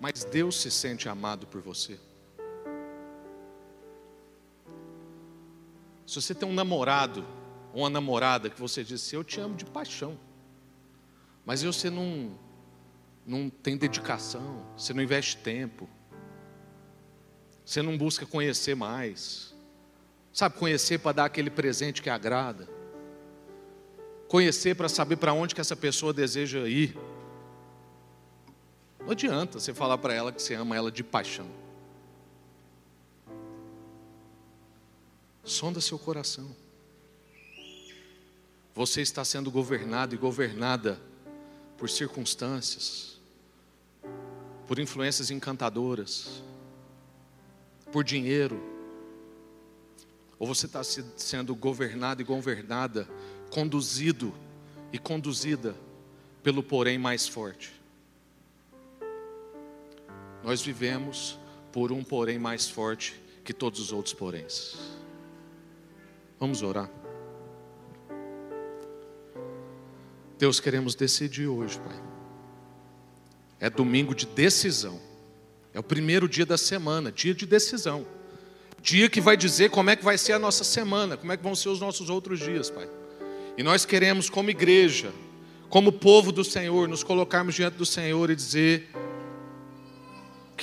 Mas 0.02 0.24
Deus 0.24 0.60
se 0.60 0.68
sente 0.68 1.08
amado 1.08 1.46
por 1.46 1.60
você? 1.60 1.96
Se 6.04 6.20
você 6.20 6.34
tem 6.34 6.48
um 6.48 6.52
namorado 6.52 7.24
ou 7.72 7.82
uma 7.82 7.88
namorada 7.88 8.50
que 8.50 8.60
você 8.60 8.82
diz, 8.82 9.12
eu 9.12 9.22
te 9.22 9.38
amo 9.38 9.54
de 9.54 9.64
paixão, 9.64 10.18
mas 11.46 11.62
você 11.62 11.88
não, 11.88 12.36
não 13.24 13.48
tem 13.48 13.76
dedicação, 13.76 14.66
você 14.76 14.92
não 14.92 15.04
investe 15.04 15.36
tempo, 15.36 15.88
você 17.64 17.80
não 17.80 17.96
busca 17.96 18.26
conhecer 18.26 18.74
mais, 18.74 19.54
sabe, 20.32 20.58
conhecer 20.58 20.98
para 20.98 21.12
dar 21.12 21.24
aquele 21.26 21.48
presente 21.48 22.02
que 22.02 22.10
agrada, 22.10 22.68
conhecer 24.26 24.74
para 24.74 24.88
saber 24.88 25.14
para 25.14 25.32
onde 25.32 25.54
que 25.54 25.60
essa 25.60 25.76
pessoa 25.76 26.12
deseja 26.12 26.66
ir. 26.66 26.98
Não 29.04 29.12
adianta 29.12 29.58
você 29.58 29.74
falar 29.74 29.98
para 29.98 30.14
ela 30.14 30.32
que 30.32 30.40
você 30.40 30.54
ama 30.54 30.76
ela 30.76 30.90
de 30.90 31.02
paixão. 31.02 31.48
Sonda 35.44 35.80
seu 35.80 35.98
coração. 35.98 36.54
Você 38.74 39.02
está 39.02 39.24
sendo 39.24 39.50
governado 39.50 40.14
e 40.14 40.18
governada 40.18 41.00
por 41.76 41.90
circunstâncias, 41.90 43.20
por 44.68 44.78
influências 44.78 45.30
encantadoras, 45.30 46.42
por 47.90 48.04
dinheiro, 48.04 48.62
ou 50.38 50.46
você 50.46 50.66
está 50.66 50.82
sendo 50.84 51.54
governado 51.54 52.22
e 52.22 52.24
governada, 52.24 53.08
conduzido 53.50 54.32
e 54.92 54.98
conduzida 54.98 55.74
pelo 56.42 56.62
porém 56.62 56.98
mais 56.98 57.28
forte. 57.28 57.81
Nós 60.42 60.60
vivemos 60.62 61.38
por 61.72 61.92
um 61.92 62.02
porém 62.02 62.38
mais 62.38 62.68
forte 62.68 63.20
que 63.44 63.52
todos 63.52 63.80
os 63.80 63.92
outros 63.92 64.14
poréns. 64.14 64.76
Vamos 66.38 66.62
orar. 66.62 66.90
Deus, 70.38 70.58
queremos 70.58 70.94
decidir 70.94 71.46
hoje, 71.46 71.78
Pai. 71.78 72.02
É 73.60 73.70
domingo 73.70 74.14
de 74.14 74.26
decisão. 74.26 75.00
É 75.72 75.78
o 75.78 75.82
primeiro 75.82 76.28
dia 76.28 76.44
da 76.44 76.58
semana, 76.58 77.12
dia 77.12 77.32
de 77.32 77.46
decisão. 77.46 78.04
Dia 78.82 79.08
que 79.08 79.20
vai 79.20 79.36
dizer 79.36 79.70
como 79.70 79.90
é 79.90 79.94
que 79.94 80.04
vai 80.04 80.18
ser 80.18 80.32
a 80.32 80.38
nossa 80.38 80.64
semana, 80.64 81.16
como 81.16 81.30
é 81.30 81.36
que 81.36 81.42
vão 81.42 81.54
ser 81.54 81.68
os 81.68 81.80
nossos 81.80 82.10
outros 82.10 82.40
dias, 82.40 82.68
Pai. 82.68 82.88
E 83.56 83.62
nós 83.62 83.84
queremos, 83.84 84.28
como 84.28 84.50
igreja, 84.50 85.12
como 85.68 85.92
povo 85.92 86.32
do 86.32 86.42
Senhor, 86.42 86.88
nos 86.88 87.04
colocarmos 87.04 87.54
diante 87.54 87.76
do 87.76 87.86
Senhor 87.86 88.28
e 88.28 88.34
dizer 88.34 88.90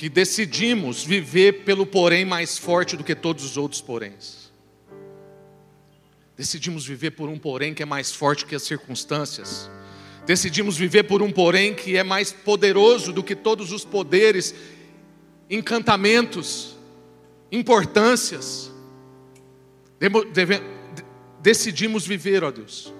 que 0.00 0.08
decidimos 0.08 1.04
viver 1.04 1.62
pelo 1.62 1.84
porém 1.84 2.24
mais 2.24 2.56
forte 2.56 2.96
do 2.96 3.04
que 3.04 3.14
todos 3.14 3.44
os 3.44 3.58
outros 3.58 3.82
poréns. 3.82 4.50
Decidimos 6.34 6.86
viver 6.86 7.10
por 7.10 7.28
um 7.28 7.38
porém 7.38 7.74
que 7.74 7.82
é 7.82 7.84
mais 7.84 8.10
forte 8.10 8.46
que 8.46 8.54
as 8.54 8.62
circunstâncias. 8.62 9.70
Decidimos 10.24 10.78
viver 10.78 11.02
por 11.02 11.20
um 11.20 11.30
porém 11.30 11.74
que 11.74 11.98
é 11.98 12.02
mais 12.02 12.32
poderoso 12.32 13.12
do 13.12 13.22
que 13.22 13.36
todos 13.36 13.72
os 13.72 13.84
poderes, 13.84 14.54
encantamentos, 15.50 16.78
importâncias. 17.52 18.72
Deve, 20.32 20.62
decidimos 21.42 22.06
viver, 22.06 22.42
ó 22.42 22.50
Deus, 22.50 22.90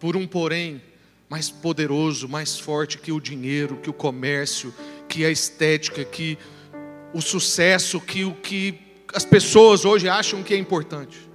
por 0.00 0.16
um 0.16 0.26
porém 0.26 0.82
mais 1.28 1.48
poderoso, 1.48 2.28
mais 2.28 2.58
forte 2.58 2.98
que 2.98 3.12
o 3.12 3.20
dinheiro, 3.20 3.76
que 3.76 3.90
o 3.90 3.92
comércio, 3.92 4.74
que 5.08 5.24
a 5.24 5.30
estética, 5.30 6.04
que 6.04 6.38
o 7.12 7.20
sucesso, 7.20 8.00
que 8.00 8.24
o 8.24 8.34
que 8.34 8.78
as 9.14 9.24
pessoas 9.24 9.84
hoje 9.84 10.08
acham 10.08 10.42
que 10.42 10.52
é 10.52 10.56
importante. 10.56 11.28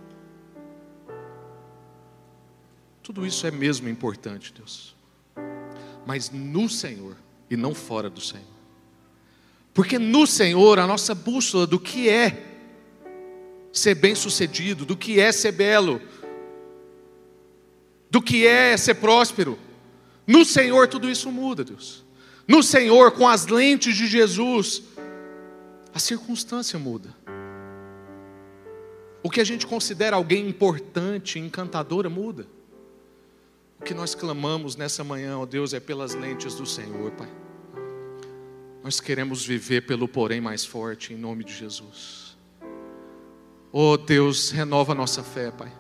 Tudo 3.02 3.26
isso 3.26 3.46
é 3.46 3.52
mesmo 3.52 3.90
importante, 3.90 4.54
Deus. 4.54 4.96
Mas 6.06 6.30
no 6.30 6.70
Senhor 6.70 7.18
e 7.50 7.58
não 7.58 7.74
fora 7.74 8.10
do 8.10 8.22
Senhor. 8.22 8.46
Porque 9.74 9.98
no 9.98 10.28
Senhor 10.28 10.80
a 10.80 10.88
nossa 10.88 11.16
bússola 11.16 11.66
do 11.66 11.80
que 11.80 12.08
é 12.08 12.46
ser 13.72 13.96
bem-sucedido, 13.96 14.86
do 14.86 14.96
que 14.96 15.20
é 15.20 15.32
ser 15.32 15.52
belo, 15.52 16.00
do 18.10 18.22
que 18.22 18.46
é 18.46 18.78
ser 18.78 18.96
próspero. 18.96 19.58
No 20.28 20.46
Senhor 20.46 20.88
tudo 20.88 21.10
isso 21.10 21.32
muda, 21.32 21.64
Deus. 21.64 22.03
No 22.48 22.62
Senhor, 22.62 23.12
com 23.12 23.28
as 23.28 23.48
lentes 23.48 23.96
de 23.96 24.08
Jesus, 24.08 24.84
a 25.94 26.00
circunstância 26.00 26.78
muda. 26.78 27.16
O 29.22 29.30
que 29.30 29.40
a 29.40 29.44
gente 29.44 29.66
considera 29.66 30.18
alguém 30.18 30.48
importante, 30.48 31.40
encantadora, 31.40 32.10
muda. 32.10 32.46
O 33.80 33.84
que 33.84 33.94
nós 33.94 34.14
clamamos 34.14 34.76
nessa 34.76 35.04
manhã, 35.04 35.38
ó 35.38 35.46
Deus, 35.46 35.74
é 35.74 35.80
pelas 35.80 36.14
lentes 36.14 36.56
do 36.56 36.66
Senhor, 36.66 37.12
Pai. 37.12 37.30
Nós 38.84 39.00
queremos 39.00 39.46
viver 39.46 39.86
pelo 39.86 40.10
porém 40.10 40.42
mais 40.42 40.66
forte, 40.66 41.14
em 41.14 41.18
nome 41.18 41.46
de 41.46 41.54
Jesus. 41.54 42.36
Oh 43.72 43.96
Deus, 43.96 44.52
renova 44.52 44.94
nossa 44.94 45.24
fé, 45.24 45.52
Pai. 45.52 45.72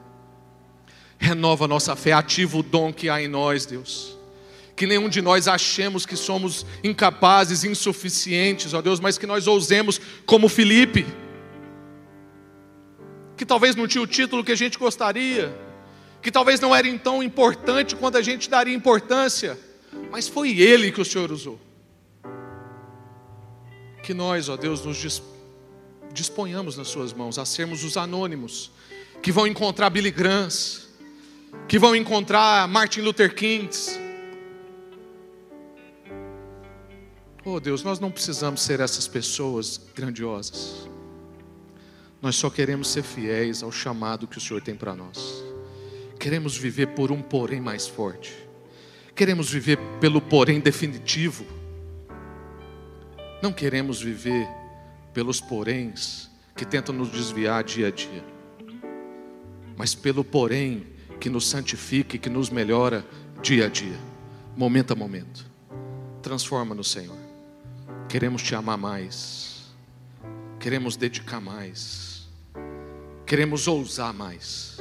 Renova 1.17 1.67
nossa 1.67 1.95
fé, 1.97 2.13
ativa 2.13 2.57
o 2.57 2.63
dom 2.63 2.93
que 2.93 3.09
há 3.09 3.21
em 3.21 3.27
nós, 3.27 3.65
Deus. 3.65 4.17
Que 4.75 4.87
nenhum 4.87 5.07
de 5.07 5.21
nós 5.21 5.47
achemos 5.47 6.05
que 6.05 6.15
somos 6.15 6.65
incapazes, 6.83 7.63
insuficientes, 7.63 8.73
ó 8.73 8.81
Deus, 8.81 8.99
mas 8.99 9.17
que 9.17 9.27
nós 9.27 9.45
ousemos 9.47 10.01
como 10.25 10.49
Felipe, 10.49 11.05
que 13.37 13.45
talvez 13.45 13.75
não 13.75 13.87
tinha 13.87 14.01
o 14.01 14.07
título 14.07 14.43
que 14.43 14.51
a 14.51 14.55
gente 14.55 14.77
gostaria, 14.77 15.55
que 16.21 16.31
talvez 16.31 16.59
não 16.59 16.75
era 16.75 16.87
tão 16.97 17.21
importante 17.21 17.95
quanto 17.95 18.17
a 18.17 18.21
gente 18.21 18.49
daria 18.49 18.73
importância, 18.73 19.59
mas 20.11 20.27
foi 20.27 20.59
Ele 20.59 20.91
que 20.91 21.01
o 21.01 21.05
Senhor 21.05 21.31
usou. 21.31 21.59
Que 24.01 24.13
nós, 24.13 24.49
ó 24.49 24.57
Deus, 24.57 24.83
nos 24.83 25.21
disponhamos 26.13 26.77
nas 26.77 26.87
Suas 26.87 27.13
mãos 27.13 27.37
a 27.37 27.45
sermos 27.45 27.83
os 27.83 27.97
anônimos, 27.97 28.71
que 29.21 29.31
vão 29.31 29.47
encontrar 29.47 29.89
Billy 29.89 30.11
Grahams, 30.11 30.87
que 31.67 31.79
vão 31.79 31.95
encontrar 31.95 32.67
Martin 32.67 33.01
Luther 33.01 33.33
Kings. 33.33 34.02
Oh 37.45 37.59
Deus, 37.59 37.83
nós 37.83 37.99
não 37.99 38.09
precisamos 38.09 38.61
ser 38.61 38.79
essas 38.79 39.05
pessoas 39.05 39.81
grandiosas. 39.93 40.87
Nós 42.21 42.37
só 42.37 42.49
queremos 42.49 42.87
ser 42.87 43.03
fiéis 43.03 43.61
ao 43.61 43.71
chamado 43.71 44.27
que 44.27 44.37
o 44.37 44.41
Senhor 44.41 44.61
tem 44.61 44.75
para 44.75 44.95
nós. 44.95 45.43
Queremos 46.17 46.55
viver 46.55 46.87
por 46.95 47.11
um 47.11 47.21
porém 47.21 47.59
mais 47.59 47.85
forte. 47.85 48.33
Queremos 49.13 49.49
viver 49.51 49.77
pelo 49.99 50.21
porém 50.21 50.61
definitivo. 50.61 51.45
Não 53.41 53.51
queremos 53.51 54.01
viver 54.01 54.47
pelos 55.13 55.41
poréns 55.41 56.29
que 56.55 56.65
tentam 56.65 56.95
nos 56.95 57.11
desviar 57.11 57.61
dia 57.61 57.87
a 57.87 57.91
dia, 57.91 58.23
mas 59.75 59.93
pelo 59.93 60.23
porém 60.23 60.87
que 61.19 61.29
nos 61.29 61.49
santifica 61.49 62.15
e 62.15 62.19
que 62.19 62.29
nos 62.29 62.49
melhora 62.49 63.05
dia 63.41 63.65
a 63.65 63.69
dia, 63.69 63.99
momento 64.55 64.93
a 64.93 64.95
momento. 64.95 65.45
Transforma 66.21 66.73
no 66.73 66.85
Senhor. 66.85 67.22
Queremos 68.13 68.43
te 68.43 68.53
amar 68.53 68.77
mais, 68.77 69.73
queremos 70.59 70.95
dedicar 70.95 71.41
mais, 71.41 72.29
queremos 73.25 73.67
ousar 73.67 74.13
mais 74.13 74.77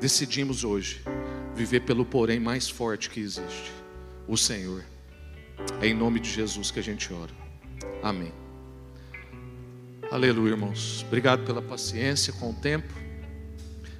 decidimos 0.00 0.64
hoje 0.64 1.04
viver 1.54 1.82
pelo 1.82 2.04
porém 2.04 2.40
mais 2.40 2.68
forte 2.68 3.08
que 3.08 3.20
existe, 3.20 3.72
o 4.26 4.36
Senhor. 4.36 4.84
É 5.80 5.86
em 5.86 5.94
nome 5.94 6.18
de 6.18 6.28
Jesus 6.28 6.72
que 6.72 6.80
a 6.80 6.82
gente 6.82 7.12
ora. 7.12 7.30
Amém. 8.02 8.32
Aleluia, 10.10 10.50
irmãos. 10.50 11.04
Obrigado 11.06 11.44
pela 11.44 11.62
paciência 11.62 12.32
com 12.32 12.50
o 12.50 12.54
tempo. 12.54 12.92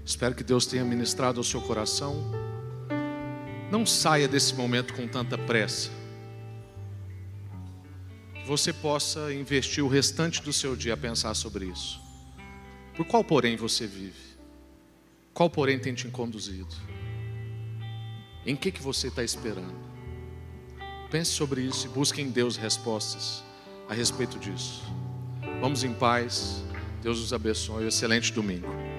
Espero 0.04 0.34
que 0.34 0.42
Deus 0.42 0.66
tenha 0.66 0.84
ministrado 0.84 1.38
ao 1.38 1.44
seu 1.44 1.60
coração. 1.60 2.28
Não 3.70 3.86
saia 3.86 4.26
desse 4.26 4.52
momento 4.56 4.94
com 4.94 5.06
tanta 5.06 5.38
pressa. 5.38 5.99
Você 8.50 8.72
possa 8.72 9.32
investir 9.32 9.84
o 9.84 9.86
restante 9.86 10.42
do 10.42 10.52
seu 10.52 10.74
dia 10.74 10.94
a 10.94 10.96
pensar 10.96 11.34
sobre 11.34 11.66
isso. 11.66 12.00
Por 12.96 13.06
qual, 13.06 13.22
porém, 13.22 13.54
você 13.54 13.86
vive? 13.86 14.36
Qual, 15.32 15.48
porém, 15.48 15.78
tem 15.78 15.94
te 15.94 16.08
conduzido? 16.08 16.74
Em 18.44 18.56
que, 18.56 18.72
que 18.72 18.82
você 18.82 19.06
está 19.06 19.22
esperando? 19.22 19.78
Pense 21.12 21.30
sobre 21.30 21.60
isso 21.60 21.86
e 21.86 21.90
busque 21.90 22.20
em 22.20 22.28
Deus 22.28 22.56
respostas 22.56 23.44
a 23.88 23.94
respeito 23.94 24.36
disso. 24.36 24.82
Vamos 25.60 25.84
em 25.84 25.94
paz. 25.94 26.64
Deus 27.04 27.20
os 27.20 27.32
abençoe. 27.32 27.86
Excelente 27.86 28.32
domingo. 28.32 28.89